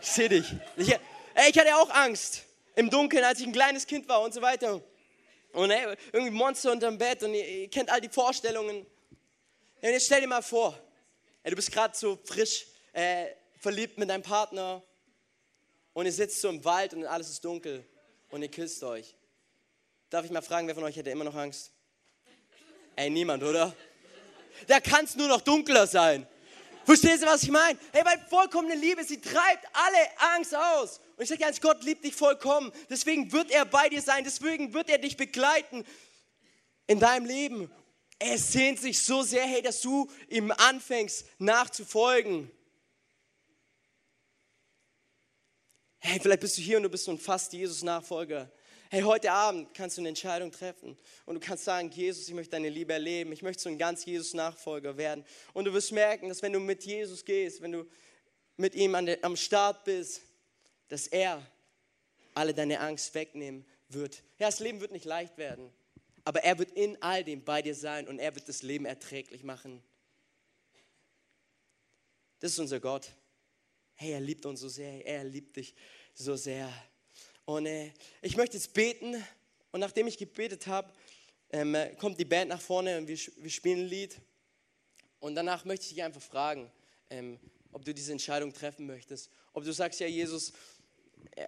Ich 0.00 0.08
sehe 0.08 0.28
dich. 0.28 0.46
Ich, 0.76 0.98
ey, 1.34 1.50
ich 1.50 1.58
hatte 1.58 1.76
auch 1.76 1.90
Angst 1.90 2.42
im 2.76 2.90
Dunkeln, 2.90 3.24
als 3.24 3.40
ich 3.40 3.46
ein 3.46 3.52
kleines 3.52 3.86
Kind 3.86 4.08
war 4.08 4.22
und 4.22 4.32
so 4.34 4.42
weiter. 4.42 4.80
Und 5.52 5.70
ey, 5.70 5.96
irgendwie 6.12 6.32
Monster 6.32 6.72
unterm 6.72 6.98
Bett 6.98 7.22
und 7.22 7.34
ihr, 7.34 7.46
ihr 7.46 7.70
kennt 7.70 7.90
all 7.90 8.00
die 8.00 8.08
Vorstellungen. 8.08 8.80
Und 8.80 9.90
jetzt 9.90 10.06
stell 10.06 10.20
dir 10.20 10.26
mal 10.26 10.42
vor, 10.42 10.78
ey, 11.42 11.50
du 11.50 11.56
bist 11.56 11.70
gerade 11.70 11.96
so 11.96 12.18
frisch 12.24 12.66
äh, 12.92 13.26
verliebt 13.60 13.98
mit 13.98 14.10
deinem 14.10 14.22
Partner 14.22 14.82
und 15.92 16.06
ihr 16.06 16.12
sitzt 16.12 16.40
so 16.40 16.48
im 16.48 16.64
Wald 16.64 16.94
und 16.94 17.04
alles 17.04 17.28
ist 17.28 17.44
dunkel 17.44 17.84
und 18.30 18.42
ihr 18.42 18.50
küsst 18.50 18.82
euch. 18.82 19.14
Darf 20.10 20.24
ich 20.24 20.30
mal 20.30 20.42
fragen, 20.42 20.66
wer 20.66 20.74
von 20.74 20.84
euch 20.84 20.96
hätte 20.96 21.10
immer 21.10 21.24
noch 21.24 21.34
Angst? 21.34 21.70
Ey, 22.96 23.10
niemand, 23.10 23.42
oder? 23.42 23.74
Da 24.66 24.80
kann 24.80 25.04
es 25.04 25.16
nur 25.16 25.28
noch 25.28 25.40
dunkler 25.40 25.86
sein. 25.86 26.26
Verstehst 26.84 27.22
du, 27.22 27.26
was 27.26 27.42
ich 27.42 27.50
meine? 27.50 27.78
Hey, 27.92 28.04
weil 28.04 28.18
vollkommene 28.28 28.74
Liebe, 28.74 29.02
sie 29.04 29.20
treibt 29.20 29.66
alle 29.72 30.34
Angst 30.34 30.54
aus. 30.54 31.00
Und 31.16 31.22
ich 31.22 31.28
sage 31.28 31.40
ganz, 31.40 31.60
Gott 31.60 31.84
liebt 31.84 32.04
dich 32.04 32.14
vollkommen. 32.14 32.72
Deswegen 32.90 33.30
wird 33.32 33.50
er 33.50 33.64
bei 33.64 33.88
dir 33.88 34.02
sein. 34.02 34.24
Deswegen 34.24 34.74
wird 34.74 34.90
er 34.90 34.98
dich 34.98 35.16
begleiten 35.16 35.84
in 36.86 36.98
deinem 36.98 37.26
Leben. 37.26 37.70
Er 38.18 38.38
sehnt 38.38 38.80
sich 38.80 39.02
so 39.02 39.22
sehr, 39.22 39.44
hey, 39.44 39.62
dass 39.62 39.80
du 39.80 40.10
ihm 40.28 40.50
anfängst 40.50 41.26
nachzufolgen. 41.38 42.50
Hey, 45.98 46.20
vielleicht 46.20 46.40
bist 46.40 46.58
du 46.58 46.62
hier 46.62 46.76
und 46.76 46.82
du 46.82 46.88
bist 46.88 47.04
so 47.04 47.12
ein 47.12 47.18
fast 47.18 47.52
Jesus-Nachfolger. 47.52 48.50
Hey, 48.90 49.02
heute 49.02 49.32
Abend 49.32 49.72
kannst 49.72 49.96
du 49.96 50.02
eine 50.02 50.10
Entscheidung 50.10 50.52
treffen 50.52 50.96
und 51.24 51.34
du 51.34 51.40
kannst 51.40 51.64
sagen, 51.64 51.90
Jesus, 51.90 52.28
ich 52.28 52.34
möchte 52.34 52.52
deine 52.52 52.68
Liebe 52.68 52.92
erleben, 52.92 53.32
ich 53.32 53.42
möchte 53.42 53.62
so 53.62 53.68
ein 53.68 53.78
ganz 53.78 54.04
Jesus-Nachfolger 54.04 54.96
werden. 54.96 55.24
Und 55.52 55.64
du 55.64 55.72
wirst 55.72 55.92
merken, 55.92 56.28
dass 56.28 56.42
wenn 56.42 56.52
du 56.52 56.60
mit 56.60 56.84
Jesus 56.84 57.24
gehst, 57.24 57.62
wenn 57.62 57.72
du 57.72 57.86
mit 58.56 58.74
ihm 58.74 58.94
am 58.94 59.36
Start 59.36 59.84
bist, 59.84 60.22
dass 60.88 61.06
er 61.06 61.44
alle 62.34 62.54
deine 62.54 62.80
Angst 62.80 63.14
wegnehmen 63.14 63.64
wird. 63.88 64.22
Ja, 64.38 64.46
das 64.46 64.60
Leben 64.60 64.80
wird 64.80 64.92
nicht 64.92 65.04
leicht 65.04 65.38
werden, 65.38 65.70
aber 66.24 66.42
er 66.42 66.58
wird 66.58 66.72
in 66.72 67.00
all 67.02 67.24
dem 67.24 67.44
bei 67.44 67.62
dir 67.62 67.74
sein 67.74 68.08
und 68.08 68.18
er 68.18 68.34
wird 68.34 68.48
das 68.48 68.62
Leben 68.62 68.86
erträglich 68.86 69.44
machen. 69.44 69.82
Das 72.40 72.52
ist 72.52 72.58
unser 72.58 72.80
Gott. 72.80 73.10
Hey, 73.94 74.12
er 74.12 74.20
liebt 74.20 74.44
uns 74.44 74.60
so 74.60 74.68
sehr, 74.68 75.06
er 75.06 75.24
liebt 75.24 75.56
dich 75.56 75.74
so 76.14 76.36
sehr. 76.36 76.72
Und 77.44 77.66
äh, 77.66 77.92
ich 78.22 78.36
möchte 78.36 78.56
jetzt 78.56 78.72
beten 78.74 79.22
und 79.70 79.80
nachdem 79.80 80.06
ich 80.06 80.18
gebetet 80.18 80.66
habe, 80.66 80.92
ähm, 81.50 81.76
kommt 81.98 82.18
die 82.18 82.24
Band 82.24 82.48
nach 82.48 82.60
vorne 82.60 82.98
und 82.98 83.06
wir, 83.06 83.18
wir 83.36 83.50
spielen 83.50 83.80
ein 83.80 83.86
Lied. 83.86 84.16
Und 85.20 85.36
danach 85.36 85.64
möchte 85.64 85.84
ich 85.84 85.94
dich 85.94 86.02
einfach 86.02 86.22
fragen, 86.22 86.70
ähm, 87.10 87.38
ob 87.72 87.84
du 87.84 87.94
diese 87.94 88.12
Entscheidung 88.12 88.52
treffen 88.52 88.86
möchtest. 88.86 89.30
Ob 89.52 89.64
du 89.64 89.72
sagst, 89.72 90.00
ja 90.00 90.06
Jesus, 90.06 90.52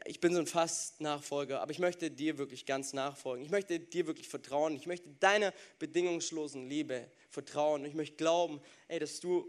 ich 0.04 0.20
bin 0.20 0.32
so 0.32 0.40
ein 0.40 0.46
Fast-Nachfolger, 0.46 1.60
aber 1.60 1.70
ich 1.70 1.78
möchte 1.78 2.10
dir 2.10 2.38
wirklich 2.38 2.66
ganz 2.66 2.92
nachfolgen. 2.92 3.44
Ich 3.44 3.50
möchte 3.50 3.78
dir 3.78 4.06
wirklich 4.06 4.28
vertrauen. 4.28 4.74
Ich 4.74 4.86
möchte 4.86 5.08
deiner 5.20 5.52
bedingungslosen 5.78 6.68
Liebe 6.68 7.06
vertrauen. 7.30 7.84
Ich 7.84 7.94
möchte 7.94 8.16
glauben, 8.16 8.60
ey, 8.88 8.98
dass 8.98 9.20
du 9.20 9.46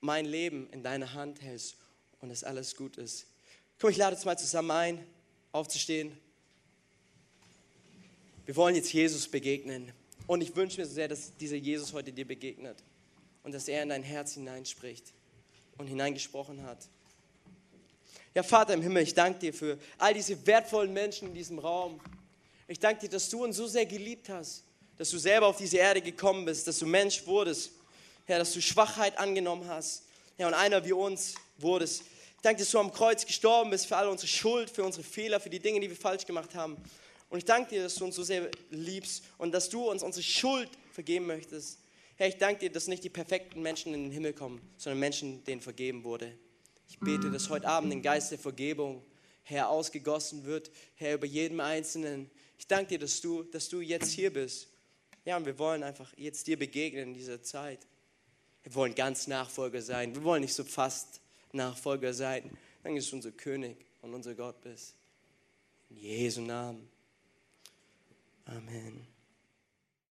mein 0.00 0.26
Leben 0.26 0.68
in 0.70 0.82
deiner 0.82 1.12
Hand 1.14 1.40
hältst 1.42 1.76
und 2.20 2.28
dass 2.28 2.44
alles 2.44 2.76
gut 2.76 2.96
ist. 2.96 3.26
Komm, 3.80 3.90
ich 3.90 3.96
lade 3.96 4.16
uns 4.16 4.24
mal 4.24 4.38
zusammen 4.38 4.70
ein, 4.70 5.06
aufzustehen. 5.52 6.16
Wir 8.46 8.56
wollen 8.56 8.74
jetzt 8.74 8.92
Jesus 8.92 9.28
begegnen. 9.28 9.92
Und 10.26 10.42
ich 10.42 10.54
wünsche 10.54 10.80
mir 10.80 10.86
so 10.86 10.94
sehr, 10.94 11.08
dass 11.08 11.36
dieser 11.36 11.56
Jesus 11.56 11.92
heute 11.92 12.12
dir 12.12 12.26
begegnet 12.26 12.82
und 13.42 13.52
dass 13.52 13.68
er 13.68 13.82
in 13.82 13.88
dein 13.88 14.02
Herz 14.02 14.34
hineinspricht 14.34 15.12
und 15.78 15.86
hineingesprochen 15.86 16.62
hat. 16.62 16.88
Ja, 18.32 18.44
Vater 18.44 18.74
im 18.74 18.82
Himmel, 18.82 19.02
ich 19.02 19.14
danke 19.14 19.40
dir 19.40 19.52
für 19.52 19.76
all 19.98 20.14
diese 20.14 20.46
wertvollen 20.46 20.92
Menschen 20.92 21.28
in 21.28 21.34
diesem 21.34 21.58
Raum. 21.58 22.00
Ich 22.68 22.78
danke 22.78 23.00
dir, 23.00 23.10
dass 23.10 23.28
du 23.28 23.42
uns 23.42 23.56
so 23.56 23.66
sehr 23.66 23.86
geliebt 23.86 24.28
hast, 24.28 24.62
dass 24.96 25.10
du 25.10 25.18
selber 25.18 25.48
auf 25.48 25.56
diese 25.56 25.78
Erde 25.78 26.00
gekommen 26.00 26.44
bist, 26.44 26.68
dass 26.68 26.78
du 26.78 26.86
Mensch 26.86 27.26
wurdest, 27.26 27.72
Herr, 28.26 28.38
dass 28.38 28.52
du 28.52 28.62
Schwachheit 28.62 29.18
angenommen 29.18 29.66
hast, 29.66 30.04
Herr, 30.36 30.46
und 30.46 30.54
einer 30.54 30.84
wie 30.84 30.92
uns 30.92 31.34
wurdest. 31.58 32.02
Ich 32.02 32.42
danke, 32.42 32.60
dass 32.60 32.70
du 32.70 32.78
am 32.78 32.92
Kreuz 32.92 33.26
gestorben 33.26 33.70
bist 33.70 33.86
für 33.86 33.96
all 33.96 34.08
unsere 34.08 34.28
Schuld, 34.28 34.70
für 34.70 34.84
unsere 34.84 35.02
Fehler, 35.02 35.40
für 35.40 35.50
die 35.50 35.58
Dinge, 35.58 35.80
die 35.80 35.88
wir 35.88 35.96
falsch 35.96 36.24
gemacht 36.24 36.54
haben. 36.54 36.76
Und 37.30 37.38
ich 37.38 37.44
danke 37.44 37.70
dir, 37.70 37.82
dass 37.82 37.96
du 37.96 38.04
uns 38.04 38.14
so 38.14 38.22
sehr 38.22 38.48
liebst 38.70 39.24
und 39.38 39.50
dass 39.50 39.68
du 39.68 39.90
uns 39.90 40.04
unsere 40.04 40.22
Schuld 40.22 40.70
vergeben 40.92 41.26
möchtest. 41.26 41.80
Herr, 42.14 42.28
ich 42.28 42.38
danke 42.38 42.60
dir, 42.60 42.70
dass 42.70 42.86
nicht 42.86 43.02
die 43.02 43.10
perfekten 43.10 43.60
Menschen 43.60 43.92
in 43.92 44.04
den 44.04 44.12
Himmel 44.12 44.34
kommen, 44.34 44.60
sondern 44.76 45.00
Menschen, 45.00 45.42
denen 45.44 45.60
vergeben 45.60 46.04
wurde. 46.04 46.32
Ich 46.90 46.98
bete, 46.98 47.30
dass 47.30 47.48
heute 47.50 47.68
Abend 47.68 47.92
ein 47.92 48.02
Geist 48.02 48.32
der 48.32 48.38
Vergebung, 48.40 49.04
Herr, 49.44 49.68
ausgegossen 49.68 50.44
wird, 50.44 50.72
Herr, 50.96 51.14
über 51.14 51.26
jedem 51.26 51.60
Einzelnen. 51.60 52.28
Ich 52.58 52.66
danke 52.66 52.88
dir, 52.88 52.98
dass 52.98 53.20
du, 53.20 53.44
dass 53.44 53.68
du 53.68 53.80
jetzt 53.80 54.10
hier 54.10 54.32
bist. 54.32 54.66
Ja, 55.24 55.36
und 55.36 55.46
wir 55.46 55.56
wollen 55.60 55.84
einfach 55.84 56.12
jetzt 56.16 56.48
dir 56.48 56.58
begegnen 56.58 57.10
in 57.10 57.14
dieser 57.14 57.44
Zeit. 57.44 57.86
Wir 58.64 58.74
wollen 58.74 58.96
ganz 58.96 59.28
Nachfolger 59.28 59.80
sein. 59.80 60.16
Wir 60.16 60.24
wollen 60.24 60.40
nicht 60.40 60.52
so 60.52 60.64
fast 60.64 61.20
Nachfolger 61.52 62.12
sein. 62.12 62.50
Danke, 62.82 62.98
dass 62.98 63.10
du 63.10 63.16
unser 63.16 63.30
König 63.30 63.76
und 64.02 64.12
unser 64.12 64.34
Gott 64.34 64.60
bist. 64.60 64.96
In 65.90 65.96
Jesu 65.96 66.40
Namen. 66.40 66.88
Amen. 68.46 69.19